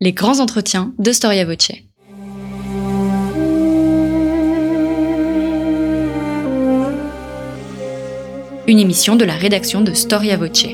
Les 0.00 0.12
grands 0.12 0.38
entretiens 0.38 0.94
de 1.00 1.10
Storia 1.10 1.44
Voce. 1.44 1.72
Une 8.68 8.78
émission 8.78 9.16
de 9.16 9.24
la 9.24 9.34
rédaction 9.34 9.80
de 9.80 9.92
Storia 9.94 10.36
Voce. 10.36 10.66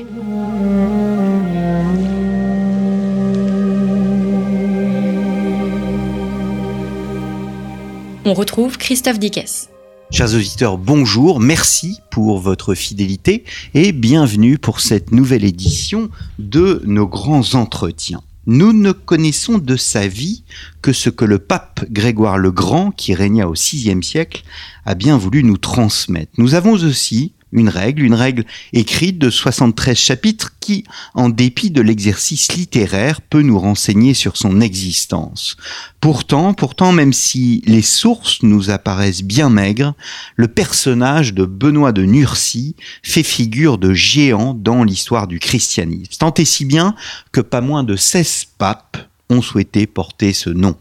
On 8.25 8.33
retrouve 8.35 8.77
Christophe 8.77 9.17
Dickès. 9.17 9.71
Chers 10.11 10.35
auditeurs, 10.35 10.77
bonjour, 10.77 11.39
merci 11.39 11.97
pour 12.11 12.37
votre 12.37 12.75
fidélité 12.75 13.43
et 13.73 13.91
bienvenue 13.91 14.59
pour 14.59 14.81
cette 14.81 15.11
nouvelle 15.11 15.45
édition 15.45 16.11
de 16.37 16.83
nos 16.85 17.07
grands 17.07 17.55
entretiens. 17.55 18.21
Nous 18.47 18.73
ne 18.73 18.91
connaissons 18.91 19.57
de 19.57 19.75
sa 19.75 20.07
vie 20.07 20.43
que 20.81 20.93
ce 20.93 21.09
que 21.09 21.25
le 21.25 21.39
pape 21.39 21.85
Grégoire 21.91 22.37
le 22.37 22.51
Grand, 22.51 22.91
qui 22.91 23.13
régna 23.13 23.47
au 23.47 23.53
VIe 23.53 24.03
siècle, 24.03 24.43
a 24.85 24.95
bien 24.95 25.17
voulu 25.17 25.43
nous 25.43 25.57
transmettre. 25.57 26.31
Nous 26.37 26.53
avons 26.53 26.73
aussi 26.73 27.33
une 27.55 27.69
règle, 27.69 28.03
une 28.03 28.13
règle 28.13 28.45
écrite 28.73 29.17
de 29.17 29.29
73 29.29 29.97
chapitres 29.97 30.53
qui, 30.59 30.83
en 31.13 31.29
dépit 31.29 31.71
de 31.71 31.81
l'exercice 31.81 32.51
littéraire, 32.53 33.21
peut 33.21 33.41
nous 33.41 33.57
renseigner 33.57 34.13
sur 34.13 34.37
son 34.37 34.61
existence. 34.61 35.57
Pourtant, 36.01 36.53
pourtant, 36.53 36.91
même 36.91 37.13
si 37.13 37.63
les 37.65 37.81
sources 37.81 38.43
nous 38.43 38.69
apparaissent 38.69 39.23
bien 39.23 39.49
maigres, 39.49 39.93
le 40.35 40.47
personnage 40.47 41.33
de 41.33 41.45
Benoît 41.45 41.91
de 41.91 42.03
Nursie 42.03 42.75
fait 43.01 43.23
figure 43.23 43.77
de 43.77 43.93
géant 43.93 44.53
dans 44.53 44.83
l'histoire 44.83 45.27
du 45.27 45.39
christianisme. 45.39 46.13
Tant 46.19 46.33
et 46.33 46.45
si 46.45 46.65
bien 46.65 46.95
que 47.31 47.41
pas 47.41 47.61
moins 47.61 47.83
de 47.83 47.95
16 47.95 48.47
papes 48.57 48.97
ont 49.29 49.41
souhaité 49.41 49.87
porter 49.87 50.33
ce 50.33 50.49
nom. 50.49 50.75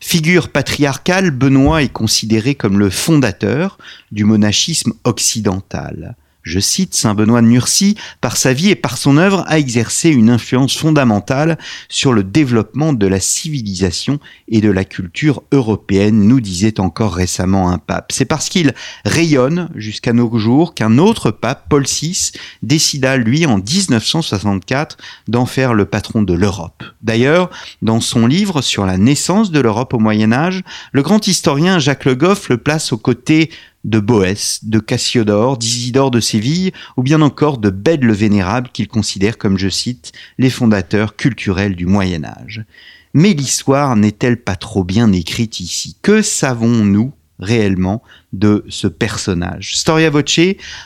Figure 0.00 0.50
patriarcale, 0.50 1.30
Benoît 1.30 1.82
est 1.82 1.92
considéré 1.92 2.54
comme 2.54 2.78
le 2.78 2.90
fondateur 2.90 3.78
du 4.12 4.24
monachisme 4.24 4.92
occidental 5.04 6.16
je 6.48 6.60
cite, 6.60 6.94
Saint 6.94 7.14
Benoît 7.14 7.42
de 7.42 7.46
Nursie, 7.46 7.96
par 8.20 8.36
sa 8.36 8.52
vie 8.52 8.70
et 8.70 8.74
par 8.74 8.96
son 8.96 9.16
œuvre, 9.18 9.44
a 9.46 9.58
exercé 9.58 10.08
une 10.08 10.30
influence 10.30 10.76
fondamentale 10.76 11.58
sur 11.88 12.12
le 12.12 12.24
développement 12.24 12.92
de 12.92 13.06
la 13.06 13.20
civilisation 13.20 14.18
et 14.48 14.60
de 14.60 14.70
la 14.70 14.84
culture 14.84 15.42
européenne, 15.52 16.26
nous 16.26 16.40
disait 16.40 16.80
encore 16.80 17.14
récemment 17.14 17.70
un 17.70 17.78
pape. 17.78 18.12
C'est 18.12 18.24
parce 18.24 18.48
qu'il 18.48 18.74
rayonne 19.04 19.68
jusqu'à 19.74 20.12
nos 20.12 20.38
jours 20.38 20.74
qu'un 20.74 20.98
autre 20.98 21.30
pape, 21.30 21.66
Paul 21.68 21.84
VI, 21.84 22.32
décida, 22.62 23.16
lui, 23.16 23.46
en 23.46 23.58
1964, 23.58 24.96
d'en 25.28 25.46
faire 25.46 25.74
le 25.74 25.84
patron 25.84 26.22
de 26.22 26.34
l'Europe. 26.34 26.82
D'ailleurs, 27.02 27.50
dans 27.82 28.00
son 28.00 28.26
livre 28.26 28.62
sur 28.62 28.86
la 28.86 28.96
naissance 28.96 29.50
de 29.50 29.60
l'Europe 29.60 29.94
au 29.94 29.98
Moyen 29.98 30.32
Âge, 30.32 30.62
le 30.92 31.02
grand 31.02 31.26
historien 31.26 31.78
Jacques 31.78 32.04
Le 32.04 32.14
Goff 32.14 32.48
le 32.48 32.56
place 32.56 32.92
aux 32.92 32.98
côtés 32.98 33.50
de 33.84 33.98
Boès, 34.00 34.60
de 34.64 34.78
Cassiodore, 34.78 35.56
d'Isidore 35.56 36.10
de 36.10 36.20
Séville, 36.20 36.72
ou 36.96 37.02
bien 37.02 37.22
encore 37.22 37.58
de 37.58 37.70
Bède 37.70 38.04
le 38.04 38.12
Vénérable 38.12 38.70
qu'il 38.72 38.88
considère 38.88 39.38
comme, 39.38 39.58
je 39.58 39.68
cite, 39.68 40.12
les 40.38 40.50
fondateurs 40.50 41.16
culturels 41.16 41.76
du 41.76 41.86
Moyen 41.86 42.24
Âge. 42.24 42.64
Mais 43.14 43.32
l'histoire 43.32 43.96
n'est-elle 43.96 44.42
pas 44.42 44.56
trop 44.56 44.84
bien 44.84 45.12
écrite 45.12 45.60
ici? 45.60 45.96
Que 46.02 46.22
savons-nous 46.22 47.12
réellement 47.38 48.02
de 48.32 48.64
ce 48.68 48.86
personnage? 48.86 49.76
Storia 49.76 50.10
Voce 50.10 50.40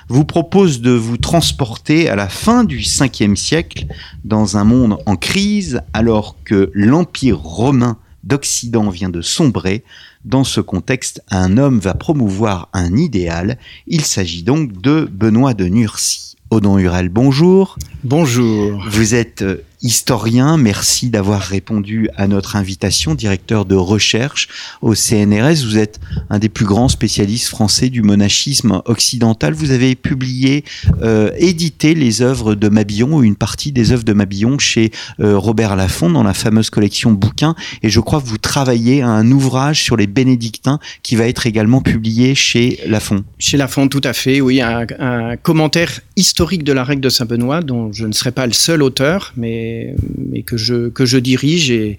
vous 0.08 0.24
propose 0.24 0.80
de 0.80 0.92
vous 0.92 1.16
transporter 1.16 2.08
à 2.08 2.14
la 2.14 2.28
fin 2.28 2.64
du 2.64 2.80
5e 2.80 3.36
siècle 3.36 3.86
dans 4.24 4.56
un 4.56 4.64
monde 4.64 4.98
en 5.06 5.16
crise 5.16 5.80
alors 5.92 6.36
que 6.44 6.70
l'Empire 6.74 7.38
romain 7.38 7.98
d'Occident 8.22 8.88
vient 8.90 9.10
de 9.10 9.20
sombrer, 9.20 9.82
dans 10.24 10.44
ce 10.44 10.60
contexte, 10.60 11.22
un 11.30 11.58
homme 11.58 11.78
va 11.78 11.94
promouvoir 11.94 12.68
un 12.72 12.96
idéal. 12.96 13.58
Il 13.86 14.02
s'agit 14.02 14.42
donc 14.42 14.80
de 14.80 15.08
Benoît 15.10 15.54
de 15.54 15.66
Nursie. 15.66 16.36
Odon 16.50 16.78
Hurel, 16.78 17.08
bonjour. 17.08 17.78
Bonjour. 18.04 18.84
Vous 18.90 19.14
êtes 19.14 19.42
euh, 19.42 19.64
historien. 19.82 20.56
Merci 20.56 21.10
d'avoir 21.10 21.40
répondu 21.40 22.08
à 22.16 22.26
notre 22.28 22.56
invitation, 22.56 23.14
directeur 23.14 23.64
de 23.64 23.74
recherche 23.74 24.48
au 24.80 24.94
CNRS. 24.94 25.64
Vous 25.64 25.78
êtes 25.78 26.00
un 26.30 26.38
des 26.38 26.48
plus 26.48 26.64
grands 26.64 26.88
spécialistes 26.88 27.48
français 27.48 27.90
du 27.90 28.02
monachisme 28.02 28.82
occidental. 28.86 29.54
Vous 29.54 29.70
avez 29.72 29.94
publié, 29.94 30.64
euh, 31.02 31.30
édité 31.36 31.94
les 31.94 32.22
œuvres 32.22 32.54
de 32.54 32.68
Mabillon 32.68 33.16
ou 33.16 33.22
une 33.24 33.36
partie 33.36 33.72
des 33.72 33.92
œuvres 33.92 34.04
de 34.04 34.12
Mabillon 34.12 34.58
chez 34.58 34.92
euh, 35.20 35.36
Robert 35.36 35.76
Laffont 35.76 36.10
dans 36.10 36.22
la 36.22 36.34
fameuse 36.34 36.70
collection 36.70 37.12
bouquins. 37.12 37.54
Et 37.82 37.90
je 37.90 38.00
crois 38.00 38.20
que 38.20 38.26
vous 38.26 38.38
travaillez 38.38 39.02
à 39.02 39.08
un 39.08 39.30
ouvrage 39.30 39.82
sur 39.82 39.96
les 39.96 40.06
bénédictins 40.06 40.78
qui 41.02 41.16
va 41.16 41.26
être 41.26 41.46
également 41.46 41.80
publié 41.80 42.34
chez 42.34 42.80
Lafont. 42.86 43.24
Chez 43.38 43.56
Lafont, 43.56 43.88
tout 43.88 44.00
à 44.04 44.12
fait, 44.12 44.40
oui. 44.40 44.60
Un, 44.60 44.86
un 44.98 45.36
commentaire 45.36 46.00
historique 46.16 46.62
de 46.62 46.72
la 46.72 46.84
règle 46.84 47.00
de 47.00 47.08
Saint-Benoît 47.08 47.62
dont 47.62 47.92
je 47.92 48.06
ne 48.06 48.12
serai 48.12 48.30
pas 48.30 48.46
le 48.46 48.52
seul 48.52 48.82
auteur, 48.82 49.32
mais 49.36 49.71
mais, 50.18 50.42
que, 50.42 50.56
je, 50.56 50.88
que 50.88 51.04
je 51.04 51.18
dirige 51.18 51.70
et, 51.70 51.98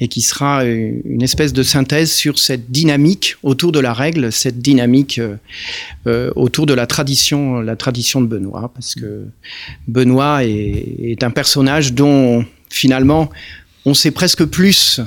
et 0.00 0.08
qui 0.08 0.20
sera 0.20 0.64
une 0.64 1.22
espèce 1.22 1.52
de 1.52 1.62
synthèse 1.62 2.12
sur 2.12 2.38
cette 2.38 2.70
dynamique 2.70 3.36
autour 3.42 3.72
de 3.72 3.80
la 3.80 3.92
règle, 3.92 4.32
cette 4.32 4.60
dynamique 4.60 5.18
euh, 5.18 5.36
euh, 6.06 6.30
autour 6.36 6.66
de 6.66 6.74
la 6.74 6.86
tradition, 6.86 7.60
la 7.60 7.76
tradition 7.76 8.20
de 8.20 8.26
Benoît, 8.26 8.70
parce 8.74 8.94
que 8.94 9.26
Benoît 9.86 10.44
est 10.44 11.22
un 11.22 11.30
personnage 11.30 11.92
dont 11.92 12.44
finalement 12.70 13.30
on 13.84 13.94
sait 13.94 14.10
presque 14.10 14.44
plus 14.44 15.00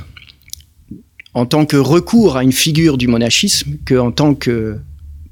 en 1.33 1.45
tant 1.45 1.65
que 1.65 1.77
recours 1.77 2.37
à 2.37 2.43
une 2.43 2.51
figure 2.51 2.97
du 2.97 3.07
monachisme 3.07 3.77
qu'en 3.87 4.11
tant 4.11 4.35
que 4.35 4.77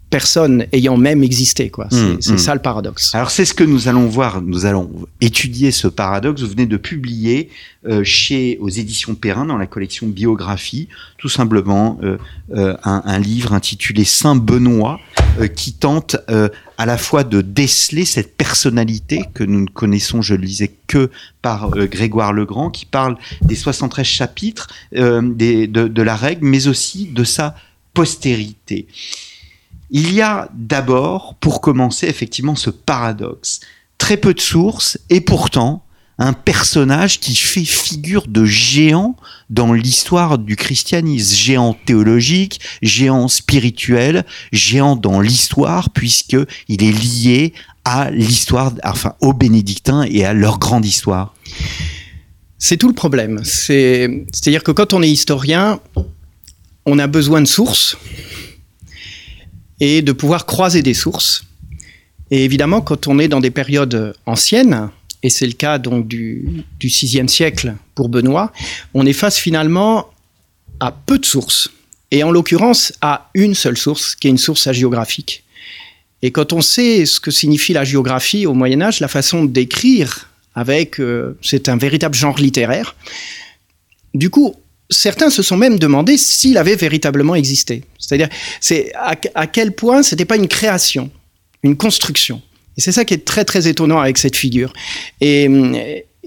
personne 0.09 0.65
ayant 0.71 0.97
même 0.97 1.23
existé. 1.23 1.69
quoi. 1.69 1.87
C'est 1.91 2.31
mmh, 2.31 2.33
mmh. 2.33 2.37
ça 2.37 2.53
le 2.53 2.61
paradoxe. 2.61 3.13
Alors 3.13 3.31
c'est 3.31 3.45
ce 3.45 3.53
que 3.53 3.63
nous 3.63 3.87
allons 3.87 4.07
voir, 4.07 4.41
nous 4.41 4.65
allons 4.65 4.89
étudier 5.21 5.71
ce 5.71 5.87
paradoxe. 5.87 6.41
Vous 6.41 6.49
venez 6.49 6.65
de 6.65 6.77
publier 6.77 7.49
euh, 7.87 8.03
chez 8.03 8.57
aux 8.59 8.69
éditions 8.69 9.15
Perrin 9.15 9.45
dans 9.45 9.57
la 9.57 9.67
collection 9.67 10.07
Biographie, 10.07 10.87
tout 11.17 11.29
simplement 11.29 11.99
euh, 12.03 12.17
euh, 12.53 12.75
un, 12.83 13.03
un, 13.05 13.19
livre 13.19 13.53
intitulé 13.53 14.03
Saint 14.03 14.35
Benoît 14.35 14.99
euh, 15.39 15.47
qui 15.47 15.73
tente 15.73 16.17
euh, 16.29 16.49
à 16.77 16.85
la 16.85 16.97
fois 16.97 17.23
de 17.23 17.41
déceler 17.41 18.03
cette 18.03 18.35
personnalité 18.35 19.23
que 19.33 19.43
nous 19.43 19.61
ne 19.61 19.67
connaissons, 19.67 20.21
je 20.21 20.33
le 20.33 20.45
disais, 20.45 20.71
que 20.87 21.09
par 21.41 21.75
euh, 21.75 21.85
Grégoire 21.85 22.33
le 22.33 22.45
Grand, 22.45 22.69
qui 22.69 22.85
parle 22.85 23.17
des 23.41 23.55
73 23.55 24.05
chapitres 24.05 24.67
des, 24.91 25.67
de, 25.67 25.87
de 25.87 26.01
la 26.01 26.15
règle, 26.15 26.45
mais 26.45 26.67
aussi 26.67 27.05
de 27.05 27.23
sa 27.23 27.55
postérité. 27.93 28.87
Il 29.91 30.13
y 30.13 30.21
a 30.21 30.49
d'abord, 30.53 31.35
pour 31.39 31.61
commencer, 31.61 32.07
effectivement 32.07 32.55
ce 32.55 32.69
paradoxe. 32.69 33.59
Très 33.97 34.17
peu 34.17 34.33
de 34.33 34.39
sources 34.39 34.99
et 35.09 35.21
pourtant 35.21 35.83
un 36.19 36.33
personnage 36.33 37.19
qui 37.21 37.33
fait 37.33 37.63
figure 37.63 38.27
de 38.27 38.43
géant 38.43 39.15
dans 39.49 39.71
l'histoire 39.71 40.37
du 40.37 40.57
christianisme, 40.57 41.35
géant 41.35 41.77
théologique, 41.85 42.59
géant 42.81 43.29
spirituel, 43.29 44.25
géant 44.51 44.97
dans 44.97 45.21
l'histoire 45.21 45.89
puisque 45.91 46.37
il 46.67 46.83
est 46.83 46.91
lié 46.91 47.53
à 47.85 48.11
l'histoire, 48.11 48.73
enfin 48.83 49.15
aux 49.21 49.33
bénédictins 49.33 50.03
et 50.03 50.25
à 50.25 50.33
leur 50.33 50.59
grande 50.59 50.85
histoire. 50.85 51.33
C'est 52.57 52.75
tout 52.75 52.89
le 52.89 52.93
problème. 52.93 53.41
C'est-à-dire 53.45 54.63
que 54.63 54.71
quand 54.71 54.93
on 54.93 55.01
est 55.01 55.09
historien, 55.09 55.79
on 56.85 56.99
a 56.99 57.07
besoin 57.07 57.39
de 57.41 57.47
sources, 57.47 57.97
et 59.79 60.01
de 60.01 60.11
pouvoir 60.11 60.45
croiser 60.45 60.81
des 60.81 60.93
sources. 60.93 61.43
Et 62.31 62.45
évidemment, 62.45 62.81
quand 62.81 63.07
on 63.07 63.19
est 63.19 63.27
dans 63.27 63.39
des 63.39 63.51
périodes 63.51 64.13
anciennes, 64.25 64.89
et 65.23 65.29
c'est 65.29 65.47
le 65.47 65.53
cas 65.53 65.77
donc 65.79 66.07
du, 66.07 66.63
du 66.79 66.89
siècle 66.89 67.75
pour 67.95 68.09
Benoît, 68.09 68.53
on 68.93 69.05
est 69.05 69.13
face 69.13 69.37
finalement 69.37 70.07
à 70.79 70.91
peu 70.91 71.17
de 71.19 71.25
sources, 71.25 71.71
et 72.11 72.23
en 72.23 72.31
l'occurrence 72.31 72.93
à 73.01 73.29
une 73.33 73.53
seule 73.53 73.77
source, 73.77 74.15
qui 74.15 74.27
est 74.27 74.31
une 74.31 74.37
source 74.37 74.67
hagiographique. 74.67 75.43
Et 76.21 76.31
quand 76.31 76.53
on 76.53 76.61
sait 76.61 77.05
ce 77.05 77.19
que 77.19 77.31
signifie 77.31 77.73
la 77.73 77.85
géographie 77.85 78.45
au 78.45 78.53
Moyen 78.53 78.81
Âge, 78.81 78.99
la 78.99 79.07
façon 79.07 79.45
d'écrire 79.45 80.29
avec, 80.53 80.99
euh, 80.99 81.37
c'est 81.41 81.69
un 81.69 81.77
véritable 81.77 82.15
genre 82.15 82.37
littéraire. 82.37 82.95
Du 84.13 84.29
coup, 84.29 84.55
certains 84.89 85.29
se 85.29 85.43
sont 85.43 85.57
même 85.57 85.77
demandé 85.77 86.17
s'il 86.17 86.57
avait 86.57 86.75
véritablement 86.75 87.35
existé. 87.35 87.83
C'est-à-dire, 87.97 88.29
c'est 88.59 88.91
à, 88.95 89.47
quel 89.47 89.73
point 89.73 90.03
c'était 90.03 90.25
pas 90.25 90.35
une 90.35 90.47
création, 90.47 91.11
une 91.63 91.77
construction. 91.77 92.41
Et 92.77 92.81
c'est 92.81 92.91
ça 92.91 93.05
qui 93.05 93.13
est 93.13 93.25
très 93.25 93.45
très 93.45 93.67
étonnant 93.67 93.99
avec 93.99 94.17
cette 94.17 94.35
figure. 94.35 94.73
Et, 95.21 95.47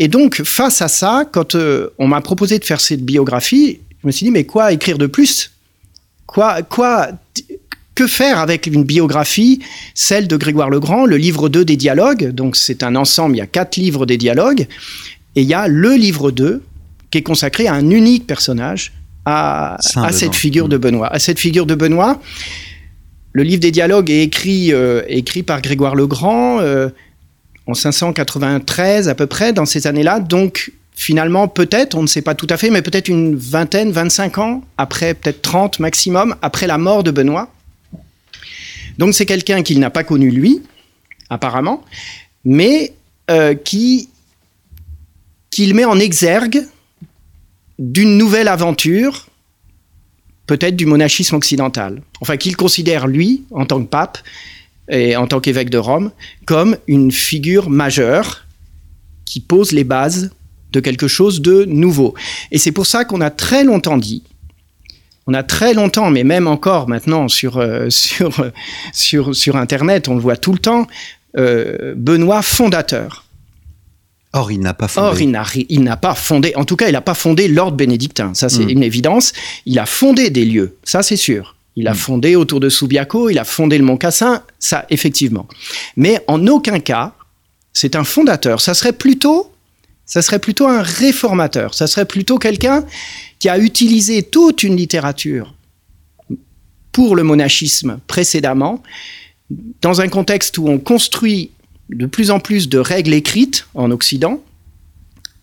donc, 0.08 0.42
face 0.42 0.82
à 0.82 0.88
ça, 0.88 1.24
quand 1.30 1.54
euh, 1.54 1.90
on 1.98 2.08
m'a 2.08 2.20
proposé 2.20 2.58
de 2.58 2.64
faire 2.64 2.80
cette 2.80 3.04
biographie, 3.04 3.80
je 4.02 4.06
me 4.06 4.12
suis 4.12 4.24
dit, 4.24 4.30
mais 4.30 4.44
quoi 4.44 4.72
écrire 4.72 4.98
de 4.98 5.06
plus? 5.06 5.52
Quoi, 6.26 6.62
quoi, 6.62 7.10
que 7.94 8.06
faire 8.06 8.38
avec 8.38 8.66
une 8.66 8.84
biographie, 8.84 9.60
celle 9.94 10.28
de 10.28 10.36
Grégoire 10.36 10.70
le 10.70 10.80
Grand, 10.80 11.04
le 11.04 11.16
livre 11.16 11.48
2 11.48 11.64
des 11.64 11.76
dialogues? 11.76 12.30
Donc, 12.30 12.56
c'est 12.56 12.82
un 12.82 12.96
ensemble, 12.96 13.36
il 13.36 13.38
y 13.38 13.42
a 13.42 13.46
quatre 13.46 13.76
livres 13.76 14.06
des 14.06 14.16
dialogues, 14.16 14.66
et 15.36 15.42
il 15.42 15.48
y 15.48 15.54
a 15.54 15.68
le 15.68 15.94
livre 15.94 16.30
2 16.30 16.62
qui 17.12 17.18
est 17.18 17.22
consacré 17.22 17.68
à 17.68 17.74
un 17.74 17.90
unique 17.90 18.26
personnage, 18.26 18.92
à, 19.24 19.76
cette 20.10 20.34
figure 20.34 20.66
Mm. 20.66 20.70
de 20.70 20.76
Benoît. 20.78 21.12
À 21.12 21.18
cette 21.20 21.38
figure 21.38 21.66
de 21.66 21.76
Benoît, 21.76 22.20
le 23.32 23.42
livre 23.44 23.60
des 23.60 23.70
dialogues 23.70 24.10
est 24.10 24.22
écrit, 24.22 24.72
euh, 24.72 25.02
écrit 25.06 25.44
par 25.44 25.62
Grégoire 25.62 25.94
le 25.94 26.06
Grand 26.06 26.58
euh, 26.60 26.88
en 27.66 27.74
593 27.74 29.08
à 29.08 29.14
peu 29.14 29.26
près, 29.26 29.52
dans 29.52 29.66
ces 29.66 29.86
années-là. 29.86 30.18
Donc 30.20 30.72
finalement, 30.94 31.48
peut-être, 31.48 31.96
on 31.96 32.02
ne 32.02 32.06
sait 32.06 32.22
pas 32.22 32.34
tout 32.34 32.48
à 32.50 32.56
fait, 32.56 32.70
mais 32.70 32.82
peut-être 32.82 33.08
une 33.08 33.36
vingtaine, 33.36 33.92
25 33.92 34.38
ans 34.38 34.64
après, 34.76 35.14
peut-être 35.14 35.42
30 35.42 35.78
maximum, 35.78 36.34
après 36.42 36.66
la 36.66 36.78
mort 36.78 37.04
de 37.04 37.10
Benoît. 37.10 37.48
Donc 38.98 39.14
c'est 39.14 39.26
quelqu'un 39.26 39.62
qu'il 39.62 39.78
n'a 39.80 39.90
pas 39.90 40.02
connu 40.02 40.30
lui, 40.30 40.62
apparemment, 41.30 41.84
mais 42.44 42.94
euh, 43.30 43.54
qui 43.54 44.08
qu'il 45.50 45.74
met 45.74 45.84
en 45.84 45.98
exergue 45.98 46.66
d'une 47.82 48.16
nouvelle 48.16 48.46
aventure, 48.46 49.26
peut-être 50.46 50.76
du 50.76 50.86
monachisme 50.86 51.34
occidental. 51.34 52.00
Enfin, 52.20 52.36
qu'il 52.36 52.56
considère 52.56 53.08
lui, 53.08 53.42
en 53.50 53.66
tant 53.66 53.82
que 53.82 53.88
pape 53.88 54.18
et 54.88 55.16
en 55.16 55.26
tant 55.26 55.40
qu'évêque 55.40 55.70
de 55.70 55.78
Rome, 55.78 56.12
comme 56.46 56.76
une 56.86 57.10
figure 57.10 57.70
majeure 57.70 58.46
qui 59.24 59.40
pose 59.40 59.72
les 59.72 59.84
bases 59.84 60.30
de 60.70 60.80
quelque 60.80 61.08
chose 61.08 61.40
de 61.40 61.64
nouveau. 61.64 62.14
Et 62.52 62.58
c'est 62.58 62.72
pour 62.72 62.86
ça 62.86 63.04
qu'on 63.04 63.20
a 63.20 63.30
très 63.30 63.64
longtemps 63.64 63.98
dit, 63.98 64.22
on 65.26 65.34
a 65.34 65.42
très 65.42 65.74
longtemps, 65.74 66.10
mais 66.10 66.24
même 66.24 66.46
encore 66.46 66.88
maintenant 66.88 67.28
sur, 67.28 67.58
euh, 67.58 67.86
sur, 67.90 68.40
euh, 68.40 68.50
sur, 68.92 69.34
sur 69.34 69.56
Internet, 69.56 70.08
on 70.08 70.14
le 70.14 70.20
voit 70.20 70.36
tout 70.36 70.52
le 70.52 70.58
temps, 70.58 70.86
euh, 71.36 71.94
Benoît 71.96 72.42
fondateur. 72.42 73.24
Or, 74.34 74.50
il 74.50 74.60
n'a 74.60 74.72
pas 74.74 74.88
fondé. 74.88 75.06
Or, 75.06 75.20
il 75.20 75.30
n'a, 75.30 75.42
ri- 75.42 75.66
il 75.68 75.82
n'a 75.82 75.96
pas 75.96 76.14
fondé, 76.14 76.52
en 76.56 76.64
tout 76.64 76.76
cas, 76.76 76.88
il 76.88 76.92
n'a 76.92 77.00
pas 77.02 77.14
fondé 77.14 77.48
l'ordre 77.48 77.76
bénédictin. 77.76 78.32
Ça, 78.34 78.48
c'est 78.48 78.64
Mm. 78.64 78.70
une 78.70 78.82
évidence. 78.82 79.32
Il 79.66 79.78
a 79.78 79.84
fondé 79.86 80.30
des 80.30 80.44
lieux, 80.46 80.76
ça, 80.84 81.02
c'est 81.02 81.16
sûr. 81.16 81.56
Il 81.76 81.86
a 81.88 81.92
Mm. 81.92 81.96
fondé 81.96 82.36
autour 82.36 82.58
de 82.60 82.68
Subiaco, 82.70 83.28
il 83.30 83.38
a 83.38 83.44
fondé 83.44 83.76
le 83.78 83.84
Mont 83.84 83.96
Cassin, 83.98 84.42
ça, 84.58 84.86
effectivement. 84.90 85.46
Mais 85.96 86.22
en 86.28 86.46
aucun 86.46 86.80
cas, 86.80 87.14
c'est 87.74 87.94
un 87.96 88.04
fondateur. 88.04 88.60
Ça 88.62 88.72
serait 88.74 88.92
plutôt, 88.94 89.52
ça 90.06 90.22
serait 90.22 90.38
plutôt 90.38 90.66
un 90.66 90.82
réformateur. 90.82 91.74
Ça 91.74 91.86
serait 91.86 92.04
plutôt 92.06 92.38
quelqu'un 92.38 92.84
qui 93.38 93.48
a 93.50 93.58
utilisé 93.58 94.22
toute 94.22 94.62
une 94.62 94.76
littérature 94.76 95.54
pour 96.92 97.16
le 97.16 97.22
monachisme 97.22 97.98
précédemment, 98.06 98.82
dans 99.82 100.00
un 100.00 100.08
contexte 100.08 100.58
où 100.58 100.68
on 100.68 100.78
construit 100.78 101.50
de 101.92 102.06
plus 102.06 102.30
en 102.30 102.40
plus 102.40 102.68
de 102.68 102.78
règles 102.78 103.14
écrites 103.14 103.66
en 103.74 103.90
Occident, 103.90 104.42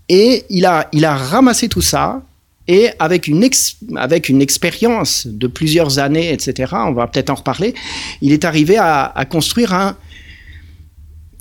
et 0.09 0.45
il 0.49 0.65
a, 0.65 0.89
il 0.91 1.05
a 1.05 1.15
ramassé 1.15 1.69
tout 1.69 1.81
ça, 1.81 2.23
et 2.67 2.89
avec 2.99 3.27
une, 3.27 3.47
avec 3.95 4.29
une 4.29 4.41
expérience 4.41 5.25
de 5.25 5.47
plusieurs 5.47 5.99
années, 5.99 6.31
etc., 6.31 6.73
on 6.73 6.93
va 6.93 7.07
peut-être 7.07 7.29
en 7.29 7.35
reparler, 7.35 7.73
il 8.21 8.31
est 8.31 8.45
arrivé 8.45 8.77
à, 8.77 9.25
construire 9.29 9.73
un, 9.73 9.97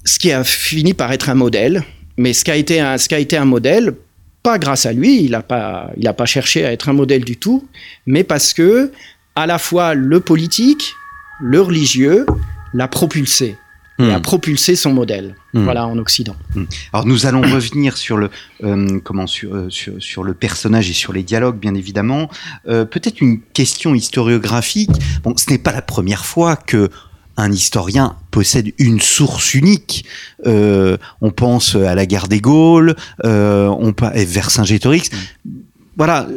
ce 0.04 0.18
qui 0.18 0.32
a 0.32 0.44
fini 0.44 0.94
par 0.94 1.12
être 1.12 1.28
un 1.28 1.34
modèle, 1.34 1.82
mais 2.16 2.32
ce 2.32 2.44
qui 2.44 2.50
a 2.50 2.56
été 2.56 2.80
un, 2.80 2.96
ce 2.98 3.08
qui 3.08 3.14
a 3.14 3.18
été 3.18 3.36
un 3.36 3.44
modèle, 3.44 3.94
pas 4.42 4.58
grâce 4.58 4.86
à 4.86 4.92
lui, 4.92 5.22
il 5.22 5.32
n'a 5.32 5.42
pas, 5.42 5.90
pas 6.16 6.26
cherché 6.26 6.64
à 6.64 6.72
être 6.72 6.88
un 6.88 6.94
modèle 6.94 7.24
du 7.24 7.36
tout, 7.36 7.68
mais 8.06 8.24
parce 8.24 8.54
que 8.54 8.90
à 9.34 9.46
la 9.46 9.58
fois 9.58 9.94
le 9.94 10.20
politique, 10.20 10.94
le 11.40 11.60
religieux, 11.60 12.26
l'a 12.74 12.88
propulsé 12.88 13.56
et 13.98 14.04
Hmm. 14.04 14.10
a 14.10 14.20
propulsé 14.20 14.76
son 14.76 14.92
modèle. 14.92 15.34
Hmm. 15.54 15.64
Voilà, 15.64 15.86
en 15.86 15.98
Occident. 15.98 16.36
Alors 16.92 17.06
nous 17.06 17.26
allons 17.26 17.40
revenir 17.54 17.96
sur 17.96 18.16
le 18.16 18.30
euh, 18.62 19.00
comment 19.02 19.26
sur, 19.26 19.54
euh, 19.54 19.70
sur 19.70 19.94
sur 19.98 20.22
le 20.22 20.34
personnage 20.34 20.88
et 20.88 20.92
sur 20.92 21.12
les 21.12 21.22
dialogues 21.22 21.58
bien 21.58 21.74
évidemment. 21.74 22.28
Euh, 22.68 22.84
Peut-être 22.84 23.20
une 23.20 23.40
question 23.40 23.94
historiographique. 23.94 24.90
Bon, 25.24 25.34
ce 25.36 25.50
n'est 25.50 25.58
pas 25.58 25.72
la 25.72 25.82
première 25.82 26.24
fois 26.24 26.56
que 26.56 26.90
un 27.36 27.52
historien 27.52 28.16
possède 28.30 28.72
une 28.78 29.00
source 29.00 29.54
unique. 29.54 30.04
Euh, 30.46 30.96
on 31.20 31.30
pense 31.30 31.76
à 31.76 31.94
la 31.94 32.04
guerre 32.04 32.26
des 32.26 32.40
Gaules, 32.40 32.96
on 33.22 33.94
et 34.14 34.24
Vercingétorix. 34.24 35.10
Voilà. 35.96 36.28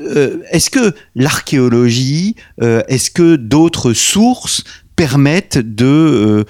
est-ce 0.52 0.70
que 0.70 0.94
l'archéologie, 1.16 2.36
est-ce 2.60 3.10
que 3.10 3.36
d'autres 3.36 3.94
sources 3.94 4.64
permettent 4.96 5.58
de, 5.58 6.46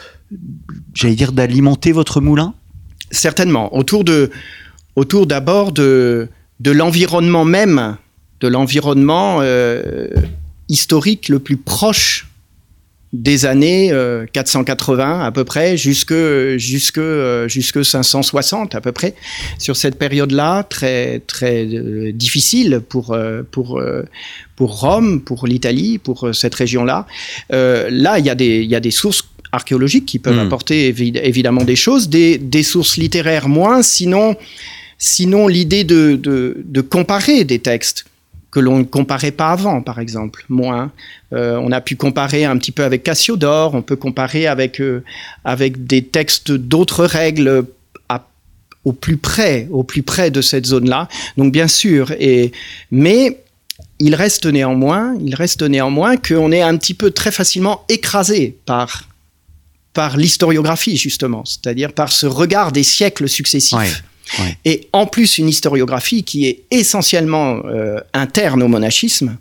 j'allais 0.93 1.15
dire, 1.15 1.31
d'alimenter 1.31 1.91
votre 1.91 2.21
moulin? 2.21 2.53
Certainement. 3.11 3.75
Autour 3.75 4.03
de, 4.03 4.31
autour 4.95 5.27
d'abord 5.27 5.71
de, 5.71 6.29
de 6.59 6.71
l'environnement 6.71 7.45
même, 7.45 7.97
de 8.39 8.47
l'environnement 8.47 9.39
euh, 9.41 10.07
historique 10.69 11.29
le 11.29 11.39
plus 11.39 11.57
proche 11.57 12.27
des 13.13 13.45
années 13.45 13.91
euh, 13.91 14.25
480 14.31 15.25
à 15.25 15.31
peu 15.31 15.43
près 15.43 15.75
jusque 15.75 16.13
jusque 16.55 16.97
euh, 16.97 17.47
jusque 17.47 17.83
560 17.83 18.73
à 18.73 18.81
peu 18.81 18.93
près. 18.93 19.15
Sur 19.57 19.75
cette 19.75 19.97
période-là 19.99 20.63
très 20.63 21.19
très 21.19 21.65
euh, 21.65 22.13
difficile 22.13 22.81
pour 22.87 23.11
euh, 23.11 23.43
pour 23.51 23.79
euh, 23.79 24.03
pour 24.55 24.79
Rome 24.79 25.21
pour 25.21 25.45
l'Italie 25.45 25.97
pour 25.97 26.27
euh, 26.27 26.33
cette 26.33 26.55
région-là. 26.55 27.05
Euh, 27.51 27.89
là 27.91 28.17
il 28.17 28.25
y 28.25 28.29
a 28.29 28.35
des 28.35 28.61
il 28.61 28.69
y 28.69 28.75
a 28.75 28.79
des 28.79 28.91
sources 28.91 29.27
archéologiques 29.51 30.05
qui 30.05 30.19
peuvent 30.19 30.35
Mm. 30.35 30.47
apporter 30.47 30.91
évi- 30.93 31.19
évidemment 31.23 31.63
des 31.63 31.75
choses 31.75 32.09
des 32.09 32.37
des 32.37 32.63
sources 32.63 32.97
littéraires 32.97 33.47
moins 33.49 33.81
sinon 33.81 34.35
sinon 34.97 35.47
l'idée 35.47 35.83
de, 35.83 36.15
de 36.15 36.57
de 36.63 36.81
comparer 36.81 37.43
des 37.43 37.59
textes 37.59 38.05
que 38.51 38.59
l'on 38.59 38.79
ne 38.79 38.83
comparait 38.83 39.31
pas 39.31 39.51
avant, 39.51 39.81
par 39.81 39.97
exemple, 39.99 40.43
moins. 40.49 40.91
Euh, 41.31 41.55
on 41.63 41.71
a 41.71 41.79
pu 41.79 41.95
comparer 41.95 42.43
un 42.43 42.57
petit 42.57 42.73
peu 42.73 42.83
avec 42.83 43.01
Cassiodore, 43.01 43.73
on 43.75 43.81
peut 43.81 43.95
comparer 43.95 44.45
avec, 44.45 44.81
euh, 44.81 45.05
avec 45.45 45.85
des 45.87 46.03
textes 46.03 46.51
d'autres 46.51 47.05
règles 47.05 47.63
à- 48.09 48.27
au 48.83 48.91
plus 48.91 49.15
près, 49.15 49.69
au 49.71 49.83
plus 49.83 50.03
près 50.03 50.31
de 50.31 50.41
cette 50.41 50.65
zone-là. 50.65 51.07
Donc 51.37 51.53
bien 51.53 51.69
sûr, 51.69 52.11
et, 52.19 52.51
mais 52.91 53.37
il 53.99 54.15
reste 54.15 54.45
néanmoins, 54.45 55.15
il 55.25 55.33
reste 55.33 55.61
néanmoins 55.61 56.17
qu'on 56.17 56.51
est 56.51 56.61
un 56.61 56.75
petit 56.75 56.93
peu 56.93 57.09
très 57.11 57.31
facilement 57.31 57.85
écrasé 57.87 58.57
par 58.65 59.07
par 59.93 60.17
l'historiographie 60.17 60.97
justement, 60.97 61.43
c'est-à-dire 61.45 61.93
par 61.93 62.11
ce 62.11 62.25
regard 62.25 62.71
des 62.71 62.83
siècles 62.83 63.27
successifs. 63.27 63.77
Ouais. 63.77 63.89
Ouais. 64.39 64.57
Et 64.63 64.87
en 64.93 65.07
plus, 65.07 65.37
une 65.37 65.49
historiographie 65.49 66.23
qui 66.23 66.45
est 66.45 66.63
essentiellement 66.71 67.61
euh, 67.65 67.99
interne 68.13 68.63
au 68.63 68.67
monachisme. 68.67 69.37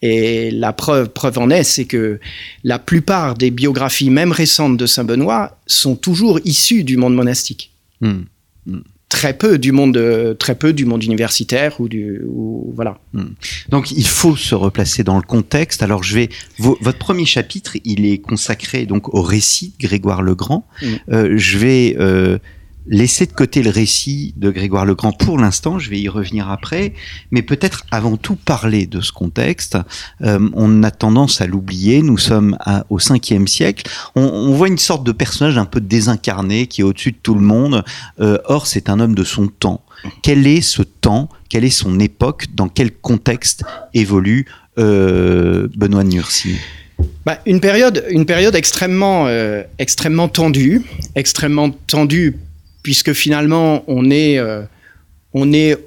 Et 0.00 0.50
la 0.52 0.72
preuve, 0.72 1.08
preuve 1.10 1.38
en 1.38 1.50
est, 1.50 1.64
c'est 1.64 1.84
que 1.84 2.20
la 2.62 2.78
plupart 2.78 3.34
des 3.34 3.50
biographies, 3.50 4.10
même 4.10 4.32
récentes 4.32 4.76
de 4.76 4.86
Saint 4.86 5.04
Benoît, 5.04 5.58
sont 5.66 5.96
toujours 5.96 6.38
issues 6.44 6.84
du 6.84 6.96
monde 6.96 7.14
monastique. 7.14 7.72
Hmm. 8.00 8.22
Très 9.08 9.32
peu 9.32 9.58
du 9.58 9.72
monde, 9.72 9.96
euh, 9.96 10.34
très 10.34 10.54
peu 10.54 10.74
du 10.74 10.84
monde 10.84 11.02
universitaire 11.02 11.80
ou 11.80 11.88
du, 11.88 12.20
ou, 12.26 12.70
voilà. 12.76 12.98
Donc 13.70 13.90
il 13.90 14.06
faut 14.06 14.36
se 14.36 14.54
replacer 14.54 15.02
dans 15.02 15.16
le 15.16 15.22
contexte. 15.22 15.82
Alors 15.82 16.02
je 16.02 16.14
vais 16.14 16.28
vo- 16.58 16.76
votre 16.82 16.98
premier 16.98 17.24
chapitre, 17.24 17.78
il 17.84 18.04
est 18.04 18.18
consacré 18.18 18.84
donc 18.84 19.14
au 19.14 19.22
récit 19.22 19.72
de 19.80 19.86
Grégoire 19.86 20.20
le 20.20 20.34
Grand. 20.34 20.66
Mm. 20.82 20.86
Euh, 21.12 21.34
je 21.38 21.56
vais 21.58 21.96
euh, 21.98 22.38
laisser 22.88 23.26
de 23.26 23.32
côté 23.32 23.62
le 23.62 23.70
récit 23.70 24.34
de 24.36 24.50
Grégoire 24.50 24.84
le 24.84 24.94
Grand 24.94 25.12
pour 25.12 25.38
l'instant. 25.38 25.78
Je 25.78 25.90
vais 25.90 26.00
y 26.00 26.08
revenir 26.08 26.50
après, 26.50 26.94
mais 27.30 27.42
peut-être 27.42 27.84
avant 27.90 28.16
tout 28.16 28.36
parler 28.36 28.86
de 28.86 29.00
ce 29.00 29.12
contexte. 29.12 29.78
Euh, 30.22 30.48
on 30.54 30.82
a 30.82 30.90
tendance 30.90 31.40
à 31.40 31.46
l'oublier. 31.46 32.02
Nous 32.02 32.18
sommes 32.18 32.56
au 32.88 32.98
5e 32.98 33.46
siècle. 33.46 33.88
On, 34.14 34.52
voit 34.52 34.68
une 34.68 34.78
sorte 34.78 35.04
de 35.04 35.12
personnage 35.12 35.58
un 35.58 35.66
peu 35.66 35.80
désincarné 35.80 36.66
qui 36.66 36.80
est 36.80 36.84
au-dessus 36.84 37.12
de 37.12 37.18
tout 37.22 37.34
le 37.34 37.40
monde. 37.40 37.84
Euh, 38.20 38.38
or 38.46 38.66
c'est 38.66 38.88
un 38.88 38.98
homme 39.00 39.14
de 39.14 39.24
son 39.24 39.48
temps. 39.48 39.82
Quel 40.22 40.46
est 40.46 40.60
ce 40.60 40.82
temps? 40.82 41.28
Quelle 41.48 41.64
est 41.64 41.70
son 41.70 42.00
époque? 42.00 42.46
Dans 42.54 42.68
quel 42.68 42.92
contexte 42.92 43.64
évolue 43.94 44.46
euh, 44.78 45.68
Benoît 45.76 46.04
de 46.04 46.08
Nursie 46.08 46.56
Bah, 47.26 47.40
une 47.46 47.60
période, 47.60 48.04
une 48.10 48.26
période 48.26 48.54
extrêmement, 48.54 49.28
extrêmement 49.78 50.28
tendue, 50.28 50.82
extrêmement 51.14 51.70
tendue, 51.70 52.36
puisque 52.82 53.12
finalement 53.12 53.84
on 53.86 54.10
est, 54.10 54.38
euh, 54.38 54.62
on 55.32 55.52
est 55.52 55.78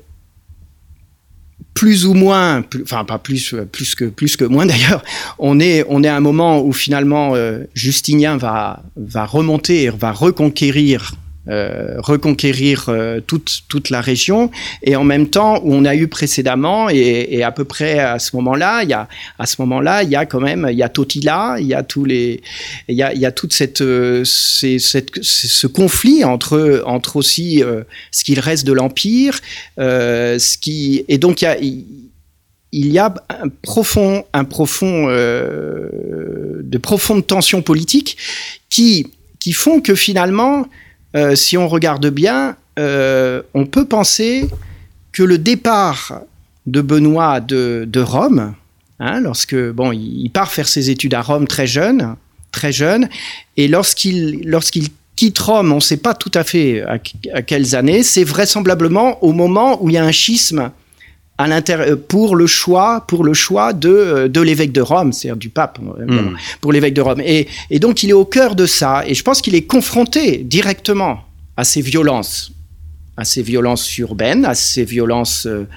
plus 1.73 2.05
ou 2.05 2.13
moins, 2.13 2.63
enfin 2.83 3.05
pas 3.05 3.17
plus, 3.17 3.53
euh, 3.53 3.65
plus 3.65 3.95
que 3.95 4.05
plus 4.05 4.37
que 4.37 4.45
moins 4.45 4.65
d'ailleurs. 4.71 5.03
On 5.39 5.59
est, 5.59 5.83
on 5.89 6.03
est 6.03 6.07
à 6.07 6.15
un 6.15 6.19
moment 6.19 6.61
où 6.61 6.73
finalement 6.73 7.35
euh, 7.35 7.63
Justinien 7.73 8.37
va 8.37 8.83
va 8.95 9.25
remonter, 9.25 9.89
va 9.89 10.11
reconquérir 10.11 11.13
euh, 11.47 11.95
reconquérir 11.97 12.85
euh, 12.89 13.19
toute, 13.19 13.63
toute 13.67 13.89
la 13.89 13.99
région. 13.99 14.51
Et 14.83 14.95
en 14.95 15.03
même 15.03 15.27
temps 15.27 15.59
où 15.63 15.73
on 15.73 15.85
a 15.85 15.95
eu 15.95 16.07
précédemment 16.07 16.87
et, 16.87 17.41
à 17.41 17.51
peu 17.51 17.65
près 17.65 17.97
à 17.97 18.19
ce 18.19 18.35
moment-là 18.35 18.83
il 18.83 18.89
y 18.89 18.93
a 18.93 19.07
à 19.39 19.47
ce 19.47 19.55
moment-là 19.61 20.03
il 20.03 20.09
y 20.11 20.15
a 20.15 20.27
quand 20.27 20.39
même 20.39 20.67
il 20.69 20.77
y 20.77 20.83
a 20.83 20.89
Totila 20.89 21.55
il 21.59 21.65
y 21.65 21.73
a 21.73 21.81
tous 21.81 22.05
les 22.05 22.43
il 22.87 22.95
y 22.95 23.01
a, 23.01 23.11
il 23.11 23.19
y 23.19 23.25
a 23.25 23.31
toute 23.31 23.53
cette, 23.53 23.81
euh, 23.81 24.23
cette 24.23 25.23
ce 25.23 25.65
conflit 25.65 26.23
entre 26.23 26.83
entre 26.85 27.15
aussi 27.15 27.63
euh, 27.63 27.81
ce 28.11 28.23
qu'il 28.23 28.39
reste 28.39 28.67
de 28.67 28.73
l'empire 28.73 29.39
ce 29.79 30.57
qui 30.59 31.05
et 31.07 31.17
donc 31.17 31.41
il 31.41 31.45
y 31.45 31.47
a 31.47 31.57
il 32.73 32.87
y 32.87 32.99
a 32.99 33.13
un 33.29 33.49
profond, 33.63 34.23
un 34.31 34.45
profond, 34.45 35.07
de 35.07 36.77
profondes 36.77 37.27
tensions 37.27 37.61
politiques 37.61 38.15
qui, 38.69 39.07
qui 39.41 39.51
font 39.51 39.81
que 39.81 39.95
finalement, 39.95 40.67
euh, 41.15 41.35
si 41.35 41.57
on 41.57 41.67
regarde 41.67 42.07
bien, 42.07 42.55
euh, 42.79 43.41
on 43.53 43.65
peut 43.65 43.85
penser 43.85 44.49
que 45.11 45.23
le 45.23 45.37
départ 45.37 46.21
de 46.65 46.81
Benoît 46.81 47.39
de, 47.39 47.85
de 47.87 47.99
Rome, 47.99 48.53
hein, 48.99 49.19
lorsque 49.19 49.55
bon, 49.55 49.91
il, 49.91 50.29
part 50.29 50.51
faire 50.51 50.67
ses 50.67 50.89
études 50.89 51.13
à 51.13 51.21
Rome 51.21 51.47
très 51.47 51.67
jeune, 51.67 52.15
très 52.51 52.71
jeune, 52.71 53.09
et 53.57 53.67
lorsqu'il 53.67 54.89
quitte 55.15 55.39
Rome, 55.39 55.71
on 55.71 55.75
ne 55.75 55.81
sait 55.81 55.97
pas 55.97 56.13
tout 56.13 56.31
à 56.33 56.43
fait 56.43 56.83
à 57.33 57.41
quelles 57.41 57.75
années, 57.75 58.03
c'est 58.03 58.23
vraisemblablement 58.23 59.23
au 59.23 59.33
moment 59.33 59.83
où 59.83 59.89
il 59.89 59.93
y 59.93 59.97
a 59.97 60.03
un 60.03 60.11
schisme 60.11 60.71
à 61.41 61.47
l'intérieur 61.47 61.97
pour 62.07 62.35
le 62.35 62.47
choix 62.47 63.03
pour 63.07 63.23
le 63.23 63.33
choix 63.33 63.73
de, 63.73 64.27
de 64.27 64.41
l'évêque 64.41 64.71
de 64.71 64.81
Rome 64.81 65.11
c'est-à-dire 65.13 65.37
du 65.37 65.49
pape 65.49 65.79
Mm. 66.11 66.35
pour 66.59 66.71
l'évêque 66.71 66.93
de 66.93 67.01
Rome. 67.01 67.21
Et, 67.21 67.47
et 67.69 67.79
donc 67.79 68.03
il 68.03 68.09
est 68.09 68.13
au 68.13 68.25
cœur 68.25 68.55
de 68.55 68.65
ça 68.65 69.03
et 69.07 69.13
je 69.13 69.23
pense 69.23 69.41
qu'il 69.41 69.55
est 69.55 69.63
confronté 69.63 70.37
directement 70.37 71.19
à 71.57 71.63
ces 71.63 71.81
violences 71.81 72.51
à 73.17 73.25
ces 73.25 73.41
violences 73.41 73.97
urbaines 73.97 74.45
à 74.45 74.55
ces 74.55 74.85
violences 74.85 75.45
euh, 75.45 75.67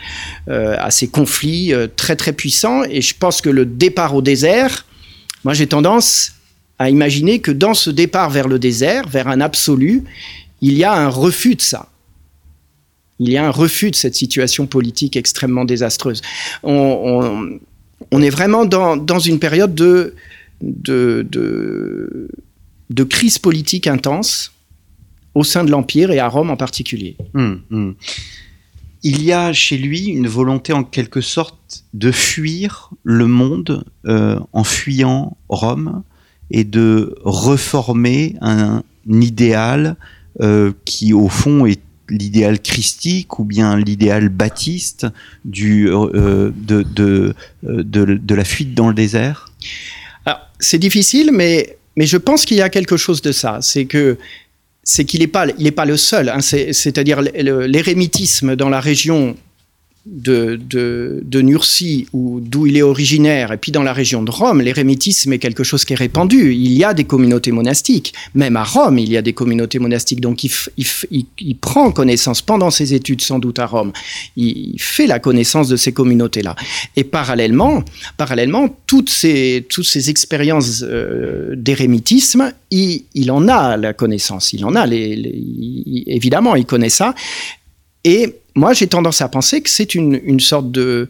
euh, 0.48 0.76
à 0.78 0.90
ces 0.90 1.08
conflits 1.08 1.72
euh, 1.72 1.88
très 1.94 2.16
très 2.16 2.32
puissants. 2.32 2.84
Et 2.84 3.00
je 3.00 3.14
pense 3.18 3.40
que 3.40 3.50
le 3.50 3.64
départ 3.64 4.14
au 4.14 4.22
désert 4.22 4.86
moi 5.44 5.54
j'ai 5.54 5.66
tendance 5.66 6.32
à 6.78 6.90
imaginer 6.90 7.40
que 7.40 7.50
dans 7.50 7.74
ce 7.74 7.90
départ 7.90 8.30
vers 8.30 8.48
le 8.48 8.58
désert 8.58 9.08
vers 9.08 9.28
un 9.28 9.40
absolu 9.40 10.04
il 10.60 10.74
y 10.74 10.84
a 10.84 10.92
un 10.92 11.08
refus 11.08 11.56
de 11.56 11.62
ça 11.62 11.88
il 13.18 13.30
y 13.30 13.36
a 13.36 13.46
un 13.46 13.50
refus 13.50 13.90
de 13.90 13.96
cette 13.96 14.14
situation 14.14 14.66
politique 14.66 15.16
extrêmement 15.16 15.64
désastreuse. 15.64 16.22
On, 16.62 17.60
est 18.12 18.30
vraiment 18.30 18.64
dans, 18.64 19.18
une 19.18 19.38
période 19.38 19.74
de, 19.74 20.14
crise 23.08 23.38
politique 23.38 23.86
intense 23.86 24.52
au 25.34 25.44
sein 25.44 25.64
de 25.64 25.70
l'Empire 25.70 26.10
et 26.10 26.18
à 26.18 26.28
Rome 26.28 26.50
en 26.50 26.56
particulier. 26.56 27.16
Mmh, 27.32 27.54
mmh. 27.70 27.92
Il 29.02 29.22
y 29.22 29.32
a 29.32 29.52
chez 29.52 29.76
lui 29.76 30.06
une 30.06 30.28
volonté 30.28 30.72
en 30.72 30.82
quelque 30.84 31.20
sorte 31.20 31.84
de 31.92 32.10
fuir 32.10 32.90
le 33.02 33.26
monde 33.26 33.84
euh, 34.06 34.38
en 34.52 34.64
fuyant 34.64 35.36
Rome 35.48 36.02
et 36.50 36.64
de 36.64 37.14
reformer 37.22 38.36
un, 38.40 38.82
un 39.10 39.20
idéal 39.20 39.96
euh, 40.40 40.72
qui 40.84 41.12
au 41.12 41.28
fond 41.28 41.66
est 41.66 41.80
l'idéal 42.08 42.60
christique 42.60 43.38
ou 43.38 43.44
bien 43.44 43.76
l'idéal 43.76 44.28
baptiste 44.28 45.06
du, 45.44 45.88
euh, 45.88 46.50
de, 46.54 46.82
de, 46.82 47.34
de, 47.62 48.34
la 48.34 48.44
fuite 48.44 48.74
dans 48.74 48.88
le 48.88 48.94
désert? 48.94 49.50
C'est 50.60 50.78
difficile, 50.78 51.30
mais, 51.32 51.76
mais 51.96 52.06
je 52.06 52.16
pense 52.16 52.44
qu'il 52.44 52.56
y 52.56 52.62
a 52.62 52.68
quelque 52.68 52.96
chose 52.96 53.20
de 53.22 53.32
ça. 53.32 53.58
C'est 53.60 53.84
que 53.86 54.16
c'est 54.82 55.04
qu'il 55.04 55.20
n'est 55.20 55.26
pas, 55.26 55.46
pas 55.74 55.84
le 55.84 55.96
seul. 55.96 56.28
Hein. 56.28 56.40
C'est-à-dire 56.40 57.22
l'érémitisme 57.22 58.54
dans 58.54 58.68
la 58.68 58.80
région 58.80 59.36
de, 60.06 60.60
de, 60.68 61.22
de 61.24 61.40
Nursie, 61.40 62.06
ou 62.12 62.40
d'où 62.40 62.66
il 62.66 62.76
est 62.76 62.82
originaire, 62.82 63.52
et 63.52 63.56
puis 63.56 63.72
dans 63.72 63.82
la 63.82 63.94
région 63.94 64.22
de 64.22 64.30
Rome, 64.30 64.60
l'érémitisme 64.60 65.32
est 65.32 65.38
quelque 65.38 65.64
chose 65.64 65.84
qui 65.84 65.94
est 65.94 65.96
répandu. 65.96 66.52
Il 66.52 66.72
y 66.72 66.84
a 66.84 66.92
des 66.92 67.04
communautés 67.04 67.52
monastiques. 67.52 68.12
Même 68.34 68.56
à 68.56 68.64
Rome, 68.64 68.98
il 68.98 69.10
y 69.10 69.16
a 69.16 69.22
des 69.22 69.32
communautés 69.32 69.78
monastiques. 69.78 70.20
Donc 70.20 70.44
il, 70.44 70.50
il, 70.76 71.24
il, 71.38 71.56
prend 71.56 71.90
connaissance 71.90 72.42
pendant 72.42 72.70
ses 72.70 72.92
études, 72.92 73.22
sans 73.22 73.38
doute 73.38 73.58
à 73.58 73.66
Rome. 73.66 73.92
Il, 74.36 74.76
fait 74.78 75.06
la 75.06 75.18
connaissance 75.18 75.68
de 75.68 75.76
ces 75.76 75.92
communautés-là. 75.92 76.54
Et 76.96 77.04
parallèlement, 77.04 77.82
parallèlement 78.18 78.68
toutes, 78.86 79.10
ces, 79.10 79.66
toutes 79.70 79.86
ces 79.86 80.10
expériences 80.10 80.82
euh, 80.82 81.54
d'érémitisme, 81.56 82.52
il, 82.70 83.30
en 83.30 83.48
a 83.48 83.76
la 83.78 83.94
connaissance. 83.94 84.52
Il 84.52 84.64
en 84.66 84.74
a, 84.74 84.84
les, 84.84 86.04
évidemment, 86.06 86.56
il 86.56 86.66
connaît 86.66 86.90
ça. 86.90 87.14
Et 88.04 88.34
moi, 88.54 88.72
j'ai 88.72 88.86
tendance 88.86 89.20
à 89.20 89.28
penser 89.28 89.60
que 89.60 89.70
c'est 89.70 89.94
une, 89.94 90.20
une, 90.24 90.40
sorte 90.40 90.70
de, 90.70 91.08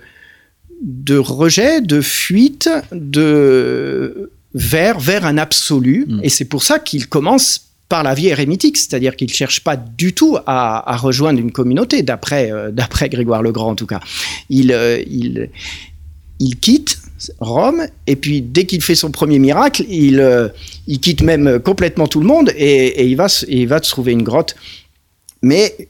de 0.83 1.17
rejet, 1.17 1.81
de 1.81 2.01
fuite, 2.01 2.71
de 2.93 4.31
vers, 4.55 4.99
vers 4.99 5.27
un 5.27 5.39
absolu. 5.39 6.07
Mmh. 6.09 6.21
Et 6.23 6.29
c'est 6.29 6.47
pour 6.47 6.63
ça 6.63 6.79
qu'il 6.79 7.07
commence 7.09 7.69
par 7.89 8.03
la 8.03 8.15
vie 8.15 8.29
érémitique, 8.29 8.77
c'est-à-dire 8.77 9.15
qu'il 9.15 9.29
ne 9.29 9.35
cherche 9.35 9.61
pas 9.61 9.77
du 9.77 10.15
tout 10.15 10.39
à, 10.47 10.91
à 10.91 10.97
rejoindre 10.97 11.39
une 11.39 11.53
communauté, 11.53 12.03
d'après 12.03 12.51
euh, 12.51 12.71
Grégoire 12.73 13.43
le 13.43 13.53
Grand 13.53 13.71
en 13.71 13.75
tout 13.75 13.87
cas. 13.87 14.01
Il, 14.49 14.73
euh, 14.73 15.03
il, 15.07 15.51
il 16.41 16.59
quitte 16.59 16.99
Rome, 17.41 17.87
et 18.07 18.17
puis 18.17 18.43
dès 18.43 18.65
qu'il 18.65 18.83
fait 18.83 18.95
son 18.95 19.11
premier 19.11 19.39
miracle, 19.39 19.85
il, 19.89 20.21
euh, 20.21 20.49
il 20.87 20.99
quitte 20.99 21.23
même 21.23 21.59
complètement 21.61 22.07
tout 22.07 22.21
le 22.21 22.27
monde 22.27 22.51
et, 22.57 22.87
et 22.87 23.07
il, 23.07 23.17
va, 23.17 23.27
il 23.49 23.69
va 23.69 23.81
trouver 23.81 24.13
une 24.13 24.23
grotte. 24.23 24.57
Mais 25.43 25.89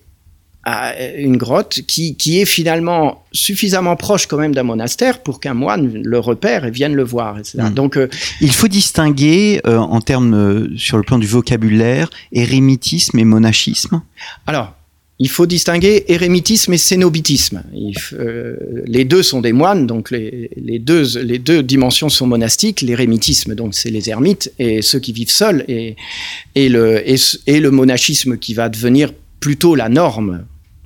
à 0.64 0.94
une 1.16 1.36
grotte 1.36 1.80
qui, 1.86 2.16
qui, 2.16 2.40
est 2.40 2.44
finalement 2.44 3.24
suffisamment 3.32 3.96
proche 3.96 4.26
quand 4.26 4.38
même 4.38 4.54
d'un 4.54 4.62
monastère 4.62 5.22
pour 5.22 5.40
qu'un 5.40 5.54
moine 5.54 5.92
le 5.92 6.18
repère 6.18 6.64
et 6.64 6.70
vienne 6.70 6.94
le 6.94 7.04
voir. 7.04 7.38
Etc. 7.38 7.58
Mmh. 7.58 7.74
Donc, 7.74 7.96
euh, 7.96 8.08
il 8.40 8.52
faut 8.52 8.68
distinguer 8.68 9.60
euh, 9.66 9.76
en 9.78 10.00
termes 10.00 10.34
euh, 10.34 10.68
sur 10.76 10.96
le 10.96 11.02
plan 11.02 11.18
du 11.18 11.26
vocabulaire 11.26 12.08
érémitisme 12.32 13.18
et 13.18 13.24
monachisme? 13.24 14.02
Alors. 14.46 14.74
Il 15.20 15.28
faut 15.28 15.46
distinguer 15.46 16.04
érémitisme 16.08 16.72
et 16.72 16.76
cénobitisme. 16.76 17.62
Il, 17.72 17.94
euh, 18.14 18.56
les 18.84 19.04
deux 19.04 19.22
sont 19.22 19.40
des 19.40 19.52
moines, 19.52 19.86
donc 19.86 20.10
les, 20.10 20.50
les, 20.56 20.80
deux, 20.80 21.20
les 21.20 21.38
deux 21.38 21.62
dimensions 21.62 22.08
sont 22.08 22.26
monastiques. 22.26 22.80
L'érémitisme, 22.82 23.54
donc 23.54 23.76
c'est 23.76 23.90
les 23.90 24.10
ermites 24.10 24.52
et 24.58 24.82
ceux 24.82 24.98
qui 24.98 25.12
vivent 25.12 25.30
seuls, 25.30 25.64
et, 25.68 25.94
et, 26.56 26.68
le, 26.68 27.08
et, 27.08 27.14
et 27.46 27.60
le 27.60 27.70
monachisme 27.70 28.38
qui 28.38 28.54
va 28.54 28.68
devenir 28.68 29.12
plutôt 29.38 29.76
la 29.76 29.88
norme 29.88 30.44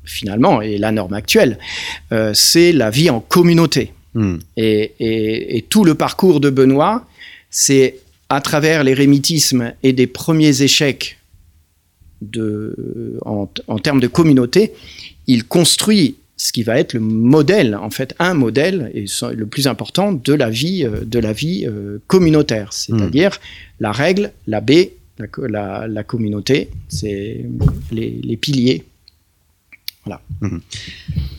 finalement, 0.09 0.61
et 0.61 0.79
la 0.79 0.93
norme 0.93 1.15
actuelle, 1.15 1.59
euh, 2.13 2.33
c'est 2.35 2.73
la 2.73 2.91
vie 2.91 3.11
en 3.11 3.21
communauté. 3.21 3.93
Mm. 4.15 4.37
Et, 4.57 4.93
et, 4.99 5.57
et, 5.59 5.63
tout 5.63 5.85
le 5.85 5.95
parcours 5.95 6.41
de 6.41 6.51
Benoît, 6.51 7.07
c'est 7.51 7.97
à 8.29 8.41
travers 8.41 8.85
l'érémitisme 8.85 9.73
et 9.83 9.93
des 9.93 10.07
premiers 10.07 10.63
échecs 10.63 11.19
de, 12.21 13.19
en, 13.25 13.49
en, 13.69 13.79
termes 13.79 14.01
de 14.01 14.09
communauté, 14.09 14.73
il 15.27 15.45
construit 15.45 16.17
ce 16.37 16.53
qui 16.53 16.63
va 16.63 16.79
être 16.79 16.95
le 16.95 17.01
modèle, 17.01 17.75
en 17.75 17.91
fait, 17.91 18.15
un 18.19 18.35
modèle, 18.35 18.91
et 18.95 19.07
le 19.35 19.47
plus 19.47 19.67
important, 19.67 20.13
de 20.13 20.33
la 20.33 20.51
vie, 20.51 20.87
de 21.05 21.19
la 21.19 21.33
vie 21.33 21.67
euh, 21.67 21.99
communautaire, 22.07 22.73
c'est-à-dire 22.73 23.31
mm. 23.31 23.81
la 23.81 23.93
règle, 23.93 24.33
la 24.47 24.61
B, 24.61 24.73
la, 25.19 25.27
la, 25.49 25.89
la 25.89 26.05
communauté, 26.05 26.71
c'est 26.89 27.45
les, 27.91 28.21
les 28.23 28.37
piliers 28.37 28.85
voilà. 30.09 30.23
Mmh. 30.41 30.59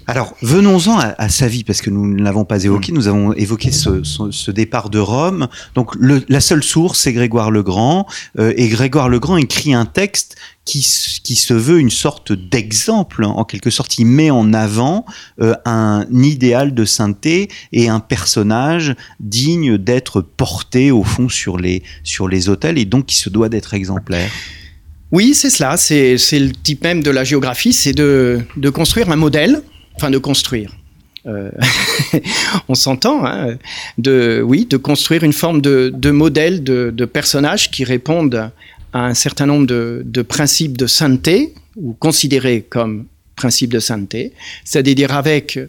Alors, 0.05 0.35
venons-en 0.41 0.99
à, 0.99 1.15
à, 1.17 1.29
sa 1.29 1.47
vie, 1.47 1.63
parce 1.63 1.81
que 1.81 1.89
nous 1.89 2.07
ne 2.07 2.21
l'avons 2.21 2.45
pas 2.45 2.63
évoqué. 2.63 2.91
Mmh. 2.91 2.95
Nous 2.95 3.07
avons 3.07 3.33
évoqué 3.33 3.71
ce, 3.71 4.03
ce, 4.03 4.31
ce 4.31 4.51
départ 4.51 4.89
de 4.89 4.99
Rome. 4.99 5.47
Donc, 5.75 5.95
le, 5.95 6.23
la 6.29 6.39
seule 6.39 6.63
source, 6.63 6.99
c'est 6.99 7.13
Grégoire 7.13 7.51
le 7.51 7.63
Grand. 7.63 8.07
Euh, 8.37 8.53
et 8.57 8.67
Grégoire 8.67 9.09
le 9.09 9.19
Grand 9.19 9.37
écrit 9.37 9.73
un 9.73 9.85
texte 9.85 10.35
qui, 10.65 10.85
qui 11.23 11.35
se 11.35 11.53
veut 11.53 11.79
une 11.79 11.89
sorte 11.89 12.31
d'exemple. 12.31 13.23
En 13.23 13.43
quelque 13.43 13.71
sorte, 13.71 13.97
il 13.97 14.05
met 14.05 14.29
en 14.29 14.53
avant 14.53 15.05
euh, 15.41 15.55
un 15.65 16.05
idéal 16.11 16.73
de 16.73 16.85
sainteté 16.85 17.49
et 17.71 17.89
un 17.89 17.99
personnage 17.99 18.95
digne 19.19 19.77
d'être 19.77 20.21
porté, 20.21 20.91
au 20.91 21.03
fond, 21.03 21.29
sur 21.29 21.57
les, 21.57 21.81
sur 22.03 22.27
les 22.27 22.49
autels, 22.49 22.77
et 22.77 22.85
donc 22.85 23.07
qui 23.07 23.15
se 23.15 23.29
doit 23.29 23.49
d'être 23.49 23.73
exemplaire. 23.73 24.29
Oui, 25.11 25.33
c'est 25.33 25.49
cela. 25.49 25.77
C'est 25.77 26.17
le 26.39 26.51
type 26.51 26.83
même 26.83 27.01
de 27.01 27.11
la 27.11 27.23
géographie, 27.23 27.73
c'est 27.73 27.93
de, 27.93 28.41
construire 28.73 29.09
un 29.09 29.15
modèle, 29.15 29.61
enfin 29.95 30.09
de 30.09 30.17
construire. 30.17 30.75
Euh, 31.25 31.51
on 32.69 32.75
s'entend, 32.75 33.25
hein, 33.25 33.57
de 33.97 34.41
oui, 34.45 34.65
de 34.65 34.77
construire 34.77 35.23
une 35.23 35.33
forme 35.33 35.61
de, 35.61 36.11
modèle 36.11 36.63
de, 36.63 37.05
personnages 37.05 37.71
qui 37.71 37.83
répondent 37.83 38.51
à 38.93 39.05
un 39.05 39.13
certain 39.13 39.45
nombre 39.45 39.67
de, 39.67 40.01
de 40.05 40.21
principes 40.21 40.77
de 40.77 40.87
sainteté 40.87 41.53
ou 41.75 41.93
considérés 41.93 42.65
comme 42.67 43.05
principes 43.35 43.71
de 43.71 43.79
sainteté, 43.79 44.33
c'est-à-dire 44.65 45.13
avec 45.13 45.59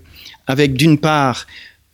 avec 0.46 0.74
d'une 0.74 0.98
part 0.98 1.46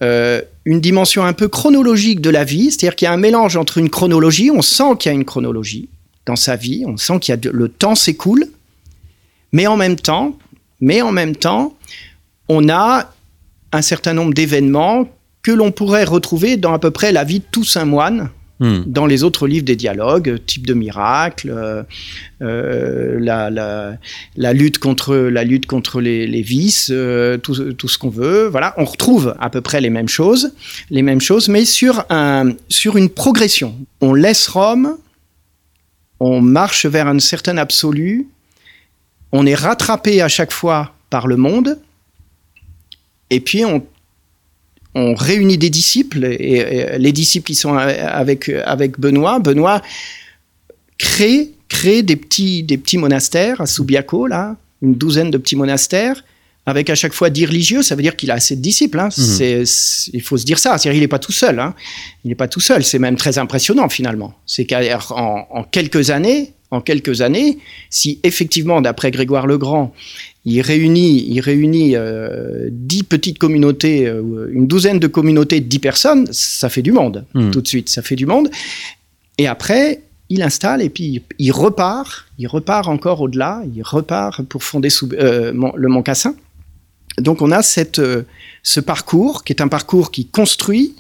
euh, 0.02 0.40
une 0.64 0.80
dimension 0.80 1.24
un 1.24 1.32
peu 1.32 1.48
chronologique 1.48 2.20
de 2.20 2.30
la 2.30 2.44
vie, 2.44 2.70
c'est-à-dire 2.70 2.96
qu'il 2.96 3.06
y 3.06 3.08
a 3.08 3.12
un 3.12 3.18
mélange 3.18 3.56
entre 3.56 3.78
une 3.78 3.90
chronologie, 3.90 4.50
on 4.50 4.62
sent 4.62 4.96
qu'il 4.98 5.10
y 5.10 5.14
a 5.14 5.14
une 5.14 5.24
chronologie, 5.24 5.88
dans 6.26 6.36
sa 6.36 6.56
vie. 6.56 6.84
On 6.86 6.96
sent 6.96 7.20
qu'il 7.20 7.32
y 7.32 7.34
a 7.34 7.36
de, 7.36 7.50
le 7.50 7.68
temps 7.68 7.94
s'écoule. 7.94 8.46
Mais 9.52 9.66
en 9.66 9.76
même 9.76 9.96
temps, 9.96 10.36
mais 10.80 11.00
en 11.02 11.12
même 11.12 11.34
temps, 11.34 11.76
on 12.48 12.68
a 12.68 13.12
un 13.72 13.82
certain 13.82 14.12
nombre 14.12 14.34
d'événements 14.34 15.08
que 15.42 15.52
l'on 15.52 15.70
pourrait 15.70 16.04
retrouver 16.04 16.56
dans 16.56 16.72
à 16.72 16.78
peu 16.78 16.90
près 16.90 17.12
la 17.12 17.24
vie 17.24 17.40
de 17.40 17.44
tout 17.50 17.64
saint 17.64 17.84
moine 17.84 18.30
Hmm. 18.58 18.84
dans 18.86 19.04
les 19.04 19.22
autres 19.22 19.46
livres 19.46 19.66
des 19.66 19.76
dialogues, 19.76 20.38
type 20.46 20.66
de 20.66 20.72
miracle, 20.72 21.50
euh, 21.54 21.82
euh, 22.40 23.18
la, 23.20 23.50
la, 23.50 23.98
la, 24.34 24.52
lutte 24.54 24.78
contre 24.78 25.14
la 25.14 25.44
lutte 25.44 25.66
contre 25.66 26.00
les, 26.00 26.26
les 26.26 26.40
vices, 26.40 26.88
euh, 26.90 27.36
tout, 27.36 27.74
tout, 27.74 27.88
ce 27.88 27.98
qu'on 27.98 28.08
veut. 28.08 28.46
Voilà, 28.46 28.72
on 28.78 28.86
retrouve 28.86 29.34
à 29.40 29.50
peu 29.50 29.60
près 29.60 29.82
les 29.82 29.90
mêmes 29.90 30.08
choses, 30.08 30.54
les 30.88 31.02
mêmes 31.02 31.20
choses, 31.20 31.50
mais 31.50 31.66
sur 31.66 32.06
un 32.08 32.54
sur 32.70 32.96
une 32.96 33.10
progression. 33.10 33.74
On 34.00 34.14
laisse 34.14 34.48
Rome, 34.48 34.96
on 36.20 36.40
marche 36.40 36.86
vers 36.86 37.08
un 37.08 37.18
certain 37.18 37.56
absolu, 37.58 38.26
on 39.32 39.46
est 39.46 39.54
rattrapé 39.54 40.22
à 40.22 40.28
chaque 40.28 40.52
fois 40.52 40.94
par 41.10 41.26
le 41.26 41.36
monde, 41.36 41.78
et 43.30 43.40
puis 43.40 43.64
on 43.64 45.14
réunit 45.14 45.58
des 45.58 45.70
disciples 45.70 46.24
et, 46.24 46.98
les 46.98 47.12
disciples 47.12 47.46
qui 47.46 47.54
sont 47.54 47.76
avec 47.76 48.48
avec 48.48 48.98
Benoît. 48.98 49.40
Benoît 49.40 49.82
crée 50.96 51.52
crée 51.68 52.02
des 52.02 52.16
petits 52.16 52.62
des 52.62 52.78
petits 52.78 52.98
monastères 52.98 53.60
à 53.60 53.66
Subiaco 53.66 54.26
là, 54.26 54.56
une 54.82 54.94
douzaine 54.94 55.30
de 55.30 55.38
petits 55.38 55.56
monastères 55.56 56.24
avec 56.66 56.90
à 56.90 56.94
chaque 56.94 57.14
fois 57.14 57.30
dix 57.30 57.46
religieux. 57.46 57.82
Ça 57.82 57.94
veut 57.94 58.02
dire 58.02 58.16
qu'il 58.16 58.30
a 58.30 58.34
assez 58.34 58.56
de 58.56 58.60
disciples. 58.60 58.98
Hein. 58.98 59.08
Mmh. 59.08 59.10
C'est, 59.10 59.62
il 60.12 60.20
faut 60.20 60.36
se 60.36 60.44
dire 60.44 60.58
ça. 60.58 60.76
C'est-à-dire 60.76 60.98
il 60.98 61.00
n'est 61.00 61.08
pas 61.08 61.20
tout 61.20 61.32
seul. 61.32 61.58
Hein. 61.60 61.74
Il 62.24 62.28
n'est 62.28 62.34
pas 62.34 62.48
tout 62.48 62.60
seul. 62.60 62.84
C'est 62.84 62.98
même 62.98 63.16
très 63.16 63.38
impressionnant 63.38 63.88
finalement. 63.88 64.34
C'est 64.46 64.66
qu'en 64.66 64.80
en 65.10 65.62
quelques 65.62 66.10
années, 66.10 66.52
en 66.70 66.80
quelques 66.80 67.20
années, 67.20 67.58
si 67.90 68.18
effectivement, 68.24 68.80
d'après 68.80 69.10
Grégoire 69.10 69.46
le 69.46 69.58
Grand, 69.58 69.94
il 70.44 70.60
réunit, 70.60 71.24
il 71.28 71.40
réunit 71.40 71.96
euh, 71.96 72.68
dix 72.70 73.02
petites 73.02 73.38
communautés, 73.38 74.06
euh, 74.06 74.48
une 74.52 74.66
douzaine 74.66 74.98
de 74.98 75.06
communautés 75.06 75.60
de 75.60 75.66
dix 75.66 75.78
personnes, 75.78 76.26
ça 76.32 76.68
fait 76.68 76.82
du 76.82 76.92
monde, 76.92 77.24
mmh. 77.34 77.50
tout 77.50 77.60
de 77.60 77.68
suite, 77.68 77.88
ça 77.88 78.02
fait 78.02 78.16
du 78.16 78.26
monde. 78.26 78.50
Et 79.38 79.46
après, 79.46 80.02
il 80.28 80.42
installe 80.42 80.82
et 80.82 80.88
puis 80.88 81.22
il 81.38 81.52
repart, 81.52 82.26
il 82.38 82.48
repart 82.48 82.88
encore 82.88 83.20
au-delà, 83.20 83.62
il 83.74 83.82
repart 83.82 84.42
pour 84.42 84.64
fonder 84.64 84.90
sous, 84.90 85.08
euh, 85.12 85.52
le 85.52 85.88
Mont 85.88 86.02
Cassin. 86.02 86.34
Donc 87.18 87.42
on 87.42 87.50
a 87.50 87.62
cette, 87.62 88.00
ce 88.62 88.80
parcours 88.80 89.44
qui 89.44 89.52
est 89.52 89.62
un 89.62 89.68
parcours 89.68 90.10
qui 90.10 90.26
construit 90.26 90.94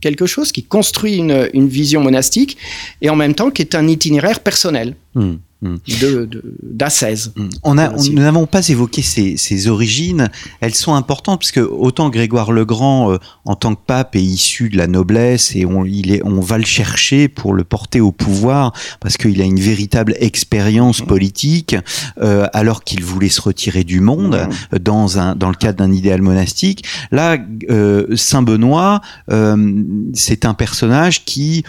quelque 0.00 0.26
chose, 0.26 0.52
qui 0.52 0.62
construit 0.62 1.16
une, 1.16 1.68
vision 1.68 2.00
monastique 2.00 2.56
et 3.00 3.10
en 3.10 3.16
même 3.16 3.34
temps 3.34 3.50
qui 3.50 3.62
est 3.62 3.74
un 3.74 3.86
itinéraire 3.86 4.40
personnel. 4.40 4.96
Mmh 5.14 5.36
d'ascèse. 5.62 7.32
De, 7.36 7.48
on 7.62 7.76
a, 7.78 7.92
on, 7.92 8.02
nous 8.04 8.22
n'avons 8.22 8.46
pas 8.46 8.66
évoqué 8.68 9.02
ses, 9.02 9.36
ses, 9.36 9.68
origines. 9.68 10.30
Elles 10.60 10.74
sont 10.74 10.94
importantes 10.94 11.40
puisque 11.40 11.58
autant 11.58 12.08
Grégoire 12.08 12.52
le 12.52 12.64
Grand, 12.64 13.12
euh, 13.12 13.18
en 13.44 13.56
tant 13.56 13.74
que 13.74 13.80
pape, 13.86 14.16
est 14.16 14.22
issu 14.22 14.70
de 14.70 14.76
la 14.76 14.86
noblesse 14.86 15.54
et 15.54 15.66
on, 15.66 15.84
il 15.84 16.12
est, 16.12 16.22
on 16.24 16.40
va 16.40 16.58
le 16.58 16.64
chercher 16.64 17.28
pour 17.28 17.52
le 17.52 17.64
porter 17.64 18.00
au 18.00 18.12
pouvoir 18.12 18.72
parce 19.00 19.16
qu'il 19.16 19.40
a 19.40 19.44
une 19.44 19.60
véritable 19.60 20.14
expérience 20.18 21.02
politique 21.02 21.76
euh, 22.22 22.46
alors 22.52 22.84
qu'il 22.84 23.04
voulait 23.04 23.28
se 23.28 23.40
retirer 23.40 23.84
du 23.84 24.00
monde 24.00 24.48
mmh. 24.72 24.78
dans, 24.78 25.18
un, 25.18 25.34
dans 25.34 25.48
le 25.48 25.54
cadre 25.54 25.78
d'un 25.78 25.92
idéal 25.92 26.22
monastique. 26.22 26.84
Là, 27.10 27.38
euh, 27.68 28.16
Saint 28.16 28.42
Benoît, 28.42 29.00
euh, 29.30 29.84
c'est 30.14 30.44
un 30.44 30.54
personnage 30.54 31.24
qui 31.24 31.64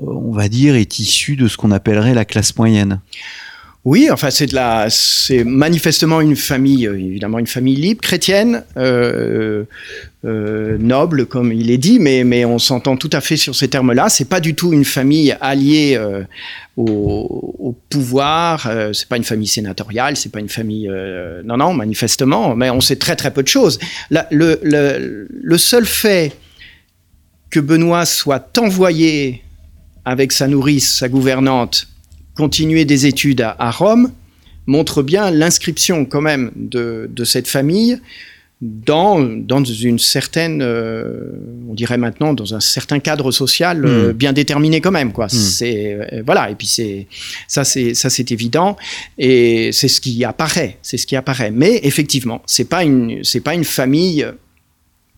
on 0.00 0.32
va 0.32 0.48
dire, 0.48 0.74
est 0.74 0.98
issu 0.98 1.36
de 1.36 1.48
ce 1.48 1.56
qu'on 1.56 1.70
appellerait 1.70 2.14
la 2.14 2.24
classe 2.24 2.56
moyenne. 2.56 3.00
Oui, 3.84 4.08
enfin 4.10 4.30
c'est 4.30 4.46
de 4.46 4.54
la, 4.54 4.86
c'est 4.88 5.44
manifestement 5.44 6.22
une 6.22 6.36
famille, 6.36 6.86
euh, 6.86 6.98
évidemment 6.98 7.38
une 7.38 7.46
famille 7.46 7.76
libre, 7.76 8.00
chrétienne, 8.00 8.64
euh, 8.78 9.64
euh, 10.24 10.78
noble 10.78 11.26
comme 11.26 11.52
il 11.52 11.70
est 11.70 11.76
dit, 11.76 11.98
mais 11.98 12.24
mais 12.24 12.46
on 12.46 12.58
s'entend 12.58 12.96
tout 12.96 13.10
à 13.12 13.20
fait 13.20 13.36
sur 13.36 13.54
ces 13.54 13.68
termes-là. 13.68 14.08
C'est 14.08 14.24
pas 14.24 14.40
du 14.40 14.54
tout 14.54 14.72
une 14.72 14.86
famille 14.86 15.36
alliée 15.38 16.00
au, 16.78 17.54
au, 17.58 17.76
pouvoir. 17.90 18.72
C'est 18.94 19.06
pas 19.06 19.18
une 19.18 19.24
famille 19.24 19.48
sénatoriale, 19.48 20.16
c'est 20.16 20.32
pas 20.32 20.40
une 20.40 20.48
famille. 20.48 20.90
Non 21.44 21.58
non, 21.58 21.74
manifestement, 21.74 22.56
mais 22.56 22.70
on 22.70 22.80
sait 22.80 22.96
très 22.96 23.16
très 23.16 23.32
peu 23.32 23.42
de 23.42 23.48
choses. 23.48 23.78
Le 24.10 25.58
seul 25.58 25.84
fait 25.84 26.32
que 27.50 27.60
Benoît 27.60 28.06
soit 28.06 28.58
envoyé 28.58 29.43
avec 30.04 30.32
sa 30.32 30.48
nourrice, 30.48 30.96
sa 30.96 31.08
gouvernante, 31.08 31.88
continuer 32.36 32.84
des 32.84 33.06
études 33.06 33.40
à, 33.40 33.56
à 33.58 33.70
Rome, 33.70 34.10
montre 34.66 35.02
bien 35.02 35.30
l'inscription 35.30 36.04
quand 36.04 36.20
même 36.20 36.50
de, 36.56 37.08
de, 37.12 37.24
cette 37.24 37.48
famille 37.48 38.00
dans, 38.60 39.20
dans 39.20 39.62
une 39.62 39.98
certaine, 39.98 40.62
euh, 40.62 41.32
on 41.68 41.74
dirait 41.74 41.98
maintenant, 41.98 42.32
dans 42.32 42.54
un 42.54 42.60
certain 42.60 42.98
cadre 42.98 43.30
social 43.30 43.80
mmh. 43.80 43.86
euh, 43.86 44.12
bien 44.12 44.32
déterminé 44.32 44.80
quand 44.80 44.90
même. 44.90 45.12
Quoi. 45.12 45.26
Mmh. 45.26 45.30
C'est, 45.30 45.92
euh, 45.94 46.22
voilà, 46.24 46.50
et 46.50 46.54
puis 46.54 46.66
c'est, 46.66 47.06
ça, 47.46 47.64
c'est, 47.64 47.92
ça 47.94 48.08
c'est 48.08 48.32
évident, 48.32 48.76
et 49.18 49.70
c'est 49.72 49.88
ce 49.88 50.00
qui 50.00 50.24
apparaît, 50.24 50.78
c'est 50.82 50.96
ce 50.96 51.06
qui 51.06 51.16
apparaît. 51.16 51.50
Mais 51.50 51.80
effectivement, 51.82 52.42
c'est 52.46 52.68
pas 52.68 52.84
une, 52.84 53.22
c'est 53.22 53.40
pas 53.40 53.54
une 53.54 53.64
famille 53.64 54.26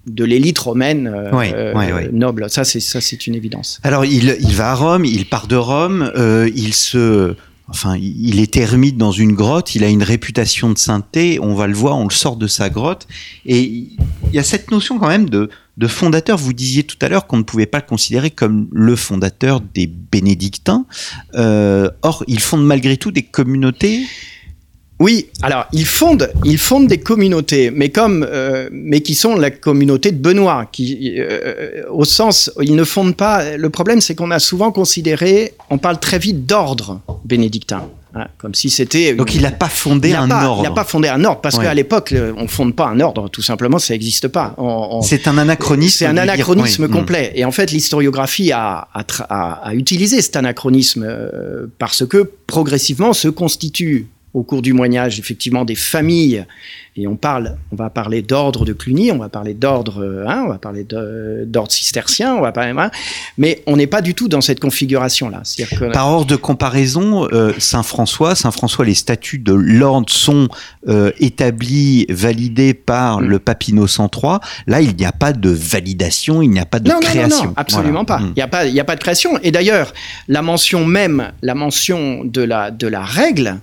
de 0.07 0.25
l'élite 0.25 0.59
romaine 0.59 1.13
euh, 1.13 1.31
oui, 1.33 1.47
oui, 1.75 1.85
oui. 1.95 2.09
noble. 2.13 2.49
Ça, 2.49 2.65
c'est 2.65 2.81
ça, 2.81 3.01
c'est 3.01 3.27
une 3.27 3.35
évidence. 3.35 3.81
Alors, 3.83 4.05
il, 4.05 4.37
il, 4.41 4.55
va 4.55 4.71
à 4.71 4.75
Rome, 4.75 5.05
il 5.05 5.27
part 5.27 5.47
de 5.47 5.57
Rome, 5.57 6.11
euh, 6.17 6.51
il 6.55 6.75
se 6.75 7.35
Enfin, 7.69 7.97
il 7.97 8.39
est 8.39 8.57
ermite 8.57 8.97
dans 8.97 9.11
une 9.11 9.33
grotte, 9.33 9.75
il 9.75 9.83
a 9.83 9.89
une 9.89 10.05
réputation 10.05 10.71
de 10.71 10.79
sainteté, 10.79 11.41
on 11.43 11.55
va 11.55 11.67
le 11.67 11.75
voir, 11.75 11.99
on 11.99 12.05
le 12.05 12.15
sort 12.15 12.37
de 12.37 12.47
sa 12.47 12.71
grotte. 12.71 13.09
Et 13.45 13.61
il 13.61 13.99
y 14.33 14.39
a 14.39 14.45
cette 14.45 14.71
notion 14.71 15.01
quand 15.01 15.09
même 15.09 15.29
de, 15.29 15.51
de 15.77 15.87
fondateur. 15.89 16.39
Vous 16.39 16.53
disiez 16.53 16.85
tout 16.85 16.97
à 17.01 17.09
l'heure 17.09 17.27
qu'on 17.27 17.39
ne 17.39 17.43
pouvait 17.43 17.67
pas 17.67 17.79
le 17.79 17.87
considérer 17.87 18.31
comme 18.31 18.69
le 18.71 18.95
fondateur 18.95 19.61
des 19.61 19.89
bénédictins. 19.89 20.87
Euh, 21.35 21.91
or, 22.03 22.23
il 22.29 22.39
fonde 22.39 22.65
malgré 22.65 22.97
tout 22.99 23.11
des 23.11 23.25
communautés 23.25 24.07
oui, 24.99 25.29
alors 25.43 25.67
il 25.73 25.85
fonde, 25.85 26.33
il 26.45 26.57
fonde 26.57 26.87
des 26.87 26.99
communautés, 26.99 27.71
mais 27.71 27.91
comme, 27.91 28.27
euh, 28.29 28.69
mais 28.73 29.01
qui 29.01 29.15
sont 29.15 29.37
la 29.37 29.51
communauté 29.51 30.11
de 30.11 30.17
Benoît, 30.17 30.67
qui, 30.73 31.17
euh, 31.19 31.83
au 31.91 32.05
sens, 32.05 32.51
il 32.63 32.75
ne 32.75 32.85
fonde 32.85 33.15
pas. 33.15 33.57
Le 33.57 33.69
problème, 33.69 34.01
c'est 34.01 34.15
qu'on 34.15 34.31
a 34.31 34.39
souvent 34.39 34.73
considéré, 34.73 35.53
on 35.69 35.77
parle 35.77 36.01
très 36.01 36.19
vite 36.19 36.47
d'ordre 36.47 37.01
bénédictin. 37.25 37.83
Hein, 38.15 38.29
comme 38.39 38.55
si 38.55 38.71
c'était. 38.71 39.15
Donc 39.15 39.35
il 39.35 39.43
n'a 39.43 39.51
pas 39.51 39.69
fondé 39.69 40.15
un 40.15 40.27
pas, 40.27 40.47
ordre. 40.47 40.63
Il 40.65 40.69
n'a 40.69 40.75
pas 40.75 40.85
fondé 40.85 41.09
un 41.09 41.23
ordre 41.23 41.43
parce 41.43 41.59
ouais. 41.59 41.65
qu'à 41.65 41.75
l'époque 41.75 42.15
on 42.39 42.49
fonde 42.49 42.75
pas 42.75 42.87
un 42.87 42.99
ordre, 43.01 43.29
tout 43.29 43.43
simplement, 43.43 43.79
ça 43.79 43.93
n'existe 43.93 44.29
pas. 44.29 44.57
C'est 45.03 45.29
un 45.29 45.37
anachronisme. 45.37 45.99
C'est 45.99 46.07
un 46.07 46.17
anachronisme 46.17 46.87
dire, 46.87 46.97
complet. 46.97 47.33
Et 47.35 47.45
en 47.45 47.53
fait, 47.53 47.73
l'historiographie 47.73 48.53
a, 48.53 48.89
a, 48.95 49.05
a, 49.29 49.69
a, 49.69 49.75
utilisé 49.75 50.23
cet 50.23 50.37
anachronisme 50.37 51.05
euh, 51.07 51.67
parce 51.79 52.07
que 52.07 52.31
progressivement 52.47 53.13
se 53.13 53.29
constitue 53.29 54.07
au 54.37 54.43
cours 54.43 54.61
du 54.61 54.75
moignage 54.75 55.19
effectivement 55.19 55.65
des 55.65 55.75
familles. 55.75 56.45
Et 56.99 57.07
on 57.07 57.17
parle 57.17 57.57
on 57.73 57.77
va 57.77 57.91
parler 57.91 58.23
d'ordre 58.23 58.65
de 58.65 58.73
Cluny 58.73 59.13
on 59.13 59.19
va 59.19 59.29
parler 59.29 59.53
d'ordre 59.53 60.25
hein, 60.27 60.45
on 60.47 60.49
va 60.49 60.57
parler 60.57 60.87
d'ordre 61.45 61.71
cistercien 61.71 62.35
on 62.35 62.41
va 62.41 62.53
parler 62.53 62.73
hein, 62.77 62.91
mais 63.37 63.63
on 63.67 63.77
n'est 63.77 63.87
pas 63.87 64.01
du 64.01 64.15
tout 64.15 64.29
dans 64.29 64.41
cette 64.41 64.61
configuration 64.61 65.29
là 65.29 65.43
que, 65.59 65.93
par 65.93 66.09
ordre 66.09 66.25
de 66.27 66.37
comparaison 66.37 67.29
euh, 67.33 67.53
Saint 67.59 67.83
François 67.83 68.35
Saint 68.35 68.51
François 68.51 68.87
les 68.87 68.95
statuts 68.95 69.39
de 69.39 69.53
l'ordre 69.53 70.09
sont 70.09 70.49
euh, 70.89 71.13
établis 71.19 72.07
validés 72.09 72.73
par 72.73 73.21
mm. 73.21 73.27
le 73.27 73.39
pape 73.41 73.69
Innocent 73.69 74.11
III 74.11 74.39
là 74.67 74.81
il 74.81 74.97
n'y 74.97 75.05
a 75.05 75.13
pas 75.13 75.35
de 75.35 75.51
validation 75.51 76.41
il 76.41 76.49
n'y 76.49 76.61
a 76.61 76.65
pas 76.65 76.79
de 76.79 76.89
non, 76.89 77.01
création 77.01 77.29
non, 77.29 77.37
non, 77.37 77.49
non 77.49 77.55
absolument 77.57 78.05
voilà. 78.07 78.07
pas. 78.07 78.19
Mm. 78.21 78.29
il 78.29 78.37
n'y 78.37 78.43
a 78.43 78.49
pas 78.49 78.67
il 78.67 78.73
n'y 78.73 78.81
a 78.81 78.85
pas 78.85 78.97
de 78.97 79.01
création. 79.01 79.39
Et 79.43 79.51
d'ailleurs 79.51 79.93
la 80.29 80.41
mention 80.41 80.87
même 80.87 81.33
la 81.43 81.55
mention 81.55 82.25
de 82.25 82.41
la 82.41 82.71
de 82.71 82.87
la 82.87 83.03
règle 83.05 83.61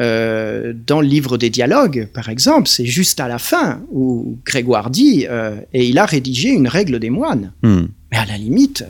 euh, 0.00 0.74
dans 0.86 1.00
le 1.00 1.06
livre 1.06 1.38
des 1.38 1.48
dialogues, 1.48 2.08
par 2.12 2.28
exemple, 2.28 2.68
c'est 2.68 2.84
juste 2.84 3.18
à 3.20 3.28
la 3.28 3.38
fin 3.38 3.80
où 3.90 4.38
Grégoire 4.44 4.90
dit 4.90 5.26
euh, 5.28 5.56
et 5.72 5.86
il 5.86 5.98
a 5.98 6.04
rédigé 6.04 6.50
une 6.50 6.68
règle 6.68 6.98
des 6.98 7.10
moines. 7.10 7.52
Hmm. 7.62 7.86
Mais 8.12 8.18
à 8.18 8.26
la 8.26 8.36
limite, 8.36 8.84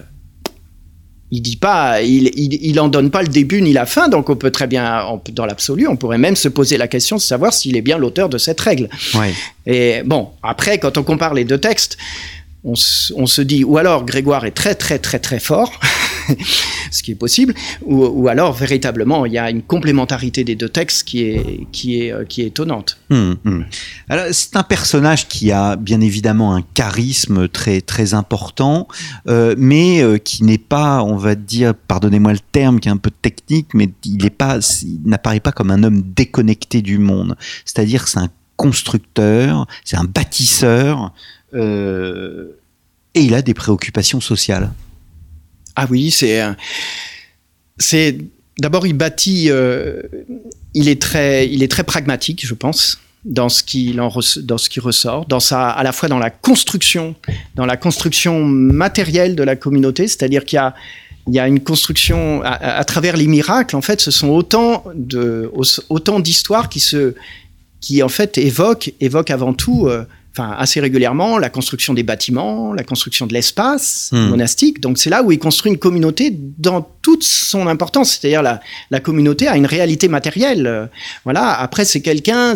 il 1.30 1.42
dit 1.42 1.56
pas, 1.56 2.02
il, 2.02 2.30
il, 2.36 2.54
il, 2.54 2.80
en 2.80 2.88
donne 2.88 3.10
pas 3.10 3.22
le 3.22 3.28
début 3.28 3.62
ni 3.62 3.72
la 3.72 3.86
fin, 3.86 4.08
donc 4.08 4.30
on 4.30 4.36
peut 4.36 4.50
très 4.50 4.66
bien, 4.66 5.04
on, 5.06 5.20
dans 5.32 5.46
l'absolu, 5.46 5.86
on 5.86 5.96
pourrait 5.96 6.18
même 6.18 6.36
se 6.36 6.48
poser 6.48 6.76
la 6.76 6.88
question 6.88 7.16
de 7.16 7.20
savoir 7.20 7.52
s'il 7.52 7.76
est 7.76 7.82
bien 7.82 7.98
l'auteur 7.98 8.28
de 8.28 8.38
cette 8.38 8.60
règle. 8.60 8.88
Ouais. 9.14 9.32
Et 9.66 10.02
bon, 10.04 10.30
après, 10.42 10.78
quand 10.78 10.98
on 10.98 11.02
compare 11.02 11.34
les 11.34 11.44
deux 11.44 11.58
textes, 11.58 11.98
on, 12.64 12.74
on, 13.14 13.26
se 13.26 13.42
dit, 13.42 13.64
ou 13.64 13.78
alors 13.78 14.04
Grégoire 14.04 14.44
est 14.44 14.52
très 14.52 14.74
très 14.74 14.98
très 14.98 15.18
très 15.18 15.38
fort, 15.38 15.72
ce 16.90 17.02
qui 17.02 17.12
est 17.12 17.16
possible, 17.16 17.54
ou, 17.84 18.28
alors 18.28 18.52
véritablement 18.52 19.26
il 19.26 19.32
y 19.32 19.38
a 19.38 19.50
une 19.50 19.62
complémentarité 19.62 20.44
des 20.44 20.54
deux 20.54 20.68
textes 20.68 21.04
qui 21.04 21.22
est, 21.22 21.66
qui 21.72 22.02
est, 22.02 22.12
euh, 22.12 22.24
qui 22.24 22.42
est 22.42 22.46
étonnante. 22.46 22.98
Hum, 23.10 23.36
hum. 23.44 23.64
Alors 24.08 24.26
c'est 24.32 24.56
un 24.56 24.62
personnage 24.62 25.28
qui 25.28 25.52
a 25.52 25.76
bien 25.76 26.00
évidemment 26.00 26.54
un 26.54 26.62
charisme 26.74 27.48
très, 27.48 27.80
très 27.80 28.14
important, 28.14 28.88
euh, 29.28 29.54
mais 29.58 30.02
euh, 30.02 30.18
qui 30.18 30.44
n'est 30.44 30.58
pas, 30.58 31.02
on 31.02 31.16
va 31.16 31.34
dire, 31.34 31.74
pardonnez-moi 31.74 32.32
le 32.32 32.38
terme 32.52 32.80
qui 32.80 32.88
est 32.88 32.92
un 32.92 32.96
peu 32.96 33.10
technique, 33.10 33.68
mais 33.74 33.90
il 34.04 34.18
n'apparaît 35.04 35.40
pas 35.40 35.52
comme 35.52 35.70
un 35.70 35.82
homme 35.82 36.02
déconnecté 36.02 36.82
du 36.82 36.98
monde. 36.98 37.36
C'est-à-dire 37.64 38.08
c'est 38.08 38.18
un 38.18 38.30
constructeur, 38.56 39.66
c'est 39.84 39.96
un 39.96 40.04
bâtisseur, 40.04 41.12
et 41.54 43.20
il 43.22 43.34
a 43.34 43.42
des 43.42 43.54
préoccupations 43.54 44.20
sociales. 44.20 44.70
Ah 45.76 45.86
oui, 45.90 46.10
c'est 46.10 46.42
c'est 47.78 48.18
d'abord 48.58 48.86
il 48.86 48.94
bâtit, 48.94 49.50
euh, 49.50 50.02
il 50.74 50.88
est 50.88 51.00
très 51.00 51.48
il 51.48 51.62
est 51.62 51.70
très 51.70 51.84
pragmatique, 51.84 52.46
je 52.46 52.54
pense 52.54 52.98
dans 53.26 53.48
ce 53.48 53.62
qui 53.62 53.92
dans 53.94 54.20
ce 54.58 54.68
qui 54.70 54.80
ressort, 54.80 55.26
dans 55.26 55.40
sa, 55.40 55.68
à 55.68 55.82
la 55.82 55.92
fois 55.92 56.08
dans 56.08 56.18
la 56.18 56.30
construction, 56.30 57.16
dans 57.56 57.66
la 57.66 57.76
construction 57.76 58.44
matérielle 58.44 59.34
de 59.34 59.42
la 59.42 59.56
communauté, 59.56 60.06
c'est-à-dire 60.06 60.44
qu'il 60.44 60.56
y 60.56 60.60
a 60.60 60.74
il 61.28 61.34
y 61.34 61.40
a 61.40 61.48
une 61.48 61.58
construction 61.58 62.40
à, 62.44 62.84
travers 62.84 63.16
les 63.16 63.26
miracles. 63.26 63.74
En 63.74 63.82
fait, 63.82 64.00
ce 64.00 64.12
sont 64.12 64.28
autant 64.28 64.84
de 64.94 65.50
autant 65.88 66.20
d'histoires 66.20 66.68
qui 66.68 66.78
se 66.78 67.14
qui 67.80 68.00
en 68.02 68.08
fait 68.08 68.38
évoquent 68.38 68.92
évoquent 69.00 69.32
avant 69.32 69.52
tout 69.52 69.88
euh, 69.88 70.04
enfin 70.36 70.54
assez 70.58 70.80
régulièrement, 70.80 71.38
la 71.38 71.48
construction 71.48 71.94
des 71.94 72.02
bâtiments, 72.02 72.72
la 72.72 72.84
construction 72.84 73.26
de 73.26 73.32
l'espace 73.32 74.10
hmm. 74.12 74.28
monastique. 74.28 74.80
Donc 74.80 74.98
c'est 74.98 75.10
là 75.10 75.22
où 75.22 75.32
il 75.32 75.38
construit 75.38 75.72
une 75.72 75.78
communauté 75.78 76.36
dans 76.58 76.82
toute 77.02 77.22
son 77.22 77.66
importance. 77.66 78.18
C'est-à-dire 78.18 78.42
la, 78.42 78.60
la 78.90 79.00
communauté 79.00 79.48
a 79.48 79.56
une 79.56 79.66
réalité 79.66 80.08
matérielle. 80.08 80.90
Voilà. 81.24 81.58
Après 81.58 81.84
c'est 81.84 82.02
quelqu'un, 82.02 82.54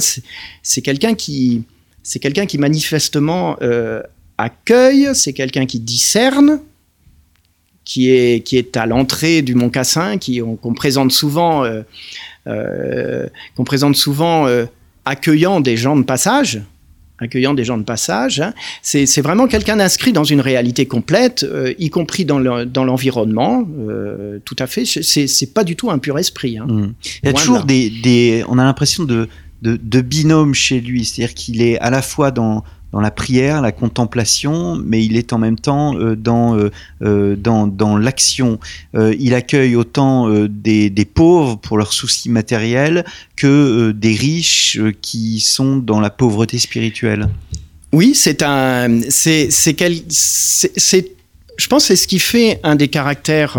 c'est 0.63 0.83
quelqu'un 0.83 1.15
qui, 1.15 1.65
c'est 2.03 2.19
quelqu'un 2.19 2.47
qui 2.47 2.59
manifestement 2.59 3.57
euh, 3.63 4.03
accueille, 4.41 5.11
c'est 5.15 5.33
quelqu'un 5.33 5.67
qui 5.67 5.81
discerne, 5.81 6.61
qui 7.85 8.11
est, 8.11 8.45
qui 8.45 8.57
est 8.57 8.77
à 8.77 8.87
l'entrée 8.87 9.43
du 9.43 9.55
Mont 9.55 9.71
Cassin, 9.71 10.19
qui 10.19 10.41
qu'on 10.63 10.75
présente 10.75 11.13
souvent, 11.13 11.65
euh, 11.65 11.83
euh, 12.47 13.27
qu'on 13.57 13.65
présente 13.65 13.97
souvent 13.97 14.47
euh, 14.47 14.67
accueillant 15.05 15.61
des 15.61 15.77
gens 15.77 15.97
de 15.97 16.05
passage 16.05 16.63
accueillant 17.21 17.55
des 17.55 17.65
gens 17.65 17.79
de 17.79 17.83
passage. 17.83 18.41
Hein. 18.41 18.53
C'est 18.83 19.21
vraiment 19.21 19.47
quelqu'un 19.47 19.79
inscrit 19.81 20.13
dans 20.13 20.25
une 20.25 20.41
réalité 20.41 20.87
complète, 20.87 21.43
euh, 21.45 21.73
y 21.79 21.91
compris 21.91 22.25
dans 22.25 22.39
l'environnement. 22.39 23.67
Euh, 23.79 24.39
tout 24.45 24.57
à 24.59 24.67
fait. 24.67 24.85
C'est 24.85 25.55
pas 25.55 25.65
du 25.65 25.77
tout 25.77 25.91
un 25.91 25.99
pur 25.99 26.19
esprit. 26.19 26.59
Hein. 26.59 26.67
Mmh. 26.67 26.95
Il 27.23 27.27
y 27.27 27.31
a 27.31 27.33
toujours 27.33 27.65
des, 27.65 27.91
des, 27.91 28.45
On 28.49 28.59
a 28.59 28.65
l'impression 28.65 29.05
de, 29.05 29.29
de, 29.63 29.79
de 29.81 30.01
binôme 30.01 30.55
chez 30.55 30.81
lui. 30.81 31.05
C'est-à-dire 31.05 31.35
qu'il 31.35 31.63
est 31.63 31.79
à 31.79 31.91
la 31.91 32.03
fois 32.03 32.31
dans 32.31 32.65
dans 32.93 33.01
la 33.01 33.11
prière, 33.11 33.63
la 33.63 33.73
contemplation, 33.73 34.77
mais 34.77 35.05
il 35.05 35.17
est 35.17 35.33
en 35.33 35.39
même 35.39 35.59
temps 35.59 35.97
euh, 35.97 36.17
dans, 36.17 36.57
euh, 36.57 36.71
euh, 37.03 37.37
dans, 37.37 37.67
dans 37.67 37.97
l'action. 37.97 38.59
il 38.95 39.35
accueille 39.35 39.77
autant 39.77 40.29
des, 40.49 40.91
des, 40.91 41.05
pauvres 41.05 41.57
pour 41.57 41.79
leurs 41.79 41.93
soucis 41.93 42.31
matériels 42.31 43.05
que 43.37 43.93
des 43.93 44.15
riches 44.15 44.79
qui 45.01 45.41
sont 45.41 45.77
dans 45.77 46.01
la 46.01 46.11
pauvreté 46.11 46.59
spirituelle. 46.59 47.29
Oui, 47.93 48.15
c'est 48.15 48.43
un, 48.43 49.01
c'est, 49.09 49.51
c'est, 49.51 49.77
c'est, 50.09 51.13
je 51.57 51.67
pense, 51.67 51.85
c'est 51.85 51.97
ce 51.97 52.07
qui 52.07 52.19
fait 52.19 52.61
un 52.63 52.77
des 52.77 52.89
caractères 52.89 53.59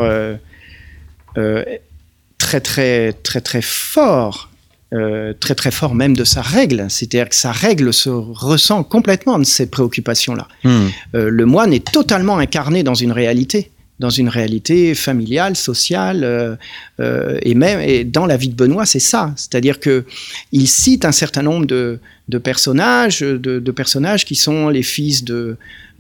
très 2.37 2.59
très 2.59 3.13
très 3.13 3.41
très 3.41 3.61
fort 3.61 4.50
euh, 4.93 5.33
très 5.39 5.55
très 5.55 5.71
fort 5.71 5.95
même 5.95 6.17
de 6.17 6.25
sa 6.25 6.41
règle, 6.41 6.87
c'est-à-dire 6.89 7.29
que 7.29 7.35
sa 7.35 7.53
règle 7.53 7.93
se 7.93 8.09
ressent 8.09 8.83
complètement 8.83 9.39
de 9.39 9.45
cette 9.45 9.71
préoccupation-là. 9.71 10.47
Hmm. 10.65 10.87
Euh, 11.15 11.29
le 11.29 11.45
moine 11.45 11.71
est 11.71 11.91
totalement 11.91 12.37
incarné 12.37 12.83
dans 12.83 12.93
une 12.93 13.13
réalité 13.13 13.71
dans 14.01 14.09
une 14.09 14.29
réalité 14.29 14.95
familiale, 14.95 15.55
sociale, 15.55 16.23
euh, 16.23 16.55
euh, 16.99 17.37
et 17.43 17.53
même 17.53 18.09
dans 18.09 18.25
la 18.25 18.35
vie 18.35 18.49
de 18.49 18.55
Benoît, 18.55 18.87
c'est 18.87 18.99
ça. 18.99 19.31
C'est-à-dire 19.35 19.79
que 19.79 20.05
il 20.51 20.67
cite 20.67 21.05
un 21.05 21.11
certain 21.11 21.43
nombre 21.43 21.67
de, 21.67 21.99
personnages, 22.43 23.19
de, 23.19 23.71
personnages 23.71 24.25
qui 24.25 24.35
sont 24.35 24.69
les 24.69 24.81
fils 24.81 25.23
de 25.23 25.55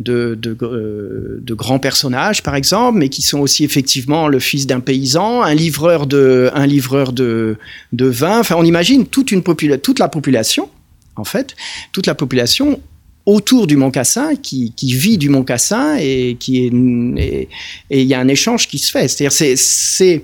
euh, 0.09 0.35
de, 0.35 1.53
grands 1.53 1.77
personnages, 1.77 2.41
par 2.41 2.55
exemple, 2.55 2.97
mais 2.97 3.09
qui 3.09 3.21
sont 3.21 3.39
aussi 3.39 3.63
effectivement 3.63 4.27
le 4.27 4.39
fils 4.39 4.65
d'un 4.65 4.79
paysan, 4.79 5.43
un 5.43 5.53
livreur 5.53 6.07
de 6.07 6.49
vin. 7.91 8.39
Enfin, 8.39 8.55
on 8.57 8.65
imagine 8.65 9.05
toute 9.05 9.31
une 9.31 9.43
toute 9.43 9.99
la 9.99 10.07
population, 10.07 10.69
en 11.17 11.23
fait, 11.23 11.55
toute 11.91 12.07
la 12.07 12.15
population 12.15 12.81
autour 13.25 13.67
du 13.67 13.77
Mont 13.77 13.91
Cassin, 13.91 14.35
qui, 14.35 14.73
qui, 14.75 14.93
vit 14.93 15.17
du 15.17 15.29
Mont 15.29 15.43
Cassin 15.43 15.95
et 15.99 16.37
qui 16.39 16.65
est 16.65 16.71
et 17.89 18.01
il 18.01 18.07
y 18.07 18.13
a 18.13 18.19
un 18.19 18.27
échange 18.27 18.67
qui 18.67 18.77
se 18.77 18.91
fait. 18.91 19.07
C'est-à-dire 19.07 19.31
c'est 19.31 19.55
c'est 19.55 20.23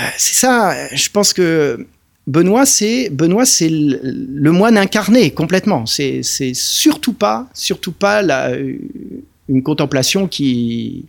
euh, 0.00 0.04
c'est 0.16 0.34
ça. 0.34 0.74
Je 0.94 1.08
pense 1.10 1.32
que 1.32 1.86
Benoît 2.26 2.66
c'est 2.66 3.10
Benoît 3.10 3.46
c'est 3.46 3.70
le, 3.70 4.50
moine 4.52 4.76
incarné 4.76 5.30
complètement. 5.30 5.86
C'est 5.86 6.22
c'est 6.22 6.54
surtout 6.54 7.12
pas 7.12 7.48
surtout 7.54 7.92
pas 7.92 8.22
la, 8.22 8.52
une 9.48 9.62
contemplation 9.62 10.26
qui 10.26 11.06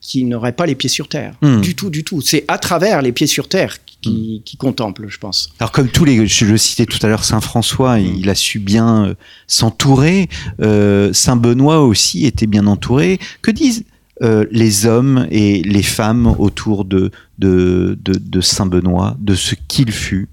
qui 0.00 0.24
n'aurait 0.24 0.52
pas 0.52 0.66
les 0.66 0.74
pieds 0.74 0.90
sur 0.90 1.08
terre. 1.08 1.34
Hmm. 1.42 1.60
Du 1.60 1.76
tout, 1.76 1.88
du 1.88 2.02
tout. 2.02 2.20
C'est 2.20 2.44
à 2.48 2.58
travers 2.58 3.02
les 3.02 3.12
pieds 3.12 3.28
sur 3.28 3.48
terre 3.48 3.78
qui, 4.02 4.40
hmm. 4.40 4.44
qui, 4.44 4.56
contemple, 4.56 5.06
je 5.08 5.18
pense. 5.18 5.52
Alors 5.58 5.72
comme 5.72 5.88
tous 5.88 6.04
les, 6.04 6.26
je 6.26 6.44
le 6.44 6.58
citais 6.58 6.86
tout 6.86 6.98
à 7.02 7.08
l'heure, 7.08 7.24
Saint 7.24 7.40
François, 7.40 7.96
hmm. 7.96 8.14
il 8.18 8.28
a 8.28 8.34
su 8.34 8.58
bien 8.58 9.06
euh, 9.06 9.14
s'entourer. 9.46 10.28
Euh, 10.60 11.12
Saint 11.12 11.36
Benoît 11.36 11.80
aussi 11.80 12.26
était 12.26 12.46
bien 12.46 12.66
entouré. 12.66 13.18
Que 13.40 13.50
disent 13.50 13.84
euh, 14.22 14.44
les 14.50 14.86
hommes 14.86 15.26
et 15.30 15.62
les 15.62 15.82
femmes 15.82 16.26
autour 16.38 16.84
de, 16.84 17.10
de, 17.38 17.98
de, 18.02 18.12
de 18.14 18.40
Saint 18.40 18.66
Benoît, 18.66 19.16
de 19.18 19.34
ce 19.34 19.54
qu'il 19.68 19.92
fut? 19.92 20.28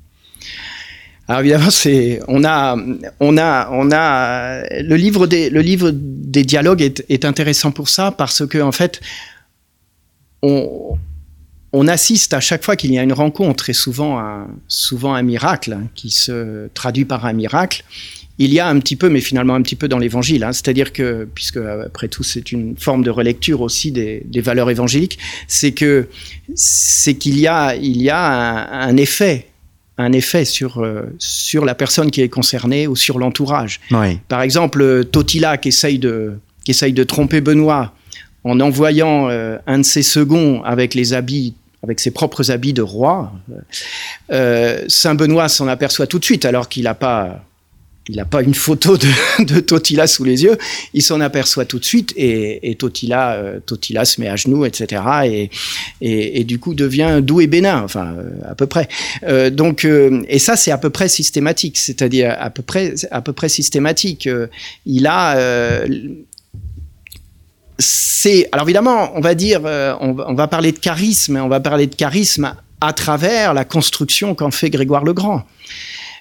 Alors 1.28 1.42
évidemment, 1.42 1.70
c'est 1.70 2.22
on 2.28 2.44
a 2.44 2.76
on 3.20 3.38
a 3.38 3.70
on 3.72 3.92
a 3.92 4.64
le 4.82 4.96
livre 4.96 5.28
des 5.28 5.52
le 5.52 5.62
livre 5.62 5.92
des 5.94 6.44
dialogues 6.44 6.82
est, 6.82 7.06
est 7.08 7.24
intéressant 7.24 7.72
pour 7.72 7.88
ça 7.88 8.10
parce 8.12 8.48
que 8.48 8.58
en 8.58 8.72
fait 8.72 9.00
on, 10.42 10.98
assiste 11.88 12.34
à 12.34 12.40
chaque 12.40 12.64
fois 12.64 12.76
qu'il 12.76 12.92
y 12.92 13.00
a 13.00 13.04
une 13.04 13.14
rencontre, 13.14 13.70
et 13.70 13.74
souvent 13.74 14.20
un, 14.20 14.48
souvent 14.68 15.14
un 15.14 15.22
miracle, 15.22 15.74
hein, 15.74 15.88
qui 15.96 16.10
se 16.10 16.68
traduit 16.74 17.06
par 17.06 17.26
un 17.26 17.34
miracle, 17.34 17.84
il 18.40 18.54
y 18.54 18.60
a 18.60 18.68
un 18.68 18.80
petit 18.80 18.96
peu, 18.96 19.10
mais 19.10 19.20
finalement 19.20 19.54
un 19.54 19.62
petit 19.62 19.76
peu 19.76 19.90
dans 19.90 20.00
l'évangile. 20.00 20.46
Hein. 20.46 20.54
C'est-à-dire 20.54 20.94
que, 20.94 21.28
puisque 21.36 21.58
après 21.58 22.08
tout 22.08 22.24
c'est 22.24 22.52
une 22.52 22.76
forme 22.78 23.04
de 23.04 23.10
relecture 23.10 23.62
aussi 23.62 23.92
des, 23.92 24.24
valeurs 24.42 24.70
évangéliques, 24.70 25.20
c'est 25.48 25.74
que 25.74 26.08
c'est 26.56 27.16
qu'il 27.16 27.38
y 27.38 27.48
a, 27.48 27.76
il 27.76 28.02
y 28.02 28.10
a 28.10 28.72
un, 28.82 28.96
effet 28.96 29.48
un 29.98 30.14
effet 30.14 30.46
sur, 30.46 30.80
euh, 30.80 31.14
sur 31.20 31.66
la 31.66 31.76
personne 31.76 32.10
qui 32.10 32.22
est 32.22 32.30
concernée 32.30 32.88
ou 32.88 32.96
sur 32.96 33.20
l'entourage. 33.20 33.82
Par 34.30 34.42
exemple, 34.42 35.04
Totila 35.04 35.58
qui 35.58 35.68
essaye 35.68 36.00
de, 36.00 36.40
qui 36.64 36.72
essaye 36.72 36.94
de 36.94 37.04
tromper 37.04 37.42
Benoît 37.42 37.94
en 38.46 38.62
envoyant 38.62 39.30
euh, 39.30 39.58
un 39.68 39.80
de 39.80 39.84
ses 39.84 40.02
seconds 40.02 40.64
avec 40.64 40.94
les 40.94 41.12
habits 41.12 41.54
avec 41.84 42.00
ses 42.00 42.12
propres 42.12 42.52
habits 42.52 42.74
de 42.74 42.82
roi, 42.82 43.32
euh, 44.32 44.84
Saint 44.88 45.16
Benoît 45.16 45.48
s'en 45.48 45.68
aperçoit 45.68 46.08
tout 46.08 46.20
de 46.20 46.26
suite, 46.26 46.46
alors 46.46 46.68
qu'il 46.68 46.84
n'a 46.84 46.94
pas, 46.94 47.46
pas 48.30 48.42
une 48.42 48.54
photo 48.54 48.98
de, 49.40 49.60
Totila 49.62 50.06
sous 50.06 50.26
les 50.26 50.44
yeux. 50.44 50.58
Il 50.94 51.02
s'en 51.02 51.22
aperçoit 51.22 51.64
tout 51.66 51.80
de 51.80 51.86
suite 51.86 52.14
et, 52.18 52.76
Totila, 52.78 53.34
euh, 53.34 53.60
Totila 53.66 54.04
se 54.04 54.20
met 54.20 54.28
à 54.28 54.36
genoux, 54.36 54.66
etc. 54.66 55.50
Et, 56.02 56.44
du 56.44 56.60
coup 56.60 56.74
devient 56.74 57.20
doux 57.22 57.42
et 57.42 57.48
bénin, 57.48 57.82
enfin 57.82 58.16
à 58.46 58.56
peu 58.56 58.68
près. 58.68 58.88
donc 59.52 59.86
et 59.86 60.40
ça 60.40 60.56
c'est 60.56 60.72
à 60.72 60.78
peu 60.78 60.90
près 60.90 61.08
systématique, 61.08 61.78
c'est-à-dire 61.78 62.36
à 62.40 62.50
peu 62.50 62.64
près 62.64 62.96
à 63.12 63.22
peu 63.22 63.34
près 63.34 63.50
systématique. 63.50 64.28
il 64.86 65.08
a 65.08 65.86
c'est 67.80 68.50
alors 68.52 68.68
évidemment, 68.68 69.12
on 69.16 69.22
va 69.22 69.34
dire, 69.34 69.62
euh, 69.66 69.96
on, 70.02 70.34
va 70.34 70.48
parler 70.48 70.72
de 70.74 70.80
charisme, 70.80 71.38
on 71.38 71.48
va 71.48 71.62
parler 71.62 71.88
de 71.88 71.96
charisme 71.96 72.54
à 72.82 72.94
travers 72.94 73.54
la 73.54 73.64
construction 73.64 74.36
qu'en 74.36 74.52
fait 74.52 74.70
Grégoire 74.70 75.06
le 75.06 75.14
Grand. 75.14 75.46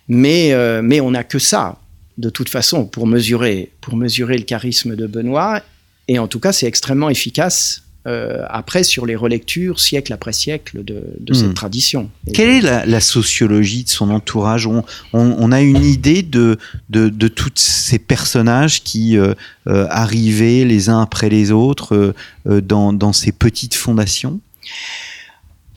Mais 0.07 0.53
euh, 0.53 0.81
mais 0.83 1.01
on 1.01 1.11
n'a 1.11 1.25
que 1.25 1.39
ça 1.39 1.77
de 2.17 2.31
toute 2.31 2.49
façon 2.49 2.87
pour 2.87 3.07
mesurer 3.07 3.73
pour 3.81 3.97
mesurer 3.97 4.39
le 4.39 4.45
charisme 4.45 4.95
de 4.97 5.07
Benoît. 5.07 5.61
Et 6.07 6.19
en 6.19 6.27
tout 6.27 6.41
cas, 6.41 6.53
c'est 6.53 6.67
extrêmement 6.67 7.11
efficace 7.11 7.83
euh, 8.07 8.45
après 8.49 8.85
sur 8.85 9.05
les 9.07 9.17
relectures 9.17 9.81
siècle 9.81 10.13
après 10.13 10.33
siècle 10.33 10.85
de, 10.85 11.03
de 11.19 11.35
cette 11.35 11.49
Hmm. 11.49 11.55
tradition. 11.55 12.11
Quelle 12.33 12.49
est 12.51 12.61
la, 12.61 12.87
la 12.87 13.01
sociologie 13.01 13.85
de 13.85 13.89
son 13.91 14.11
entourage 14.11 14.67
on, 14.67 14.85
on- 15.13 15.35
on 15.39 15.53
a 15.53 15.61
une 15.61 15.83
idée 15.85 16.23
de, 16.23 16.59
de, 16.91 17.09
de 17.09 17.29
tous 17.29 17.51
ces 17.57 17.99
personnages 17.99 18.83
qui 18.83 19.19
euh, 19.19 19.35
euh, 19.67 19.87
arrivaient 19.91 20.65
les 20.65 20.89
uns 20.89 21.03
après 21.03 21.29
les 21.29 21.51
autres 21.51 22.15
dans, 22.47 22.93
dans 22.93 23.13
ces 23.13 23.33
petites 23.33 23.75
fondations? 23.75 24.41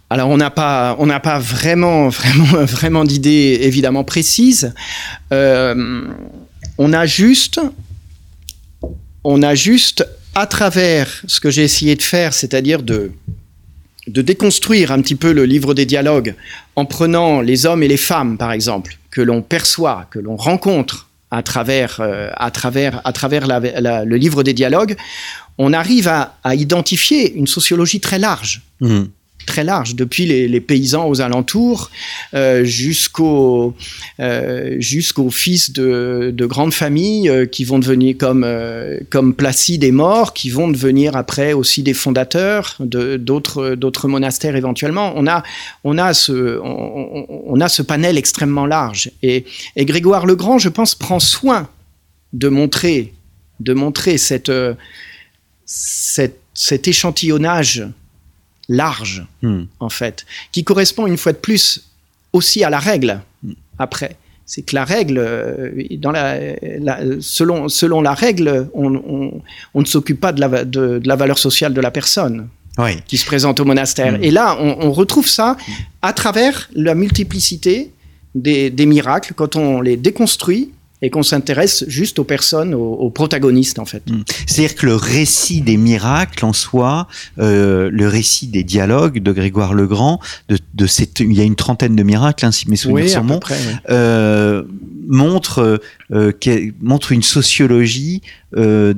Alors 0.09 0.29
on 0.29 0.37
n'a 0.37 0.51
pas, 0.51 0.95
on 0.99 1.05
n'a 1.05 1.19
pas 1.19 1.39
vraiment, 1.39 2.09
vraiment, 2.19 2.63
vraiment 2.65 3.03
d'idée 3.05 3.59
évidemment 3.63 4.03
précise. 4.03 4.73
On 6.77 6.93
a 6.93 7.05
juste, 7.05 7.59
on 9.23 9.41
a 9.43 9.55
juste 9.55 10.07
à 10.35 10.47
travers 10.47 11.21
ce 11.27 11.39
que 11.39 11.49
j'ai 11.49 11.63
essayé 11.63 11.95
de 11.95 12.01
faire, 12.01 12.33
c'est-à-dire 12.33 12.83
de 12.83 13.11
de 14.07 14.23
déconstruire 14.23 14.91
un 14.91 14.99
petit 14.99 15.13
peu 15.13 15.31
le 15.31 15.45
livre 15.45 15.75
des 15.75 15.85
dialogues 15.85 16.33
en 16.75 16.85
prenant 16.85 17.39
les 17.39 17.67
hommes 17.67 17.83
et 17.83 17.87
les 17.87 17.97
femmes, 17.97 18.35
par 18.35 18.51
exemple, 18.51 18.97
que 19.11 19.21
l'on 19.21 19.43
perçoit, 19.43 20.07
que 20.09 20.17
l'on 20.17 20.35
rencontre 20.35 21.07
à 21.29 21.43
travers, 21.43 21.97
euh, 21.99 22.29
à 22.35 22.49
travers, 22.49 22.99
à 23.05 23.13
travers 23.13 23.45
le 23.47 24.15
livre 24.15 24.41
des 24.41 24.53
dialogues, 24.53 24.97
on 25.59 25.71
arrive 25.71 26.07
à, 26.07 26.35
à 26.43 26.55
identifier 26.55 27.31
une 27.35 27.45
sociologie 27.45 27.99
très 27.99 28.17
large 28.17 28.63
Hmm. 28.81 29.03
Très 29.45 29.63
large, 29.63 29.95
depuis 29.95 30.25
les, 30.25 30.61
paysans 30.61 31.07
aux 31.07 31.21
alentours 31.21 31.89
euh, 32.33 32.63
jusqu'aux 32.63 33.73
euh, 34.19 34.75
jusqu'aux 34.79 35.31
fils 35.31 35.73
de, 35.73 36.31
de 36.33 36.45
grandes 36.45 36.73
familles 36.73 37.29
euh, 37.29 37.45
qui 37.45 37.65
vont 37.65 37.79
devenir 37.79 38.15
comme, 38.17 38.45
comme 39.09 39.33
Placide 39.33 39.83
et 39.83 39.91
Mort, 39.91 40.33
qui 40.33 40.49
vont 40.49 40.67
devenir 40.67 41.15
après 41.15 41.53
aussi 41.53 41.83
des 41.83 41.93
fondateurs 41.93 42.77
d'autres 42.79 44.07
monastères 44.07 44.55
éventuellement. 44.55 45.13
On 45.15 45.27
a, 45.27 45.43
on, 45.83 45.97
a 45.97 46.13
ce, 46.13 46.59
on, 46.61 47.59
a 47.59 47.69
ce 47.69 47.81
panel 47.81 48.17
extrêmement 48.17 48.65
large. 48.65 49.11
Et, 49.23 49.45
et 49.75 49.85
Grégoire 49.85 50.25
le 50.25 50.35
Grand, 50.35 50.59
je 50.59 50.69
pense, 50.69 50.95
prend 50.95 51.19
soin 51.19 51.67
de 52.33 52.47
montrer, 52.47 53.13
de 53.59 53.73
montrer 53.73 54.17
cette, 54.17 54.51
cette, 55.65 56.39
cet 56.53 56.87
échantillonnage 56.87 57.83
large 58.81 59.25
Hmm. 59.41 59.63
en 59.79 59.89
fait, 59.89 60.25
qui 60.51 60.63
correspond 60.63 61.05
une 61.07 61.17
fois 61.17 61.33
de 61.33 61.37
plus 61.37 61.63
aussi 62.33 62.63
à 62.63 62.69
la 62.69 62.79
règle. 62.79 63.19
Après, 63.79 64.15
c'est 64.45 64.61
que 64.63 64.75
la 64.75 64.85
règle, 64.85 65.17
euh, 65.19 65.71
dans 66.05 66.11
la, 66.11 66.37
la- 66.87 66.99
selon, 67.19 67.69
selon 67.69 68.01
la 68.01 68.13
règle, 68.13 68.69
on, 68.73 68.95
on- 68.95 69.41
on 69.73 69.79
ne 69.81 69.85
s'occupe 69.85 70.19
pas 70.19 70.31
de 70.31 70.39
la, 70.41 70.49
de, 70.65 70.99
de 70.99 71.07
la 71.07 71.15
valeur 71.15 71.39
sociale 71.39 71.73
de 71.73 71.81
la 71.81 71.91
personne 71.91 72.47
Oui. 72.77 72.93
qui 73.07 73.17
se 73.17 73.25
présente 73.25 73.59
au 73.59 73.65
monastère. 73.65 74.13
Mm. 74.19 74.23
Et 74.23 74.31
là, 74.31 74.57
on, 74.59 74.87
on 74.87 74.91
retrouve 74.91 75.27
ça 75.27 75.57
à 76.01 76.13
travers 76.13 76.69
la 76.73 76.95
multiplicité 76.95 77.91
des, 78.35 78.69
des 78.69 78.85
miracles 78.85 79.33
quand 79.35 79.55
on 79.55 79.81
les 79.81 79.97
déconstruit 79.97 80.71
et 81.03 81.09
qu'on 81.09 81.23
s'intéresse 81.23 81.83
juste 81.87 82.19
aux 82.19 82.23
personnes, 82.23 82.73
aux, 82.75 82.93
aux 82.93 83.09
protagonistes 83.09 83.79
en 83.79 83.85
fait. 83.85 84.03
C'est-à-dire 84.45 84.75
que 84.75 84.85
le 84.85 84.95
récit 84.95 85.61
des 85.61 85.77
miracles 85.77 86.45
en 86.45 86.53
soi, 86.53 87.07
euh, 87.39 87.89
le 87.91 88.07
récit 88.07 88.47
des 88.47 88.63
dialogues 88.63 89.19
de 89.19 89.31
Grégoire 89.31 89.73
le 89.73 89.87
Grand, 89.87 90.19
de, 90.49 90.57
de 90.75 90.85
cette, 90.87 91.19
il 91.19 91.33
y 91.33 91.41
a 91.41 91.43
une 91.43 91.55
trentaine 91.55 91.95
de 91.95 92.03
miracles, 92.03 92.45
hein, 92.45 92.51
si 92.51 92.69
mes 92.69 92.75
souvenirs 92.75 93.05
Oui, 93.05 93.09
sont 93.09 93.25
bons, 93.25 93.39
près. 93.39 93.57
oui. 93.67 93.73
euh, 93.89 94.63
montre, 95.07 95.81
euh, 96.13 96.31
montre 96.81 97.11
une 97.11 97.23
sociologie 97.23 98.21
de, 98.53 98.93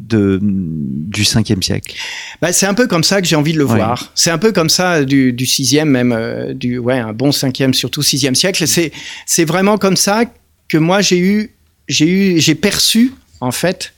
de, 0.00 0.40
du 0.42 1.22
5e 1.22 1.62
siècle. 1.62 1.94
Bah, 2.42 2.52
c'est 2.52 2.66
un 2.66 2.74
peu 2.74 2.86
comme 2.86 3.04
ça 3.04 3.20
que 3.20 3.28
j'ai 3.28 3.36
envie 3.36 3.52
de 3.52 3.58
le 3.58 3.64
Ouais. 3.66 3.76
voir. 3.76 4.10
C'est 4.14 4.30
un 4.30 4.38
peu 4.38 4.52
comme 4.52 4.68
ça 4.70 5.04
du, 5.04 5.32
du 5.32 5.46
sixième, 5.46 5.90
même 5.90 6.54
du 6.54 6.78
ouais, 6.78 6.98
un 6.98 7.12
bon 7.12 7.32
cinquième, 7.32 7.74
surtout 7.74 8.02
sixième 8.02 8.34
siècle. 8.34 8.66
C'est 8.66 8.92
c'est 9.26 9.44
vraiment 9.44 9.76
comme 9.78 9.96
ça 9.96 10.24
que 10.68 10.78
moi 10.78 11.00
j'ai 11.00 11.18
eu 11.18 11.50
j'ai 11.88 12.08
eu 12.08 12.40
j'ai 12.40 12.54
perçu 12.54 13.12
en 13.40 13.52
fait 13.52 13.92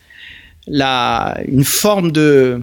la 0.67 1.39
une 1.47 1.65
forme 1.65 2.13
de 2.13 2.63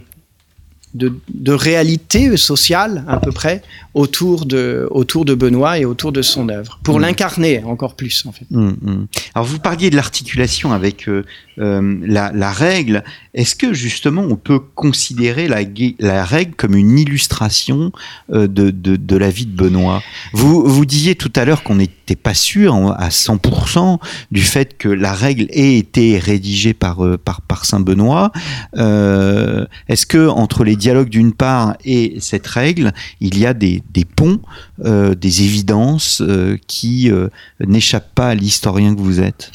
de, 0.93 1.13
de 1.33 1.51
réalité 1.51 2.37
sociale 2.37 3.03
à 3.07 3.19
peu 3.19 3.33
près 3.33 3.61
autour 3.93 4.45
de 4.45 4.87
autour 4.91 5.25
de 5.25 5.33
Benoît 5.35 5.77
et 5.77 5.83
autour 5.83 6.13
de 6.13 6.21
son 6.21 6.47
œuvre 6.47 6.79
pour 6.83 6.99
Mm. 6.99 7.01
l'incarner 7.01 7.63
encore 7.65 7.95
plus 7.95 8.23
en 8.25 8.31
fait. 8.31 8.45
Hum, 8.53 8.77
hum. 8.85 9.07
Alors 9.33 9.45
vous 9.45 9.59
parliez 9.59 9.89
de 9.89 9.97
l'articulation 9.97 10.71
avec 10.71 11.09
euh, 11.09 11.25
euh, 11.59 11.97
la, 12.01 12.31
la 12.31 12.51
règle. 12.51 13.03
Est-ce 13.35 13.55
que 13.57 13.73
justement 13.73 14.21
on 14.21 14.37
peut 14.37 14.59
considérer 14.59 15.49
la, 15.49 16.23
règle 16.23 16.55
comme 16.55 16.73
une 16.73 16.97
illustration 16.97 17.91
euh, 18.31 18.47
de, 18.47 19.15
la 19.17 19.29
vie 19.29 19.45
de 19.45 19.55
Benoît? 19.55 20.01
Vous, 20.31 20.85
disiez 20.85 21.15
tout 21.15 21.31
à 21.35 21.43
l'heure 21.43 21.61
qu'on 21.61 21.75
n'était 21.75 22.15
pas 22.15 22.33
sûr 22.33 22.73
en- 22.73 22.91
à 22.91 23.09
100% 23.09 23.99
du 24.31 24.41
fait 24.41 24.77
que 24.77 24.87
la 24.87 25.13
règle 25.13 25.47
ait 25.49 25.77
été 25.77 26.17
rédigée 26.17 26.73
par, 26.73 27.03
euh, 27.03 27.19
Saint 27.63 27.79
Benoît. 27.79 28.31
Euh, 28.77 29.65
Est-ce 29.89 30.05
que 30.05 30.27
entre 30.27 30.63
les 30.63 30.75
dialogues 30.75 31.09
d'une 31.09 31.33
part 31.33 31.75
et 31.83 32.17
cette 32.19 32.47
règle, 32.47 32.93
il 33.21 33.37
y 33.39 33.45
a 33.45 33.53
des, 33.53 33.81
ponts, 34.15 34.39
des 34.77 35.43
évidences 35.43 36.21
qui 36.67 37.11
n'échappent 37.59 38.13
pas 38.13 38.29
à 38.29 38.35
l'historien 38.35 38.93
que 38.93 39.01
vous 39.01 39.19
êtes? 39.19 39.51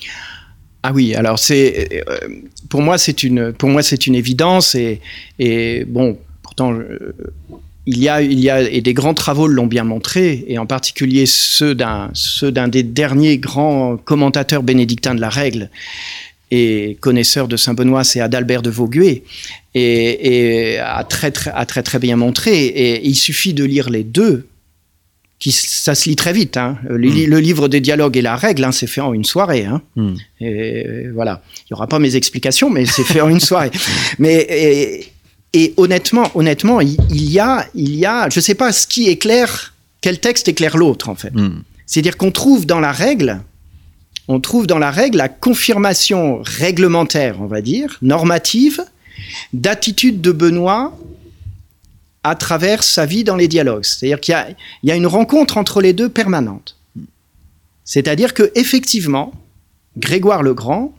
Ah 0.82 0.92
oui, 0.94 1.14
alors 1.14 1.38
c'est 1.38 2.02
euh, 2.08 2.18
pour 2.70 2.80
moi 2.80 2.96
c'est 2.96 3.22
une 3.22 3.52
pour 3.52 3.68
moi 3.68 3.82
c'est 3.82 4.06
une 4.06 4.14
évidence 4.14 4.74
et, 4.74 5.00
et 5.38 5.84
bon 5.84 6.18
pourtant 6.42 6.72
euh, 6.72 7.14
il 7.86 7.98
y 7.98 8.08
a 8.08 8.22
il 8.22 8.40
y 8.40 8.48
a 8.48 8.62
et 8.62 8.80
des 8.80 8.94
grands 8.94 9.12
travaux 9.12 9.46
l'ont 9.46 9.66
bien 9.66 9.84
montré 9.84 10.44
et 10.48 10.58
en 10.58 10.64
particulier 10.64 11.26
ceux 11.26 11.74
d'un 11.74 12.10
ceux 12.14 12.50
d'un 12.50 12.68
des 12.68 12.82
derniers 12.82 13.36
grands 13.36 13.98
commentateurs 13.98 14.62
bénédictins 14.62 15.14
de 15.14 15.20
la 15.20 15.28
règle 15.28 15.68
et 16.50 16.96
connaisseur 17.00 17.46
de 17.46 17.56
Saint 17.56 17.74
Benoît, 17.74 18.04
c'est 18.04 18.20
Adalbert 18.20 18.62
de 18.62 18.70
Vaugué, 18.70 19.22
et, 19.74 20.72
et 20.72 20.78
a 20.78 21.04
très 21.04 21.30
très 21.30 21.52
a 21.52 21.64
très 21.64 21.82
très 21.82 21.98
bien 21.98 22.16
montré. 22.16 22.66
Et 22.66 23.06
il 23.06 23.14
suffit 23.14 23.54
de 23.54 23.64
lire 23.64 23.88
les 23.88 24.02
deux 24.02 24.48
qui, 25.40 25.50
ça 25.52 25.94
se 25.96 26.08
lit 26.08 26.16
très 26.16 26.32
vite. 26.32 26.56
Hein. 26.56 26.78
Le, 26.88 26.96
li- 26.98 27.26
le 27.26 27.40
livre 27.40 27.66
des 27.66 27.80
dialogues 27.80 28.16
et 28.16 28.22
la 28.22 28.36
règle, 28.36 28.62
hein, 28.62 28.72
c'est 28.72 28.86
fait 28.86 29.00
en 29.00 29.12
une 29.12 29.24
soirée. 29.24 29.64
Hein. 29.64 29.82
Hmm. 29.96 30.14
Et 30.40 31.08
voilà. 31.12 31.42
Il 31.62 31.72
n'y 31.72 31.74
aura 31.74 31.88
pas 31.88 31.98
mes 31.98 32.14
explications, 32.14 32.70
mais 32.70 32.84
c'est 32.86 33.04
fait 33.04 33.22
en 33.22 33.28
une 33.28 33.40
soirée. 33.40 33.70
Mais 34.18 34.46
et, 34.48 35.08
et 35.54 35.74
honnêtement, 35.78 36.30
honnêtement, 36.34 36.80
il, 36.80 36.96
il 37.10 37.30
y 37.32 37.40
a, 37.40 37.66
il 37.74 37.96
y 37.96 38.06
a, 38.06 38.28
je 38.28 38.38
sais 38.38 38.54
pas 38.54 38.70
ce 38.72 38.86
qui 38.86 39.08
éclaire, 39.08 39.74
quel 40.02 40.20
texte 40.20 40.46
éclaire 40.46 40.76
l'autre 40.76 41.08
en 41.08 41.14
fait. 41.16 41.32
Hmm. 41.34 41.62
C'est-à-dire 41.86 42.16
qu'on 42.18 42.30
trouve 42.30 42.66
dans 42.66 42.78
la 42.78 42.92
règle, 42.92 43.40
on 44.28 44.40
trouve 44.40 44.66
dans 44.66 44.78
la 44.78 44.90
règle 44.90 45.16
la 45.18 45.28
confirmation 45.30 46.40
réglementaire, 46.44 47.40
on 47.40 47.46
va 47.46 47.62
dire, 47.62 47.96
normative, 48.02 48.80
d'attitude 49.54 50.20
de 50.20 50.32
Benoît 50.32 50.96
à 52.22 52.34
travers 52.34 52.82
sa 52.82 53.06
vie 53.06 53.24
dans 53.24 53.36
les 53.36 53.48
dialogues. 53.48 53.84
C'est-à-dire 53.84 54.20
qu'il 54.20 54.56
y 54.82 54.90
a, 54.90 54.96
une 54.96 55.06
rencontre 55.06 55.56
entre 55.56 55.80
les 55.80 55.92
deux 55.92 56.08
permanente. 56.08 56.76
C'est-à-dire 57.84 58.34
que 58.34 58.52
effectivement, 58.54 59.32
Grégoire 59.96 60.42
le 60.42 60.54
Grand 60.54 60.94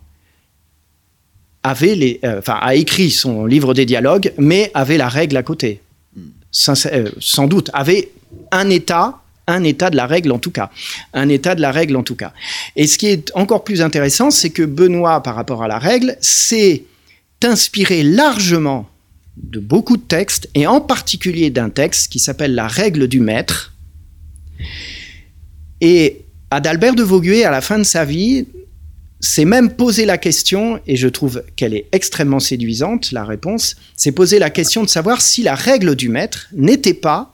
euh, 1.66 2.42
a 2.48 2.76
écrit 2.76 3.12
son 3.12 3.46
livre 3.46 3.74
des 3.74 3.86
dialogues, 3.86 4.34
mais 4.38 4.72
avait 4.74 4.98
la 4.98 5.10
règle 5.10 5.38
à 5.38 5.44
côté. 5.44 5.82
Sincère- 6.52 6.92
euh, 6.94 7.12
sans 7.20 7.48
doute, 7.48 7.70
avait 7.74 8.12
un 8.52 8.70
état, 8.70 9.22
un 9.48 9.64
état 9.64 9.90
de 9.90 9.96
la 9.96 10.08
règle 10.08 10.32
en 10.32 10.40
tout 10.40 10.52
cas, 10.52 10.72
un 11.14 11.30
état 11.30 11.54
de 11.56 11.62
la 11.62 11.72
règle 11.72 11.96
en 11.96 12.04
tout 12.04 12.16
cas. 12.16 12.34
Et 12.76 12.88
ce 12.88 12.98
qui 12.98 13.08
est 13.08 13.32
encore 13.36 13.64
plus 13.64 13.82
intéressant, 13.82 14.32
c'est 14.32 14.50
que 14.50 14.64
Benoît, 14.64 15.22
par 15.22 15.36
rapport 15.36 15.64
à 15.64 15.68
la 15.68 15.78
règle, 15.78 16.18
s'est 16.20 16.84
inspiré 17.44 18.04
largement 18.04 18.91
de 19.38 19.60
beaucoup 19.60 19.98
de 19.98 20.02
textes, 20.02 20.50
et 20.56 20.68
en 20.68 20.82
particulier 20.82 21.50
d'un 21.50 21.70
texte 21.70 22.12
qui 22.12 22.20
s'appelle 22.20 22.54
La 22.54 22.68
règle 22.68 23.08
du 23.08 23.20
maître. 23.20 23.74
Et 25.80 26.22
Adalbert 26.52 26.96
de 26.96 27.04
Vaugué, 27.04 27.44
à 27.44 27.52
la 27.52 27.62
fin 27.62 27.78
de 27.78 27.84
sa 27.84 28.06
vie, 28.06 28.46
s'est 29.22 29.46
même 29.46 29.74
posé 29.74 30.06
la 30.06 30.18
question, 30.18 30.80
et 30.88 30.96
je 30.96 31.08
trouve 31.08 31.44
qu'elle 31.56 31.74
est 31.74 31.88
extrêmement 31.92 32.40
séduisante, 32.40 33.12
la 33.12 33.24
réponse, 33.24 33.76
s'est 33.96 34.12
posé 34.12 34.40
la 34.40 34.50
question 34.50 34.84
de 34.84 34.90
savoir 34.90 35.22
si 35.22 35.44
la 35.44 35.56
règle 35.56 35.96
du 35.96 36.10
maître 36.10 36.48
n'était 36.54 36.96
pas 36.96 37.34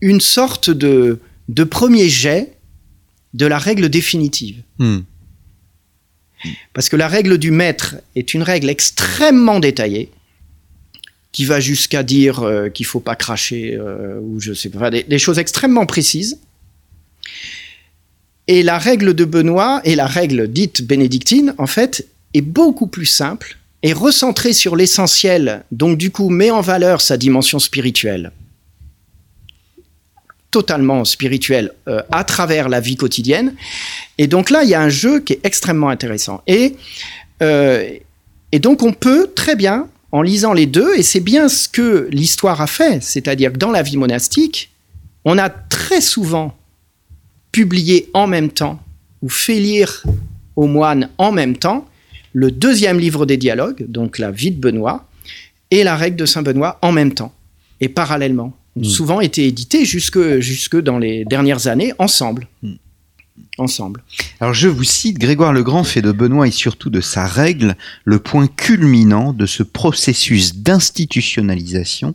une 0.00 0.20
sorte 0.20 0.70
de, 0.70 1.20
de 1.48 1.64
premier 1.64 2.08
jet 2.08 2.56
de 3.32 3.46
la 3.46 3.58
règle 3.58 3.88
définitive. 3.88 4.62
Hmm. 4.78 5.00
Parce 6.74 6.88
que 6.88 6.96
la 6.96 7.08
règle 7.08 7.38
du 7.38 7.50
maître 7.50 7.96
est 8.14 8.34
une 8.34 8.42
règle 8.42 8.68
extrêmement 8.68 9.60
détaillée, 9.60 10.10
qui 11.36 11.44
va 11.44 11.60
jusqu'à 11.60 12.02
dire 12.02 12.42
euh, 12.42 12.70
qu'il 12.70 12.86
faut 12.86 12.98
pas 12.98 13.14
cracher, 13.14 13.76
euh, 13.78 14.18
ou 14.22 14.40
je 14.40 14.54
sais 14.54 14.70
pas, 14.70 14.90
des, 14.90 15.18
choses 15.18 15.38
extrêmement 15.38 15.84
précises. 15.84 16.38
Et 18.46 18.62
la 18.62 18.78
règle 18.78 19.12
de 19.12 19.26
Benoît, 19.26 19.82
et 19.84 19.96
la 19.96 20.06
règle 20.06 20.48
dite 20.48 20.86
bénédictine, 20.86 21.54
en 21.58 21.66
fait, 21.66 22.06
est 22.32 22.40
beaucoup 22.40 22.86
plus 22.86 23.04
simple 23.04 23.58
est 23.82 23.92
recentré 23.92 24.54
sur 24.54 24.76
l'essentiel, 24.76 25.62
donc 25.72 25.98
du 25.98 26.10
coup 26.10 26.30
met 26.30 26.50
en 26.50 26.62
valeur 26.62 27.02
sa 27.02 27.18
dimension 27.18 27.58
spirituelle, 27.58 28.32
totalement 30.50 31.04
spirituelle, 31.04 31.70
euh, 31.86 32.00
à 32.10 32.24
travers 32.24 32.70
la 32.70 32.80
vie 32.80 32.96
quotidienne. 32.96 33.54
Et 34.16 34.26
donc 34.26 34.48
là, 34.48 34.64
il 34.64 34.70
y 34.70 34.74
a 34.74 34.80
un 34.80 34.88
jeu 34.88 35.20
qui 35.20 35.34
est 35.34 35.40
extrêmement 35.44 35.90
intéressant. 35.90 36.42
Et, 36.46 36.76
euh, 37.42 37.90
et 38.52 38.58
donc 38.58 38.82
on 38.82 38.94
peut 38.94 39.30
très 39.34 39.54
bien, 39.54 39.86
en 40.12 40.22
lisant 40.22 40.52
les 40.52 40.66
deux, 40.66 40.94
et 40.96 41.02
c'est 41.02 41.20
bien 41.20 41.48
ce 41.48 41.68
que 41.68 42.08
l'histoire 42.10 42.60
a 42.60 42.66
fait, 42.66 43.02
c'est-à-dire 43.02 43.52
que 43.52 43.58
dans 43.58 43.70
la 43.70 43.82
vie 43.82 43.96
monastique, 43.96 44.70
on 45.24 45.38
a 45.38 45.50
très 45.50 46.00
souvent 46.00 46.56
publié 47.52 48.08
en 48.14 48.26
même 48.26 48.50
temps, 48.50 48.80
ou 49.22 49.28
fait 49.28 49.58
lire 49.58 50.04
aux 50.54 50.66
moines 50.66 51.08
en 51.18 51.32
même 51.32 51.56
temps, 51.56 51.88
le 52.32 52.50
deuxième 52.50 52.98
livre 52.98 53.26
des 53.26 53.36
dialogues, 53.36 53.84
donc 53.88 54.18
la 54.18 54.30
vie 54.30 54.50
de 54.50 54.60
Benoît, 54.60 55.08
et 55.70 55.82
la 55.82 55.96
règle 55.96 56.16
de 56.16 56.26
Saint 56.26 56.42
Benoît 56.42 56.78
en 56.82 56.92
même 56.92 57.12
temps, 57.12 57.32
et 57.80 57.88
parallèlement. 57.88 58.52
Ont 58.76 58.80
Mm. 58.80 58.84
souvent 58.84 59.20
été 59.20 59.46
édités 59.46 59.86
jusque, 59.86 60.38
jusque 60.40 60.76
dans 60.76 60.98
les 60.98 61.24
dernières 61.24 61.66
années 61.66 61.92
ensemble. 61.98 62.46
Mm. 62.62 62.74
Ensemble. 63.58 64.02
Alors 64.40 64.52
je 64.52 64.68
vous 64.68 64.84
cite, 64.84 65.18
Grégoire 65.18 65.54
le 65.54 65.62
Grand 65.62 65.82
fait 65.82 66.02
de 66.02 66.12
Benoît 66.12 66.46
et 66.46 66.50
surtout 66.50 66.90
de 66.90 67.00
sa 67.00 67.26
règle 67.26 67.74
le 68.04 68.18
point 68.18 68.48
culminant 68.48 69.32
de 69.32 69.46
ce 69.46 69.62
processus 69.62 70.56
d'institutionnalisation 70.56 72.14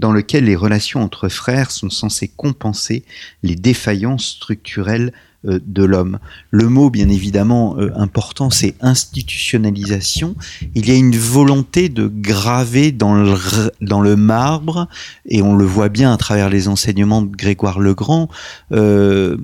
dans 0.00 0.12
lequel 0.12 0.44
les 0.44 0.56
relations 0.56 1.02
entre 1.02 1.28
frères 1.28 1.70
sont 1.70 1.90
censées 1.90 2.28
compenser 2.28 3.04
les 3.44 3.54
défaillances 3.54 4.26
structurelles 4.26 5.12
euh, 5.46 5.58
de 5.64 5.84
l'homme. 5.84 6.18
Le 6.50 6.68
mot, 6.68 6.90
bien 6.90 7.08
évidemment, 7.08 7.78
euh, 7.78 7.90
important, 7.96 8.50
c'est 8.50 8.74
institutionnalisation. 8.82 10.36
Il 10.74 10.86
y 10.86 10.90
a 10.90 10.94
une 10.94 11.16
volonté 11.16 11.88
de 11.88 12.08
graver 12.08 12.92
dans 12.92 13.14
le, 13.14 13.34
dans 13.80 14.02
le 14.02 14.16
marbre, 14.16 14.86
et 15.24 15.40
on 15.40 15.56
le 15.56 15.64
voit 15.64 15.88
bien 15.88 16.12
à 16.12 16.18
travers 16.18 16.50
les 16.50 16.68
enseignements 16.68 17.22
de 17.22 17.34
Grégoire 17.34 17.80
le 17.80 17.94
Grand, 17.94 18.28
euh, 18.72 19.38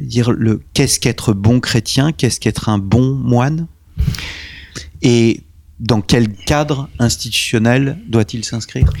dire 0.00 0.32
le 0.32 0.60
qu'est-ce 0.74 1.00
qu'être 1.00 1.32
bon 1.32 1.60
chrétien, 1.60 2.12
qu'est-ce 2.12 2.40
qu'être 2.40 2.68
un 2.68 2.78
bon 2.78 3.14
moine, 3.14 3.66
et 5.02 5.40
dans 5.78 6.00
quel 6.00 6.32
cadre 6.32 6.88
institutionnel 6.98 7.98
doit-il 8.08 8.44
s'inscrire? 8.44 8.92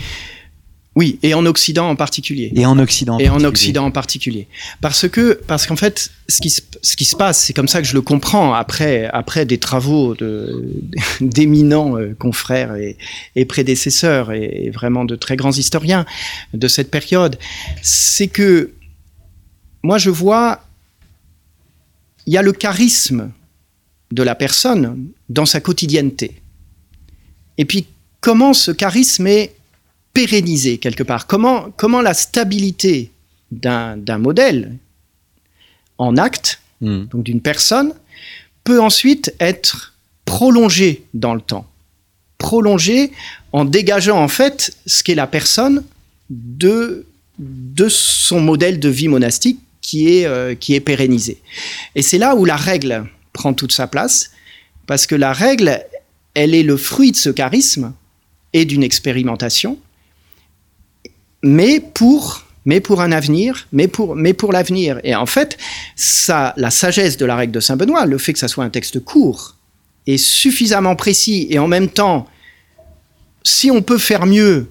Oui, 0.96 1.20
et 1.22 1.34
en 1.34 1.46
Occident 1.46 1.88
en 1.88 1.94
particulier. 1.94 2.52
Et 2.56 2.66
en 2.66 2.78
Occident. 2.78 3.18
et 3.18 3.28
en 3.28 3.34
particulier. 3.34 3.46
Occident 3.48 3.84
en 3.86 3.90
particulier. 3.92 4.48
Parce 4.80 5.08
que, 5.08 5.40
parce 5.46 5.66
qu'en 5.66 5.76
fait, 5.76 6.10
ce 6.28 6.40
qui, 6.40 6.50
se, 6.50 6.62
ce 6.82 6.96
qui 6.96 7.04
se 7.04 7.14
passe, 7.14 7.38
c'est 7.38 7.52
comme 7.52 7.68
ça 7.68 7.80
que 7.80 7.86
je 7.86 7.94
le 7.94 8.02
comprends 8.02 8.54
après, 8.54 9.08
après 9.12 9.46
des 9.46 9.58
travaux 9.58 10.16
d'éminents 11.20 11.96
euh, 11.96 12.14
confrères 12.18 12.74
et, 12.74 12.96
et 13.36 13.44
prédécesseurs 13.44 14.32
et, 14.32 14.64
et 14.64 14.70
vraiment 14.70 15.04
de 15.04 15.14
très 15.14 15.36
grands 15.36 15.52
historiens 15.52 16.06
de 16.54 16.66
cette 16.66 16.90
période, 16.90 17.38
c'est 17.82 18.28
que 18.28 18.72
moi 19.82 19.98
je 19.98 20.10
vois, 20.10 20.60
il 22.26 22.32
y 22.32 22.36
a 22.36 22.42
le 22.42 22.52
charisme 22.52 23.30
de 24.12 24.22
la 24.22 24.34
personne 24.34 25.08
dans 25.28 25.46
sa 25.46 25.60
quotidienneté. 25.60 26.40
Et 27.58 27.64
puis 27.64 27.86
comment 28.20 28.52
ce 28.54 28.70
charisme 28.70 29.26
est 29.26 29.54
pérennisé 30.12 30.78
quelque 30.78 31.02
part? 31.02 31.26
Comment, 31.26 31.70
comment 31.76 32.02
la 32.02 32.14
stabilité 32.14 33.10
d'un 33.50 34.18
modèle 34.18 34.76
en 35.98 36.16
acte, 36.16 36.60
Hmm. 36.80 37.04
donc 37.10 37.24
d'une 37.24 37.42
personne, 37.42 37.92
peut 38.64 38.80
ensuite 38.80 39.34
être 39.38 39.92
prolongée 40.24 41.04
dans 41.12 41.34
le 41.34 41.42
temps? 41.42 41.66
Prolongée 42.38 43.12
en 43.52 43.66
dégageant 43.66 44.18
en 44.18 44.28
fait 44.28 44.74
ce 44.86 45.02
qu'est 45.02 45.14
la 45.14 45.26
personne 45.26 45.84
de, 46.30 47.06
de 47.38 47.88
son 47.90 48.40
modèle 48.40 48.80
de 48.80 48.88
vie 48.88 49.08
monastique 49.08 49.60
qui 49.80 50.18
est, 50.18 50.26
euh, 50.26 50.54
qui 50.54 50.74
est 50.74 50.80
pérennisé. 50.80 51.40
Et 51.94 52.02
c'est 52.02 52.18
là 52.18 52.34
où 52.34 52.44
la 52.44 52.56
règle 52.56 53.06
prend 53.32 53.54
toute 53.54 53.72
sa 53.72 53.86
place, 53.86 54.30
parce 54.86 55.06
que 55.06 55.14
la 55.14 55.32
règle, 55.32 55.82
elle 56.34 56.54
est 56.54 56.62
le 56.62 56.76
fruit 56.76 57.12
de 57.12 57.16
ce 57.16 57.30
charisme 57.30 57.92
et 58.52 58.64
d'une 58.64 58.82
expérimentation, 58.82 59.78
mais 61.42 61.80
pour, 61.80 62.44
mais 62.64 62.80
pour 62.80 63.00
un 63.00 63.12
avenir, 63.12 63.68
mais 63.72 63.88
pour, 63.88 64.16
mais 64.16 64.32
pour 64.32 64.52
l'avenir. 64.52 65.00
Et 65.04 65.14
en 65.14 65.26
fait, 65.26 65.56
ça, 65.96 66.52
la 66.56 66.70
sagesse 66.70 67.16
de 67.16 67.24
la 67.24 67.36
règle 67.36 67.52
de 67.52 67.60
Saint-Benoît, 67.60 68.06
le 68.06 68.18
fait 68.18 68.32
que 68.32 68.38
ça 68.38 68.48
soit 68.48 68.64
un 68.64 68.70
texte 68.70 69.00
court 69.00 69.56
et 70.06 70.18
suffisamment 70.18 70.96
précis, 70.96 71.46
et 71.50 71.58
en 71.58 71.68
même 71.68 71.88
temps, 71.88 72.26
si 73.42 73.70
on 73.70 73.82
peut 73.82 73.98
faire 73.98 74.26
mieux, 74.26 74.70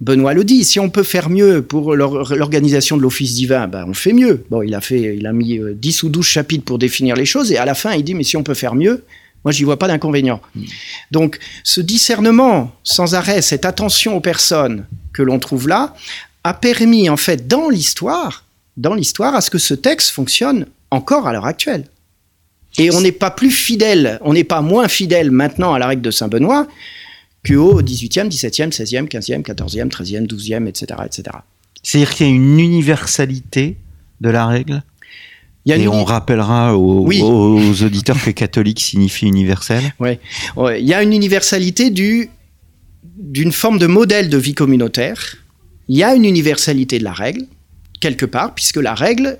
Benoît 0.00 0.34
le 0.34 0.44
dit, 0.44 0.64
si 0.64 0.78
on 0.78 0.90
peut 0.90 1.02
faire 1.02 1.30
mieux 1.30 1.62
pour 1.62 1.94
l'or- 1.96 2.34
l'organisation 2.34 2.96
de 2.98 3.02
l'office 3.02 3.34
divin, 3.34 3.66
ben 3.66 3.86
on 3.88 3.94
fait 3.94 4.12
mieux. 4.12 4.44
Bon, 4.50 4.60
il 4.62 4.74
a 4.74 4.80
fait, 4.82 5.16
il 5.16 5.26
a 5.26 5.32
mis 5.32 5.58
euh, 5.58 5.72
10 5.74 6.02
ou 6.02 6.08
12 6.10 6.24
chapitres 6.26 6.64
pour 6.64 6.78
définir 6.78 7.16
les 7.16 7.24
choses, 7.24 7.50
et 7.50 7.56
à 7.56 7.64
la 7.64 7.74
fin, 7.74 7.94
il 7.94 8.04
dit, 8.04 8.14
mais 8.14 8.22
si 8.24 8.36
on 8.36 8.42
peut 8.42 8.54
faire 8.54 8.74
mieux, 8.74 9.04
moi, 9.44 9.52
j'y 9.52 9.64
vois 9.64 9.78
pas 9.78 9.86
d'inconvénient. 9.88 10.40
Donc, 11.12 11.38
ce 11.62 11.80
discernement 11.80 12.72
sans 12.82 13.14
arrêt, 13.14 13.40
cette 13.42 13.64
attention 13.64 14.16
aux 14.16 14.20
personnes 14.20 14.86
que 15.12 15.22
l'on 15.22 15.38
trouve 15.38 15.68
là, 15.68 15.94
a 16.44 16.52
permis, 16.52 17.08
en 17.08 17.16
fait, 17.16 17.46
dans 17.46 17.68
l'histoire, 17.70 18.44
dans 18.76 18.92
l'histoire, 18.94 19.34
à 19.34 19.40
ce 19.40 19.50
que 19.50 19.58
ce 19.58 19.72
texte 19.74 20.10
fonctionne 20.10 20.66
encore 20.90 21.26
à 21.26 21.32
l'heure 21.32 21.46
actuelle. 21.46 21.84
Et 22.78 22.90
on 22.92 23.00
n'est 23.00 23.12
pas 23.12 23.30
plus 23.30 23.50
fidèle, 23.50 24.18
on 24.22 24.34
n'est 24.34 24.44
pas 24.44 24.60
moins 24.60 24.88
fidèle 24.88 25.30
maintenant 25.30 25.72
à 25.72 25.78
la 25.78 25.86
règle 25.86 26.02
de 26.02 26.10
Saint-Benoît 26.10 26.66
qu'au 27.46 27.80
18e, 27.82 28.28
17e, 28.28 28.70
16e, 28.72 29.06
15e, 29.08 29.42
14e, 29.42 29.88
13e, 29.88 30.26
12e, 30.26 30.66
etc. 30.66 31.00
etc. 31.04 31.22
C'est-à-dire 31.82 32.10
qu'il 32.14 32.26
y 32.26 32.30
a 32.30 32.32
une 32.32 32.58
universalité 32.58 33.76
de 34.20 34.30
la 34.30 34.46
règle. 34.46 34.82
Et 35.68 35.74
une- 35.74 35.88
on 35.88 36.04
rappellera 36.04 36.76
aux, 36.76 37.04
Oui. 37.06 37.20
aux 37.22 37.82
auditeurs 37.82 38.22
que 38.22 38.30
catholique 38.30 38.80
signifie 38.80 39.26
universel. 39.26 39.82
Ouais, 40.00 40.80
il 40.80 40.86
y 40.86 40.94
a 40.94 41.02
une 41.02 41.12
universalité 41.12 41.90
du, 41.90 42.30
d'une 43.18 43.52
forme 43.52 43.78
de 43.78 43.86
modèle 43.86 44.28
de 44.30 44.38
vie 44.38 44.54
communautaire. 44.54 45.36
Il 45.88 45.96
y 45.96 46.02
a 46.04 46.14
une 46.14 46.24
universalité 46.24 46.98
de 46.98 47.04
la 47.04 47.12
règle, 47.12 47.46
quelque 48.00 48.26
part, 48.26 48.54
puisque 48.54 48.76
la 48.76 48.94
règle 48.94 49.38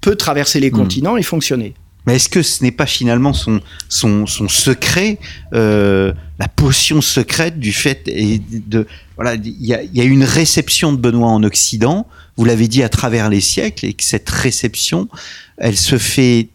peut 0.00 0.16
traverser 0.16 0.60
les 0.60 0.70
Hmm. 0.70 0.76
continents 0.76 1.16
et 1.16 1.22
fonctionner. 1.22 1.74
Mais 2.06 2.16
est-ce 2.16 2.28
que 2.28 2.42
ce 2.42 2.62
n'est 2.62 2.70
pas 2.72 2.86
finalement 2.86 3.32
son, 3.32 3.60
son, 3.88 4.26
son 4.26 4.48
secret, 4.48 5.18
euh, 5.54 6.12
la 6.38 6.48
potion 6.48 7.00
secrète 7.00 7.58
du 7.58 7.72
fait 7.72 8.02
et 8.06 8.40
de 8.48 8.86
voilà, 9.16 9.34
il 9.34 9.64
y 9.64 9.72
a, 9.72 9.82
y 9.82 10.00
a 10.00 10.04
une 10.04 10.24
réception 10.24 10.92
de 10.92 10.98
Benoît 10.98 11.28
en 11.28 11.42
Occident. 11.44 12.06
Vous 12.36 12.44
l'avez 12.44 12.68
dit 12.68 12.82
à 12.82 12.88
travers 12.88 13.30
les 13.30 13.40
siècles 13.40 13.86
et 13.86 13.94
que 13.94 14.04
cette 14.04 14.28
réception, 14.28 15.08
elle 15.56 15.76
se 15.76 15.98
fait 15.98 16.48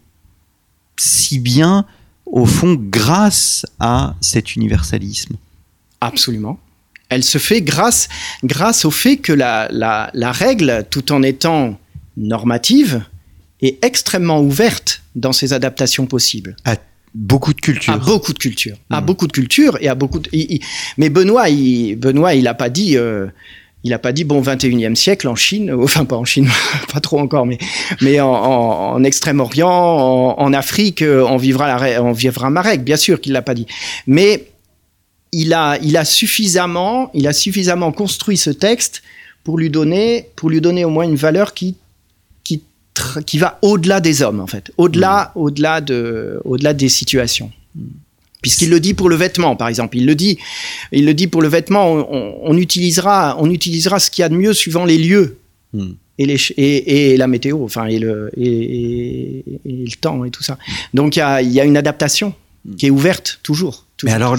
si 0.98 1.38
bien 1.38 1.86
au 2.26 2.46
fond 2.46 2.76
grâce 2.78 3.66
à 3.80 4.14
cet 4.20 4.54
universalisme. 4.54 5.36
Absolument. 6.00 6.60
Elle 7.08 7.24
se 7.24 7.38
fait 7.38 7.60
grâce, 7.60 8.08
grâce 8.44 8.84
au 8.84 8.90
fait 8.90 9.16
que 9.16 9.32
la, 9.32 9.68
la, 9.72 10.10
la 10.14 10.30
règle, 10.30 10.86
tout 10.90 11.10
en 11.12 11.22
étant 11.22 11.78
normative, 12.16 13.02
est 13.68 13.84
extrêmement 13.84 14.40
ouverte 14.40 15.02
dans 15.14 15.32
ses 15.32 15.52
adaptations 15.52 16.06
possibles. 16.06 16.56
Beaucoup 17.14 17.52
de 17.54 17.60
culture. 17.60 17.92
À 17.92 17.98
beaucoup 17.98 18.32
de 18.32 18.38
cultures. 18.38 18.76
À 18.88 19.00
Mm. 19.00 19.04
beaucoup 19.04 19.26
de 19.26 19.32
cultures 19.32 19.76
et 19.80 19.88
à 19.88 19.94
beaucoup 19.96 20.20
de... 20.20 20.28
il- 20.32 20.46
il- 20.54 20.60
Mais 20.96 21.10
Benoît, 21.10 21.48
il, 21.48 21.96
Benoît, 21.96 22.34
il 22.34 22.46
a 22.46 22.54
pas 22.54 22.68
dit... 22.70 22.96
euh, 22.96 23.26
il 23.82 23.94
a 23.94 23.98
pas 23.98 24.12
dit 24.12 24.24
bon 24.24 24.42
21e 24.42 24.94
siècle 24.94 25.26
en 25.26 25.34
Chine, 25.34 25.72
enfin 25.82 26.04
pas 26.04 26.16
en 26.16 26.24
Chine, 26.26 26.48
pas 26.92 27.00
trop 27.00 27.18
encore, 27.18 27.46
mais 27.46 27.56
mais 28.02 28.20
en, 28.20 28.28
en- 28.30 28.92
en 28.92 29.04
Extrême-Orient, 29.04 29.68
en, 29.70 30.38
en 30.38 30.52
Afrique, 30.52 31.00
euh, 31.02 31.24
on 31.26 31.36
vivra 31.38 31.66
la, 31.78 32.02
on 32.04 32.12
vivra 32.12 32.50
ma 32.50 32.60
règle. 32.62 32.84
Bien 32.84 32.98
sûr 32.98 33.20
qu'il 33.22 33.32
l'a 33.32 33.40
pas 33.42 33.54
dit, 33.54 33.66
mais 34.06 34.48
il 35.32 35.54
a 35.54 35.78
il 35.82 35.96
a 35.96 36.04
suffisamment 36.04 37.10
il 37.14 37.26
a 37.26 37.32
suffisamment 37.32 37.90
construit 37.92 38.36
ce 38.36 38.50
texte 38.50 39.02
pour 39.44 39.56
lui 39.58 39.70
donner 39.70 40.26
pour 40.36 40.50
lui 40.50 40.60
donner 40.60 40.84
au 40.84 40.90
moins 40.90 41.04
une 41.04 41.16
valeur 41.16 41.54
qui 41.54 41.76
qui 43.26 43.38
va 43.38 43.58
au-delà 43.62 44.00
des 44.00 44.22
hommes 44.22 44.40
en 44.40 44.46
fait, 44.46 44.70
au-delà 44.78 45.32
au-delà 45.34 45.80
de 45.80 46.40
au-delà 46.44 46.72
des 46.74 46.88
situations. 46.88 47.50
Puisqu'il 48.42 48.70
le 48.70 48.80
dit 48.80 48.94
pour 48.94 49.10
le 49.10 49.16
vêtement, 49.16 49.54
par 49.54 49.68
exemple, 49.68 49.98
il 49.98 50.06
le 50.06 50.14
dit, 50.14 50.38
il 50.92 51.04
le 51.04 51.12
dit 51.12 51.26
pour 51.26 51.42
le 51.42 51.48
vêtement, 51.48 51.92
on, 51.92 52.06
on- 52.10 52.34
on 52.42 52.56
utilisera, 52.56 53.36
on 53.38 53.50
utilisera 53.50 53.98
ce 54.00 54.10
qu'il 54.10 54.22
y 54.22 54.24
a 54.24 54.30
de 54.30 54.34
mieux 54.34 54.54
suivant 54.54 54.84
les 54.84 54.96
lieux 54.98 55.36
Hmm. 55.72 55.92
et, 56.18 56.26
les, 56.26 56.36
et, 56.56 57.12
et 57.12 57.16
la 57.16 57.28
météo, 57.28 57.62
enfin 57.62 57.86
et 57.86 58.00
le 58.00 58.30
et, 58.36 59.44
le 59.64 59.94
temps 60.00 60.24
et 60.24 60.30
tout 60.30 60.42
ça. 60.42 60.58
Donc 60.94 61.14
il 61.14 61.20
y 61.20 61.22
a, 61.22 61.42
il 61.42 61.52
y 61.52 61.60
a 61.60 61.64
une 61.64 61.76
adaptation 61.76 62.34
qui 62.76 62.86
est 62.86 62.90
ouverte 62.90 63.40
toujours. 63.42 63.86
Mais 64.02 64.12
alors, 64.12 64.36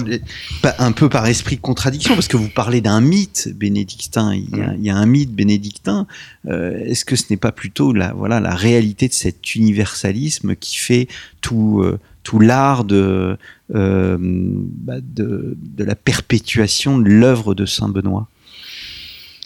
un 0.78 0.92
peu 0.92 1.08
par 1.08 1.26
esprit 1.26 1.56
de 1.56 1.60
contradiction, 1.60 2.14
parce 2.14 2.26
que 2.26 2.36
vous 2.36 2.48
parlez 2.48 2.80
d'un 2.80 3.00
mythe 3.00 3.48
bénédictin, 3.54 4.34
il 4.34 4.56
y 4.56 4.60
a, 4.60 4.74
il 4.74 4.84
y 4.84 4.90
a 4.90 4.96
un 4.96 5.06
mythe 5.06 5.32
bénédictin. 5.32 6.06
euh, 6.48 6.78
Est-ce 6.84 7.04
que 7.04 7.14
ce 7.14 7.24
n'est 7.30 7.36
pas 7.36 7.52
plutôt 7.52 7.92
la, 7.92 8.12
voilà, 8.12 8.40
la 8.40 8.54
réalité 8.56 9.06
de 9.06 9.12
cet 9.12 9.54
universalisme 9.54 10.56
qui 10.56 10.78
fait 10.78 11.06
tout, 11.40 11.80
euh, 11.84 12.00
tout 12.24 12.40
l'art 12.40 12.84
de, 12.84 13.36
euh, 13.74 14.16
bah, 14.20 15.00
de, 15.00 15.56
de, 15.56 15.84
la 15.84 15.94
perpétuation 15.94 16.98
de 16.98 17.08
l'œuvre 17.08 17.54
de 17.54 17.64
Saint 17.64 17.88
Benoît? 17.88 18.26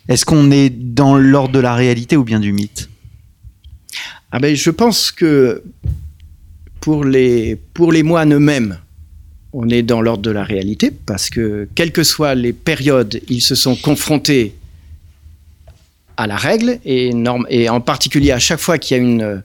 Est-ce 0.09 0.25
qu'on 0.25 0.51
est 0.51 0.71
dans 0.71 1.17
l'ordre 1.17 1.53
de 1.53 1.61
la 1.61 1.75
réalité 1.75 2.17
ou 2.17 2.25
bien 2.25 2.41
du 2.41 2.53
mythe? 2.53 2.89
Ah 4.33 4.39
ben, 4.39 4.57
Je 4.57 4.71
pense 4.71 5.11
que 5.11 5.63
pour 6.87 7.03
les, 7.03 7.57
pour 7.75 7.91
les 7.91 8.05
moines 8.05 8.33
eux-mêmes, 8.33 8.79
on 9.53 9.69
est 9.71 9.83
dans 9.83 10.01
l'ordre 10.01 10.23
de 10.23 10.31
la 10.31 10.45
réalité 10.45 10.93
parce 10.93 11.31
que, 11.31 11.69
quelles 11.75 11.91
que 11.91 12.05
soient 12.05 12.37
les 12.37 12.53
périodes, 12.53 13.21
ils 13.29 13.41
se 13.41 13.57
sont 13.57 13.75
confrontés 13.75 14.55
à 16.17 16.29
la 16.29 16.37
règle 16.37 16.79
et, 16.85 17.11
et 17.51 17.69
en 17.69 17.81
particulier 17.81 18.31
à 18.31 18.39
chaque 18.39 18.61
fois 18.61 18.79
qu'il 18.79 18.97
y 18.97 19.01
a 19.01 19.03
une, 19.03 19.43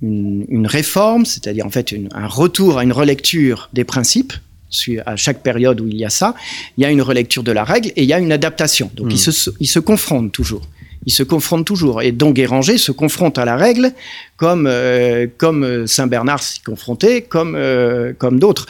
une, 0.00 0.66
réforme, 0.68 1.26
c'est-à-dire 1.26 1.66
en 1.66 1.70
fait 1.70 1.92
un 2.12 2.28
retour 2.28 2.78
à 2.78 2.84
une 2.84 2.92
relecture 2.92 3.68
des 3.72 3.82
principes, 3.82 4.34
à 5.06 5.16
chaque 5.16 5.42
période 5.42 5.80
où 5.80 5.88
il 5.88 5.96
y 5.96 6.04
a 6.04 6.10
ça, 6.10 6.36
il 6.78 6.82
y 6.82 6.84
a 6.84 6.90
une 6.92 7.02
relecture 7.02 7.42
de 7.42 7.50
la 7.50 7.64
règle 7.64 7.88
et 7.96 8.04
il 8.04 8.08
y 8.08 8.12
a 8.12 8.20
une 8.20 8.30
adaptation. 8.30 8.92
Donc 8.94 9.08
ils, 9.10 9.16
hmm. 9.16 9.32
se, 9.32 9.50
ils 9.58 9.66
se 9.66 9.80
confrontent 9.80 10.30
toujours 10.30 10.68
ils 11.06 11.12
se 11.12 11.22
confrontent 11.22 11.66
toujours. 11.66 12.02
Et 12.02 12.12
donc 12.12 12.34
Guéranger 12.34 12.78
se 12.78 12.92
confronte 12.92 13.38
à 13.38 13.44
la 13.44 13.56
règle 13.56 13.92
comme, 14.36 14.66
euh, 14.66 15.26
comme 15.38 15.86
Saint 15.86 16.06
Bernard 16.06 16.42
s'y 16.42 16.60
confrontait, 16.60 17.22
comme, 17.22 17.54
euh, 17.56 18.12
comme 18.18 18.38
d'autres, 18.38 18.66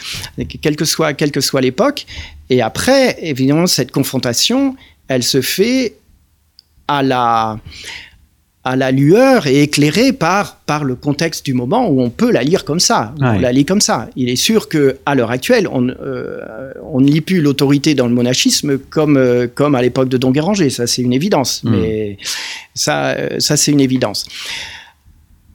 quelle 0.61 0.77
que 0.77 0.85
soit, 0.85 1.13
quelle 1.13 1.33
que 1.33 1.41
soit 1.41 1.61
l'époque. 1.61 2.07
Et 2.49 2.63
après, 2.63 3.17
évidemment, 3.21 3.67
cette 3.67 3.93
confrontation, 3.93 4.77
elle 5.09 5.23
se 5.23 5.41
fait 5.41 5.95
à 6.89 7.03
la, 7.03 7.59
à 8.63 8.77
la 8.77 8.91
lueur 8.91 9.47
et 9.47 9.63
éclairée 9.63 10.13
par, 10.13 10.57
par 10.57 10.85
le 10.85 10.95
contexte 10.95 11.47
du 11.47 11.55
moment 11.55 11.89
où 11.89 12.03
on 12.03 12.11
peut 12.11 12.31
la 12.31 12.43
lire 12.43 12.67
comme 12.67 12.81
ça. 12.81 13.15
On 13.19 13.39
la 13.39 13.53
lit 13.53 13.65
comme 13.65 13.81
ça. 13.81 14.09
Il 14.17 14.29
est 14.29 14.37
sûr 14.37 14.69
que 14.69 14.99
à 15.07 15.15
l'heure 15.15 15.31
actuelle, 15.31 15.67
on, 15.67 15.89
euh, 15.89 16.73
on 16.83 17.01
ne 17.01 17.11
lit 17.11 17.23
plus 17.23 17.41
l'autorité 17.41 17.95
dans 17.95 18.07
le 18.07 18.13
monachisme 18.13 18.77
comme, 18.79 19.17
euh, 19.17 19.47
comme 19.47 19.75
à 19.75 19.81
l'époque 19.81 20.11
de 20.11 20.19
Don 20.19 20.31
Guéranger. 20.31 20.69
Ça, 20.69 20.87
c'est 20.87 21.01
une 21.01 21.15
évidence. 21.15 21.65
Hmm. 21.65 21.71
Mais 21.71 22.19
ça, 22.75 23.13
euh, 23.13 23.41
ça 23.41 23.57
c'est 23.57 23.73
une 23.73 23.81
évidence. 23.81 24.27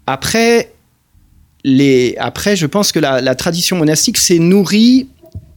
Après, 0.07 0.71
les, 1.63 2.15
après, 2.17 2.55
je 2.55 2.65
pense 2.65 2.91
que 2.91 2.99
la, 2.99 3.21
la 3.21 3.35
tradition 3.35 3.77
monastique 3.77 4.17
s'est 4.17 4.39
nourrie 4.39 5.09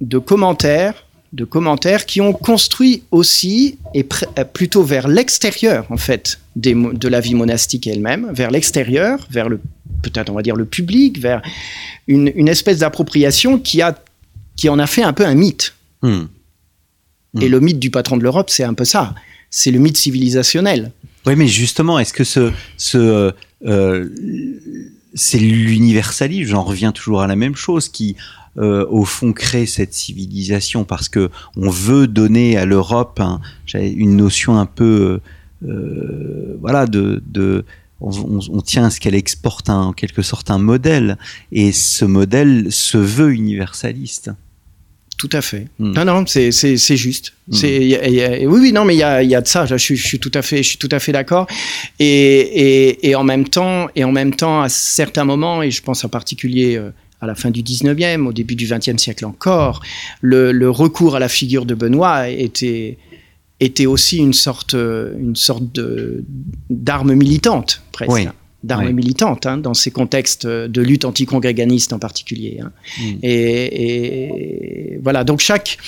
de 0.02 0.18
commentaires 0.18 1.06
de 1.32 1.44
commentaires 1.44 2.06
qui 2.06 2.20
ont 2.20 2.32
construit 2.32 3.02
aussi, 3.10 3.78
et 3.94 4.06
plutôt 4.52 4.82
vers 4.82 5.08
l'extérieur 5.08 5.84
en 5.90 5.96
fait, 5.96 6.40
de 6.58 7.08
la 7.08 7.20
vie 7.20 7.34
monastique 7.34 7.86
elle-même, 7.86 8.30
vers 8.32 8.50
l'extérieur, 8.50 9.26
vers 9.30 9.48
le 9.48 9.60
peut-être 10.02 10.30
on 10.30 10.34
va 10.34 10.42
dire 10.42 10.56
le 10.56 10.64
public, 10.64 11.18
vers 11.18 11.42
une, 12.06 12.48
espèce 12.48 12.78
d'appropriation 12.78 13.58
qui, 13.58 13.82
a, 13.82 13.98
qui 14.56 14.68
en 14.68 14.78
a 14.78 14.86
fait 14.86 15.02
un 15.02 15.12
peu 15.12 15.26
un 15.26 15.34
mythe. 15.34 15.74
Hmm. 16.02 16.26
Hmm. 17.34 17.42
Et 17.42 17.48
le 17.48 17.60
mythe 17.60 17.78
du 17.78 17.90
patron 17.90 18.16
de 18.16 18.22
l'Europe, 18.22 18.50
c'est 18.50 18.64
un 18.64 18.74
peu 18.74 18.84
ça. 18.84 19.14
C'est 19.50 19.70
le 19.70 19.78
mythe 19.78 19.96
civilisationnel. 19.96 20.92
Oui, 21.26 21.34
mais 21.36 21.48
justement, 21.48 21.98
est-ce 21.98 22.12
que 22.12 22.24
ce, 22.24 22.52
ce 22.76 23.32
euh, 23.66 24.08
c'est 25.14 25.38
l'universalisme, 25.38 26.50
j'en 26.50 26.62
reviens 26.62 26.92
toujours 26.92 27.22
à 27.22 27.26
la 27.26 27.36
même 27.36 27.56
chose, 27.56 27.88
qui 27.88 28.16
euh, 28.56 28.86
au 28.88 29.04
fond 29.04 29.32
crée 29.32 29.66
cette 29.66 29.94
civilisation 29.94 30.84
parce 30.84 31.08
que 31.08 31.30
on 31.56 31.70
veut 31.70 32.06
donner 32.06 32.56
à 32.56 32.64
l'Europe 32.64 33.20
une 33.74 34.16
notion 34.16 34.58
un 34.58 34.66
peu 34.66 34.84
euh, 34.84 35.20
voilà 35.60 36.86
de, 36.86 37.22
de 37.26 37.64
on, 38.00 38.60
tient 38.60 38.84
à 38.84 38.90
ce 38.90 39.00
qu'elle 39.00 39.14
exporte 39.14 39.68
en 39.70 39.92
quelque 39.92 40.22
sorte 40.22 40.50
un 40.50 40.58
modèle 40.58 41.18
et 41.50 41.72
ce 41.72 42.04
modèle 42.04 42.70
se 42.70 42.98
veut 42.98 43.32
universaliste. 43.32 44.30
Tout 45.16 45.30
à 45.32 45.42
fait. 45.42 45.66
Hmm. 45.80 45.94
Non, 45.94 46.04
non, 46.04 46.24
c'est 46.26 46.96
juste. 46.96 47.32
Hmm. 47.48 47.56
oui, 47.62 48.46
oui, 48.46 48.72
non, 48.72 48.84
mais 48.84 48.94
il 48.94 48.98
y 48.98 49.02
a, 49.02 49.20
y 49.24 49.34
a, 49.34 49.40
de 49.40 49.48
ça. 49.48 49.66
Je, 49.66 49.76
je, 49.76 49.94
suis 49.94 50.20
tout 50.20 50.30
à 50.32 50.42
fait, 50.42 50.62
je 50.62 50.68
suis 50.68 50.78
tout 50.78 50.88
à 50.92 51.00
fait 51.00 51.10
d'accord. 51.10 51.48
Et, 51.98 52.06
et, 52.06 53.08
et, 53.08 53.14
en 53.16 53.24
même 53.24 53.48
temps, 53.48 53.88
et 53.96 54.04
en 54.04 54.12
même 54.12 54.32
temps, 54.32 54.62
à 54.62 54.68
certains 54.68 55.24
moments, 55.24 55.60
et 55.60 55.72
je 55.72 55.82
pense 55.82 56.04
en 56.04 56.08
particulier 56.08 56.76
euh, 56.76 56.90
à 57.20 57.26
la 57.26 57.34
fin 57.34 57.50
du 57.50 57.62
19e, 57.62 58.26
au 58.26 58.32
début 58.32 58.54
du 58.54 58.66
20e 58.66 58.98
siècle 58.98 59.24
encore, 59.24 59.82
le, 60.20 60.70
recours 60.70 61.16
à 61.16 61.18
la 61.18 61.28
figure 61.28 61.66
de 61.66 61.74
Benoît 61.74 62.28
était, 62.28 62.96
était 63.60 63.86
aussi 63.86 64.18
une 64.18 64.32
sorte, 64.32 64.74
une 64.74 65.36
sorte 65.36 65.64
d'arme 66.70 67.14
militante, 67.14 67.82
presque. 67.92 68.28
D'arme 68.64 68.90
militante 68.90 69.46
hein, 69.46 69.56
dans 69.56 69.72
ces 69.72 69.92
contextes 69.92 70.44
de 70.44 70.82
lutte 70.82 71.04
anticongréganiste 71.04 71.92
en 71.92 72.00
particulier. 72.00 72.58
Hein. 72.60 72.72
Mm. 73.00 73.18
Et, 73.22 74.98
voilà, 75.00 75.22
donc 75.22 75.38
chaque, 75.38 75.78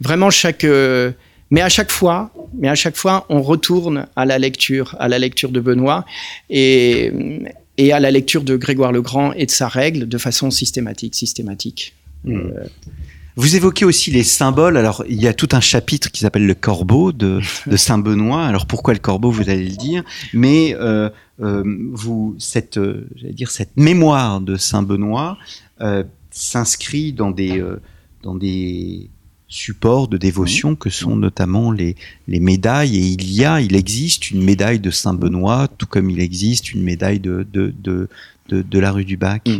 vraiment 0.00 0.30
chaque, 0.30 0.64
euh, 0.64 1.12
mais 1.52 1.60
à 1.60 1.68
chaque 1.68 1.92
fois, 1.92 2.32
mais 2.58 2.68
à 2.68 2.74
chaque 2.74 2.96
fois, 2.96 3.26
on 3.28 3.42
retourne 3.42 4.06
à 4.16 4.24
la 4.24 4.40
lecture, 4.40 4.96
à 4.98 5.06
la 5.06 5.20
lecture 5.20 5.50
de 5.50 5.60
Benoît, 5.60 6.04
et, 6.50 7.12
et 7.78 7.92
à 7.92 8.00
la 8.00 8.10
lecture 8.10 8.42
de 8.42 8.56
Grégoire 8.56 8.90
le 8.90 9.02
Grand 9.02 9.32
et 9.34 9.46
de 9.46 9.50
sa 9.50 9.68
règle 9.68 10.08
de 10.08 10.18
façon 10.18 10.50
systématique, 10.50 11.14
systématique. 11.14 11.94
Euh, 12.26 12.64
vous 13.36 13.54
évoquez 13.54 13.84
aussi 13.84 14.10
les 14.10 14.24
symboles. 14.24 14.76
Alors, 14.76 15.04
il 15.08 15.20
y 15.20 15.28
a 15.28 15.34
tout 15.34 15.48
un 15.52 15.60
chapitre 15.60 16.10
qui 16.10 16.20
s'appelle 16.20 16.46
le 16.46 16.54
corbeau 16.54 17.12
de, 17.12 17.40
de 17.66 17.76
Saint 17.76 17.98
Benoît. 17.98 18.46
Alors, 18.46 18.66
pourquoi 18.66 18.94
le 18.94 19.00
corbeau 19.00 19.30
Vous 19.30 19.48
allez 19.48 19.68
le 19.68 19.76
dire? 19.76 20.02
Mais 20.32 20.74
euh, 20.80 21.10
euh, 21.40 21.62
vous, 21.92 22.34
cette, 22.38 22.78
euh, 22.78 23.06
dire, 23.22 23.50
cette 23.50 23.76
mémoire 23.76 24.40
de 24.40 24.56
Saint 24.56 24.82
Benoît 24.82 25.36
euh, 25.80 26.02
s'inscrit 26.30 27.12
dans 27.12 27.30
des, 27.30 27.60
euh, 27.60 27.80
dans 28.22 28.34
des 28.34 29.10
supports 29.48 30.08
de 30.08 30.16
dévotion 30.16 30.74
que 30.74 30.90
sont 30.90 31.16
notamment 31.16 31.70
les, 31.70 31.96
les 32.28 32.40
médailles. 32.40 32.96
Et 32.96 33.00
il 33.00 33.32
y 33.32 33.44
a, 33.44 33.60
il 33.60 33.76
existe 33.76 34.30
une 34.30 34.42
médaille 34.42 34.80
de 34.80 34.90
Saint-Benoît, 34.90 35.68
tout 35.78 35.86
comme 35.86 36.10
il 36.10 36.20
existe 36.20 36.72
une 36.72 36.82
médaille 36.82 37.20
de, 37.20 37.46
de, 37.52 37.72
de, 37.78 38.08
de, 38.48 38.78
la 38.78 38.92
rue 38.92 39.04
du 39.04 39.16
Bac. 39.16 39.46
Mm. 39.46 39.58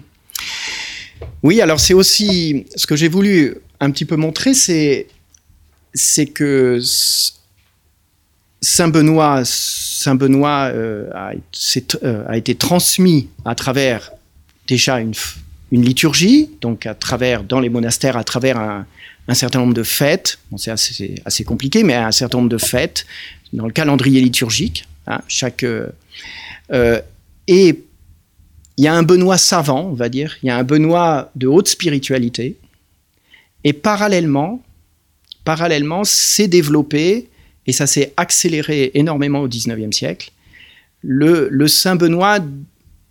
Oui, 1.42 1.60
alors 1.60 1.80
c'est 1.80 1.94
aussi 1.94 2.66
ce 2.74 2.86
que 2.86 2.96
j'ai 2.96 3.08
voulu 3.08 3.56
un 3.80 3.90
petit 3.90 4.04
peu 4.04 4.16
montrer, 4.16 4.54
c'est 4.54 6.26
que 6.26 6.80
Saint 8.60 8.88
Benoît, 8.88 9.42
Saint 9.44 10.14
Benoît 10.14 10.70
euh, 10.72 11.10
a, 11.14 11.32
euh, 12.02 12.24
a, 12.26 12.36
été 12.36 12.54
transmis 12.54 13.28
à 13.44 13.54
travers 13.54 14.12
déjà 14.66 14.98
une, 15.00 15.12
liturgie, 15.70 16.50
donc 16.60 16.86
à 16.86 16.94
travers 16.94 17.44
dans 17.44 17.60
les 17.60 17.68
monastères, 17.68 18.16
à 18.16 18.24
travers 18.24 18.58
un, 18.58 19.34
certain 19.34 19.58
nombre 19.58 19.74
de 19.74 19.82
fêtes, 19.82 20.38
c'est 20.56 20.70
assez, 20.70 21.16
assez, 21.24 21.44
compliqué, 21.44 21.82
mais 21.82 21.94
un 21.94 22.12
certain 22.12 22.38
nombre 22.38 22.48
de 22.48 22.58
fêtes 22.58 23.04
dans 23.52 23.66
le 23.66 23.72
calendrier 23.72 24.20
liturgique. 24.20 24.86
Hein, 25.06 25.20
chaque, 25.28 25.64
euh, 25.64 27.00
et 27.46 27.84
il 28.76 28.84
y 28.84 28.88
a 28.88 28.94
un 28.94 29.02
Benoît 29.02 29.38
savant, 29.38 29.86
on 29.90 29.94
va 29.94 30.08
dire, 30.08 30.36
il 30.42 30.46
y 30.46 30.50
a 30.50 30.56
un 30.56 30.64
Benoît 30.64 31.30
de 31.34 31.46
haute 31.46 31.68
spiritualité, 31.68 32.56
et 33.64 33.72
parallèlement, 33.72 34.62
parallèlement, 35.44 36.04
s'est 36.04 36.48
développé, 36.48 37.28
et 37.66 37.72
ça 37.72 37.86
s'est 37.86 38.12
accéléré 38.16 38.92
énormément 38.94 39.40
au 39.40 39.48
XIXe 39.48 39.94
siècle, 39.96 40.30
le, 41.02 41.48
le 41.50 41.68
Saint 41.68 41.96
Benoît 41.96 42.38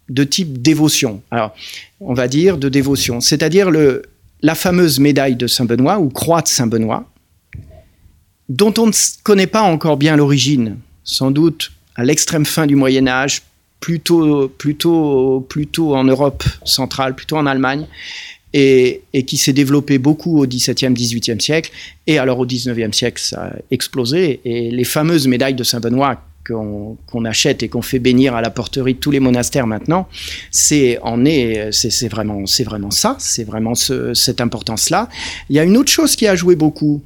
de 0.10 0.24
type 0.24 0.62
dévotion. 0.62 1.22
Alors, 1.32 1.56
on 2.00 2.14
va 2.14 2.28
dire 2.28 2.58
de 2.58 2.70
dévotion, 2.70 3.22
c'est-à-dire 3.22 3.70
la 4.41 4.56
fameuse 4.56 5.00
médaille 5.00 5.36
de 5.36 5.48
Saint-Benoît 5.48 6.00
ou 6.00 6.10
croix 6.10 6.41
de 6.41 6.48
Saint-Benoît, 6.48 7.10
dont 8.50 8.74
on 8.78 8.88
ne 8.88 8.91
connaît 9.24 9.48
pas 9.48 9.64
encore 9.64 9.98
bien 9.98 10.16
l'origine, 10.16 10.78
sans 11.04 11.32
doute 11.32 11.72
à 11.96 12.04
l'extrême 12.04 12.46
fin 12.46 12.68
du 12.68 12.76
Moyen 12.76 13.08
Âge, 13.08 13.41
plutôt, 13.80 14.48
plutôt, 14.50 15.46
plutôt 15.50 15.96
en 15.96 16.04
Europe 16.04 16.43
centrale, 16.64 17.16
plutôt 17.16 17.38
en 17.38 17.46
Allemagne, 17.46 17.88
et, 18.54 19.02
qui 19.28 19.38
s'est 19.38 19.54
développé 19.54 19.98
beaucoup 19.98 20.41
au 20.41 20.48
XVIIe, 20.48 20.93
XVIIIe 20.93 21.41
siècle, 21.41 21.72
et 22.08 22.18
alors 22.20 22.39
au 22.39 22.46
XIXe 22.46 22.96
siècle 22.96 23.22
ça 23.22 23.48
a 23.48 23.54
explosé, 23.72 24.39
et 24.46 24.72
les 24.72 24.84
fameuses 24.84 25.28
médailles 25.28 25.56
de 25.56 25.64
Saint-Benoît 25.64 26.22
qu'on 26.48 27.26
achète 27.26 27.64
et 27.64 27.70
qu'on 27.70 27.82
fait 27.82 27.98
bénir 27.98 28.36
à 28.36 28.41
la 28.41 28.52
porterie 28.52 28.93
de 28.93 29.00
tous 29.00 29.10
les 29.10 29.20
monastères 29.20 29.66
maintenant, 29.66 30.08
c'est 30.52 31.00
en 31.02 31.26
est, 31.26 31.72
c'est 31.72 32.08
vraiment, 32.08 32.46
c'est 32.46 32.64
vraiment 32.64 32.91
ça, 32.91 33.16
c'est 33.20 33.43
vraiment 33.43 33.74
cette 33.74 34.39
importance-là. 34.41 35.10
Il 35.50 35.56
y 35.56 35.60
a 35.60 35.64
une 35.64 35.76
autre 35.76 35.91
chose 35.91 36.16
qui 36.16 36.28
a 36.28 36.36
joué 36.36 36.56
beaucoup 36.56 37.02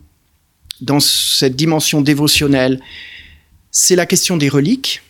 dans 0.82 1.00
cette 1.00 1.56
dimension 1.56 2.02
dévotionnelle, 2.02 2.80
c'est 3.72 3.96
la 3.96 4.06
question 4.06 4.38
des 4.38 4.50
reliques 4.50 5.02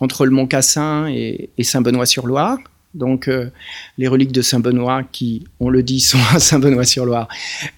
entre 0.00 0.26
le 0.26 0.30
Mont 0.30 0.46
Cassin 0.46 1.08
et, 1.08 1.50
Saint-Benoît-sur-Loire. 1.62 2.58
Donc 2.98 3.28
euh, 3.28 3.50
les 3.96 4.08
reliques 4.08 4.32
de 4.32 4.42
Saint-Benoît, 4.42 5.02
qui, 5.10 5.44
on 5.60 5.68
le 5.68 5.82
dit, 5.82 6.00
sont 6.08 6.18
à 6.34 6.38
Saint-Benoît-sur-Loire, 6.38 7.28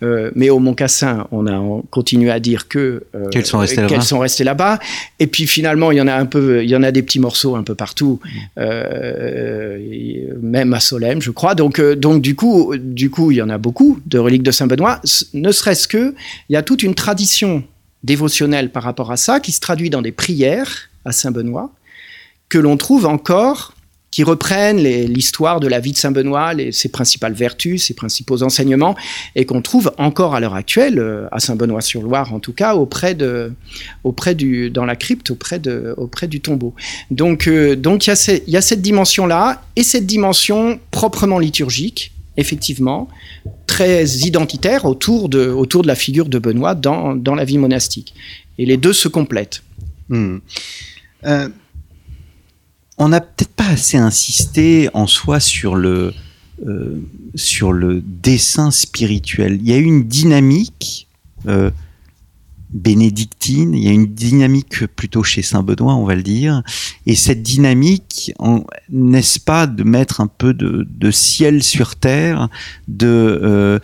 euh, 0.03 0.31
mais 0.35 0.51
au 0.51 0.59
Mont-Cassin, 0.59 1.29
on 1.31 1.47
a 1.47 1.83
continué 1.91 2.31
à 2.31 2.41
dire 2.41 2.67
que 2.69 3.05
euh, 3.15 3.29
qu'elles 3.29 3.47
sont 3.47 3.59
restées 4.19 4.45
là-bas. 4.45 4.79
Et 5.19 5.27
puis 5.27 5.47
finalement, 5.47 5.93
il 5.93 5.99
y 5.99 6.01
en 6.01 6.09
a 6.09 6.15
un 6.15 6.27
peu, 6.27 6.65
il 6.65 6.71
y 6.71 6.77
en 6.77 6.83
a 6.83 6.91
des 6.91 7.03
petits 7.03 7.21
morceaux 7.21 7.55
un 7.57 7.63
peu 7.63 7.75
partout, 7.75 8.21
mmh. 8.57 8.63
même 10.43 10.73
à 10.73 10.81
Solem, 10.81 11.21
je 11.21 11.31
crois. 11.31 11.55
Donc 11.55 11.81
donc 11.81 12.23
du 12.23 12.35
coup, 12.35 12.75
du 12.77 13.11
coup, 13.11 13.31
il 13.31 13.37
y 13.37 13.43
en 13.43 13.51
a 13.51 13.59
beaucoup 13.59 14.01
de 14.07 14.19
reliques 14.19 14.43
de 14.43 14.51
Saint-Benoît. 14.51 15.01
Ne 15.35 15.53
serait-ce 15.53 15.87
que, 15.87 16.15
il 16.49 16.55
y 16.55 16.57
a 16.57 16.63
toute 16.63 16.83
une 16.83 16.95
tradition 16.95 17.63
dévotionnelle 18.03 18.71
par 18.71 18.83
rapport 18.83 19.13
à 19.13 19.17
ça 19.17 19.41
qui 19.41 19.53
se 19.53 19.61
traduit 19.61 19.91
dans 19.91 20.03
des 20.03 20.13
prières 20.13 20.89
à 21.05 21.13
Saint-Benoît 21.13 21.71
que 22.49 22.59
l'on 22.59 22.77
trouve 22.77 23.07
encore 23.07 23.75
qui 24.11 24.25
reprennent 24.25 24.79
l'histoire 24.79 25.61
de 25.61 25.69
la 25.69 25.79
vie 25.79 25.93
de 25.93 25.97
Saint 25.97 26.11
Benoît, 26.11 26.53
ses 26.73 26.89
principales 26.89 27.33
vertus, 27.33 27.85
ses 27.85 27.95
principaux 27.95 28.43
enseignements, 28.43 28.97
et 29.37 29.45
qu'on 29.45 29.63
trouve 29.63 29.93
encore 29.99 30.35
à 30.35 30.41
l'heure 30.41 30.55
actuelle, 30.55 30.99
euh, 30.99 31.29
à 31.31 31.39
Saint-Benoît-sur-Loire 31.39 32.35
en 32.35 32.41
tout 32.41 32.53
cas, 32.53 32.75
auprès 32.75 33.15
de, 33.15 33.53
auprès 34.03 34.35
du, 34.35 34.71
dans 34.71 34.85
la 34.85 34.97
crypte, 34.97 35.31
auprès, 35.31 35.59
de, 35.59 35.95
auprès 35.97 36.27
du 36.27 36.41
tombeau. 36.41 36.75
Donc 37.11 37.47
euh, 37.47 37.77
donc 37.77 38.07
il 38.07 38.11
y, 38.11 38.51
y, 38.51 38.57
a 38.57 38.61
cette 38.63 38.83
dimension-là, 38.83 39.63
et 39.77 39.83
cette 39.83 40.07
dimension 40.07 40.81
proprement 40.91 41.39
liturgique, 41.39 42.13
effectivement, 42.37 43.09
très 43.67 44.05
identitaire 44.07 44.85
autour 44.87 45.29
de, 45.29 45.49
autour 45.49 45.83
de 45.83 45.87
la 45.87 45.95
figure 45.95 46.29
de 46.29 46.39
Benoît 46.39 46.75
dans, 46.75 47.15
dans 47.15 47.35
la 47.35 47.45
vie 47.45 47.59
monastique. 47.59 48.15
Et 48.59 48.67
les 48.67 48.77
deux 48.77 48.93
se 48.93 49.09
complètent. 49.09 49.63
Euh, 50.13 51.49
on 53.01 53.09
n'a 53.09 53.23
peut-être 53.23 53.55
pas 53.55 53.67
assez 53.67 53.97
insisté 53.97 54.91
en 54.93 55.07
soi 55.07 55.41
sur 55.41 55.75
le, 55.75 56.13
euh, 56.67 57.01
sur 57.35 57.73
le 57.73 58.03
dessin 58.05 58.71
spirituel. 58.71 59.59
Il 59.63 59.69
y 59.69 59.73
a 59.73 59.79
une 59.79 60.05
dynamique 60.05 61.09
euh, 61.49 61.71
bénédictine, 62.69 63.75
il 63.75 63.83
y 63.83 63.89
a 63.89 63.93
une 63.93 64.07
dynamique 64.07 64.87
plutôt 64.87 65.23
chez 65.23 65.41
Saint 65.41 65.63
Benoît, 65.63 65.95
on 65.95 66.05
va 66.05 66.15
le 66.15 66.23
dire, 66.23 66.63
et 67.07 67.15
cette 67.15 67.43
dynamique, 67.43 68.33
n'est-ce 68.91 69.41
pas 69.41 69.67
de 69.67 69.83
mettre 69.83 70.21
un 70.21 70.27
peu 70.27 70.53
de, 70.53 71.11
ciel 71.11 71.63
sur 71.63 71.97
terre, 71.97 72.51
euh, 73.03 73.79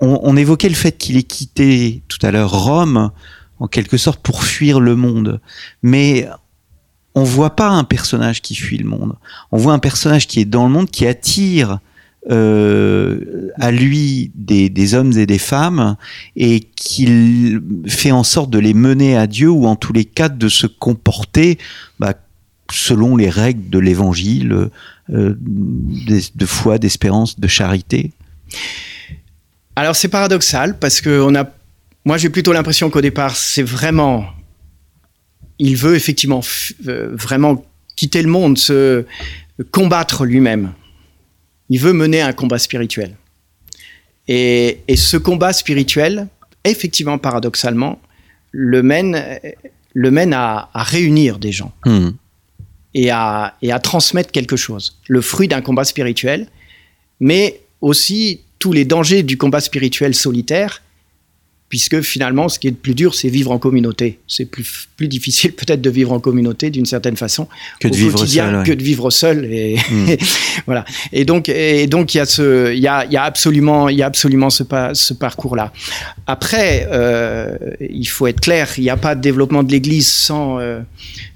on, 0.00 0.20
on, 0.22 0.36
évoquait 0.36 0.70
le 0.70 0.74
fait 0.74 0.96
qu'il 0.96 1.18
ait 1.18 1.22
quitté 1.22 2.02
tout 2.08 2.18
à 2.22 2.30
l'heure 2.30 2.50
Rome 2.50 3.10
en 3.60 3.68
quelque 3.68 3.98
sorte 3.98 4.20
pour 4.22 4.44
fuir 4.44 4.80
le 4.80 4.96
monde, 4.96 5.40
mais 5.82 6.26
on 7.14 7.24
voit 7.24 7.56
pas 7.56 7.68
un 7.68 7.84
personnage 7.84 8.42
qui 8.42 8.54
fuit 8.54 8.78
le 8.78 8.88
monde. 8.88 9.14
On 9.50 9.58
voit 9.58 9.72
un 9.72 9.78
personnage 9.78 10.26
qui 10.26 10.40
est 10.40 10.44
dans 10.44 10.66
le 10.66 10.72
monde, 10.72 10.90
qui 10.90 11.06
attire 11.06 11.78
euh, 12.30 13.50
à 13.58 13.72
lui 13.72 14.30
des, 14.34 14.94
hommes 14.94 15.12
et 15.18 15.26
des 15.26 15.38
femmes 15.38 15.96
et 16.36 16.60
qui 16.60 17.58
fait 17.88 18.12
en 18.12 18.22
sorte 18.22 18.50
de 18.50 18.58
les 18.58 18.74
mener 18.74 19.16
à 19.16 19.26
Dieu 19.26 19.50
ou 19.50 19.66
en 19.66 19.76
tous 19.76 19.92
les 19.92 20.04
cas 20.04 20.28
de 20.28 20.48
se 20.48 20.66
comporter 20.66 21.58
bah, 21.98 22.14
selon 22.70 23.16
les 23.16 23.28
règles 23.28 23.68
de 23.68 23.78
l'évangile, 23.78 24.68
euh, 25.12 25.36
de 25.38 26.46
foi, 26.46 26.78
d'espérance, 26.78 27.40
de 27.40 27.48
charité. 27.48 28.12
Alors 29.74 29.96
c'est 29.96 30.08
paradoxal 30.08 30.78
parce 30.78 31.00
que 31.00 31.22
on 31.22 31.34
a, 31.34 31.44
moi 32.04 32.18
j'ai 32.18 32.28
plutôt 32.28 32.52
l'impression 32.52 32.88
qu'au 32.88 33.00
départ 33.00 33.36
c'est 33.36 33.62
vraiment 33.62 34.26
il 35.58 35.76
veut 35.76 35.94
effectivement 35.94 36.40
euh, 36.88 37.10
vraiment 37.12 37.64
quitter 37.96 38.22
le 38.22 38.28
monde, 38.28 38.58
se 38.58 39.04
combattre 39.70 40.24
lui-même. 40.24 40.72
Il 41.68 41.80
veut 41.80 41.92
mener 41.92 42.20
un 42.20 42.32
combat 42.32 42.58
spirituel. 42.58 43.16
Et, 44.28 44.78
ce 44.94 45.16
combat 45.16 45.52
spirituel, 45.52 46.28
effectivement, 46.64 47.18
paradoxalement, 47.18 48.00
le 48.50 48.82
mène, 48.82 49.38
le 49.94 50.10
mène 50.10 50.32
à, 50.32 50.68
réunir 50.74 51.38
des 51.38 51.52
gens 51.52 51.72
hmm. 51.84 52.10
et, 52.94 53.10
à, 53.10 53.56
et 53.62 53.72
à 53.72 53.78
transmettre 53.78 54.30
quelque 54.30 54.56
chose. 54.56 54.98
Le 55.08 55.20
fruit 55.20 55.48
d'un 55.48 55.60
combat 55.60 55.84
spirituel, 55.84 56.48
mais 57.20 57.60
aussi 57.80 58.40
tous 58.58 58.72
les 58.72 58.84
dangers 58.84 59.22
du 59.22 59.36
combat 59.36 59.60
spirituel 59.60 60.14
solitaire 60.14 60.82
puisque 61.72 62.02
finalement, 62.02 62.50
ce 62.50 62.58
qui 62.58 62.66
est 62.66 62.72
le 62.72 62.76
plus 62.76 62.94
dur, 62.94 63.14
c'est 63.14 63.30
vivre 63.30 63.50
en 63.50 63.58
communauté. 63.58 64.18
C'est 64.28 64.44
plus, 64.44 64.90
plus 64.94 65.08
difficile 65.08 65.52
peut-être 65.56 65.80
de 65.80 65.88
vivre 65.88 66.12
en 66.12 66.20
communauté 66.20 66.68
d'une 66.68 66.84
certaine 66.84 67.16
façon 67.16 67.48
que 67.80 67.88
de 67.88 67.96
vivre 67.96 68.26
seul, 68.26 68.62
que 68.62 68.72
de 68.72 68.82
vivre 68.82 69.08
seul. 69.08 69.46
Et 69.46 69.78
hmm. 69.90 70.06
voilà. 70.66 70.84
Et 71.14 71.24
donc, 71.24 71.48
et 71.48 71.86
donc 71.86 72.12
il 72.12 72.18
y 72.18 72.20
a 72.20 72.26
ce, 72.26 72.74
il 72.74 72.78
y 72.78 72.88
a, 72.88 73.06
il 73.06 73.12
y 73.12 73.16
a 73.16 73.22
absolument, 73.22 73.88
il 73.88 73.96
y 73.96 74.02
a 74.02 74.06
absolument 74.06 74.50
ce, 74.50 74.64
ce 74.92 75.14
parcours-là. 75.14 75.72
Après, 76.26 76.86
euh, 76.92 77.56
il 77.80 78.04
faut 78.04 78.26
être 78.26 78.40
clair, 78.40 78.68
il 78.76 78.82
n'y 78.82 78.90
a 78.90 78.98
pas 78.98 79.14
de 79.14 79.22
développement 79.22 79.62
de 79.62 79.72
l'Église 79.72 80.08
sans 80.12 80.58
euh, 80.58 80.80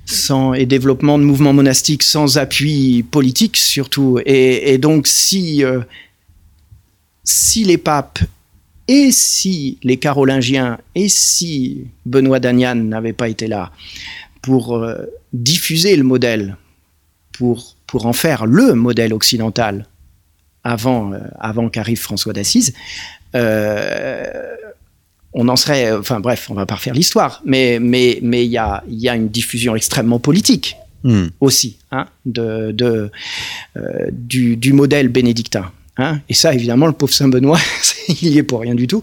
sans 0.05 0.53
et 0.53 0.67
développement 0.67 1.19
de 1.19 1.25
mouvements 1.25 1.55
monastiques 1.55 2.03
sans 2.03 2.37
appui 2.37 3.07
politique 3.11 3.57
surtout. 3.57 4.21
Et, 4.27 4.75
et 4.75 4.77
donc 4.77 5.07
si 5.07 5.65
euh, 5.65 5.81
si 7.25 7.65
les 7.65 7.79
papes 7.79 8.19
et 8.89 9.11
si 9.11 9.79
les 9.83 9.97
Carolingiens 9.97 10.79
et 10.95 11.09
si 11.09 11.87
Benoît 12.05 12.41
d'Agnan 12.41 12.77
n'avaient 12.77 13.13
pas 13.13 13.29
été 13.29 13.49
là 13.49 13.73
pour 14.43 14.77
euh, 14.77 15.07
diffuser 15.33 15.97
le 15.97 16.05
modèle, 16.05 16.57
pour, 17.33 17.77
pour 17.87 18.07
en 18.07 18.13
faire 18.13 18.47
le 18.47 18.75
modèle 18.75 19.13
occidental 19.13 19.87
avant, 20.63 21.13
euh, 21.13 21.19
avant 21.41 21.69
qu'arrive 21.69 21.99
François 21.99 22.33
d'Assise, 22.33 22.73
euh, 23.35 24.55
on 25.33 25.49
en 25.49 25.57
serait, 25.57 25.93
enfin 25.93 26.21
bref, 26.21 26.49
on 26.49 26.55
va 26.55 26.65
pas 26.65 26.77
refaire 26.77 26.95
l'histoire, 26.95 27.43
mais 27.45 27.79
mais 27.79 28.21
mais 28.23 28.47
il 28.47 28.51
y 28.51 28.57
a 28.57 28.83
il 28.89 28.99
y 28.99 29.09
a 29.09 29.15
une 29.15 29.29
diffusion 29.29 29.77
extrêmement 29.77 30.19
politique 30.19 30.77
hmm. 31.05 31.27
aussi 31.41 31.77
hein, 31.91 32.07
de, 32.25 32.73
de 32.73 33.11
du, 34.13 34.57
du 34.57 34.73
modèle 34.73 35.09
bénédictin. 35.09 35.71
Hein? 35.99 36.21
Et 36.29 36.35
ça, 36.35 36.53
évidemment, 36.53 36.87
le 36.87 36.93
pauvre 36.93 37.13
Saint 37.13 37.29
Benoît, 37.29 37.59
il 38.09 38.29
y 38.29 38.39
est 38.39 38.43
pour 38.43 38.61
rien 38.61 38.75
du 38.75 38.87
tout. 38.87 39.03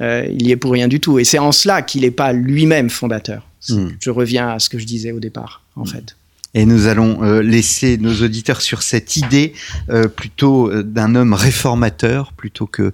Euh, 0.00 0.26
il 0.30 0.46
y 0.46 0.52
est 0.52 0.56
pour 0.56 0.72
rien 0.72 0.88
du 0.88 1.00
tout. 1.00 1.18
Et 1.18 1.24
c'est 1.24 1.38
en 1.38 1.52
cela 1.52 1.82
qu'il 1.82 2.02
n'est 2.02 2.10
pas 2.10 2.32
lui-même 2.32 2.90
fondateur. 2.90 3.46
Hmm. 3.68 3.88
Je 4.00 4.10
reviens 4.10 4.50
à 4.50 4.58
ce 4.58 4.68
que 4.68 4.78
je 4.78 4.84
disais 4.84 5.12
au 5.12 5.20
départ, 5.20 5.62
en 5.76 5.82
hmm. 5.82 5.88
fait. 5.88 6.16
Et 6.54 6.64
nous 6.64 6.86
allons 6.86 7.22
euh, 7.22 7.42
laisser 7.42 7.98
nos 7.98 8.22
auditeurs 8.22 8.62
sur 8.62 8.82
cette 8.82 9.16
idée 9.16 9.52
euh, 9.90 10.08
plutôt 10.08 10.70
euh, 10.70 10.82
d'un 10.82 11.14
homme 11.14 11.34
réformateur 11.34 12.32
plutôt 12.32 12.66
que 12.66 12.92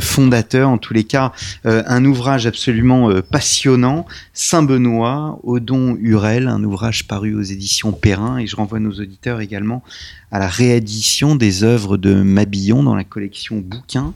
fondateur. 0.00 0.68
En 0.68 0.78
tous 0.78 0.94
les 0.94 1.04
cas, 1.04 1.32
un 1.64 2.04
ouvrage 2.04 2.46
absolument 2.46 3.10
passionnant, 3.22 4.06
Saint-Benoît, 4.34 5.40
Odon 5.42 5.96
Hurel, 6.00 6.46
un 6.46 6.62
ouvrage 6.62 7.08
paru 7.08 7.34
aux 7.34 7.42
éditions 7.42 7.92
Perrin. 7.92 8.38
Et 8.38 8.46
je 8.46 8.56
renvoie 8.56 8.80
nos 8.80 8.92
auditeurs 8.92 9.40
également 9.40 9.82
à 10.32 10.38
la 10.38 10.48
réédition 10.48 11.36
des 11.36 11.62
œuvres 11.62 11.96
de 11.96 12.14
Mabillon 12.14 12.82
dans 12.82 12.96
la 12.96 13.04
collection 13.04 13.58
Bouquins 13.58 14.14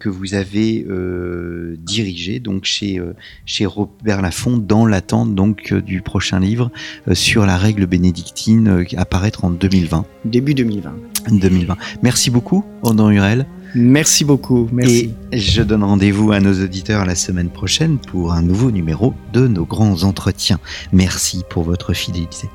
que 0.00 0.08
vous 0.08 0.34
avez 0.34 0.84
euh, 0.88 1.76
dirigée 1.78 2.40
donc 2.40 2.64
chez, 2.64 3.00
chez 3.44 3.64
Robert 3.64 4.22
Laffont 4.22 4.58
dans 4.58 4.86
l'attente 4.86 5.34
donc 5.34 5.72
du 5.72 6.02
prochain 6.02 6.40
livre 6.40 6.70
sur 7.12 7.46
la 7.46 7.56
règle 7.56 7.86
bénédictine 7.86 8.68
euh, 8.68 8.84
apparaître 8.96 9.44
en 9.44 9.50
2020. 9.50 10.04
Début 10.24 10.54
2020. 10.54 10.94
2020. 11.30 11.76
Merci 12.02 12.30
beaucoup, 12.30 12.64
Andon 12.82 13.10
Hurel. 13.10 13.46
Merci 13.74 14.24
beaucoup. 14.24 14.68
Merci. 14.72 15.14
Et 15.32 15.38
je 15.38 15.62
donne 15.62 15.82
rendez-vous 15.82 16.32
à 16.32 16.40
nos 16.40 16.62
auditeurs 16.62 17.04
la 17.04 17.14
semaine 17.14 17.50
prochaine 17.50 17.98
pour 17.98 18.32
un 18.32 18.42
nouveau 18.42 18.70
numéro 18.70 19.12
de 19.32 19.46
nos 19.48 19.64
grands 19.64 20.04
entretiens. 20.04 20.60
Merci 20.92 21.42
pour 21.50 21.64
votre 21.64 21.92
fidélité. 21.92 22.48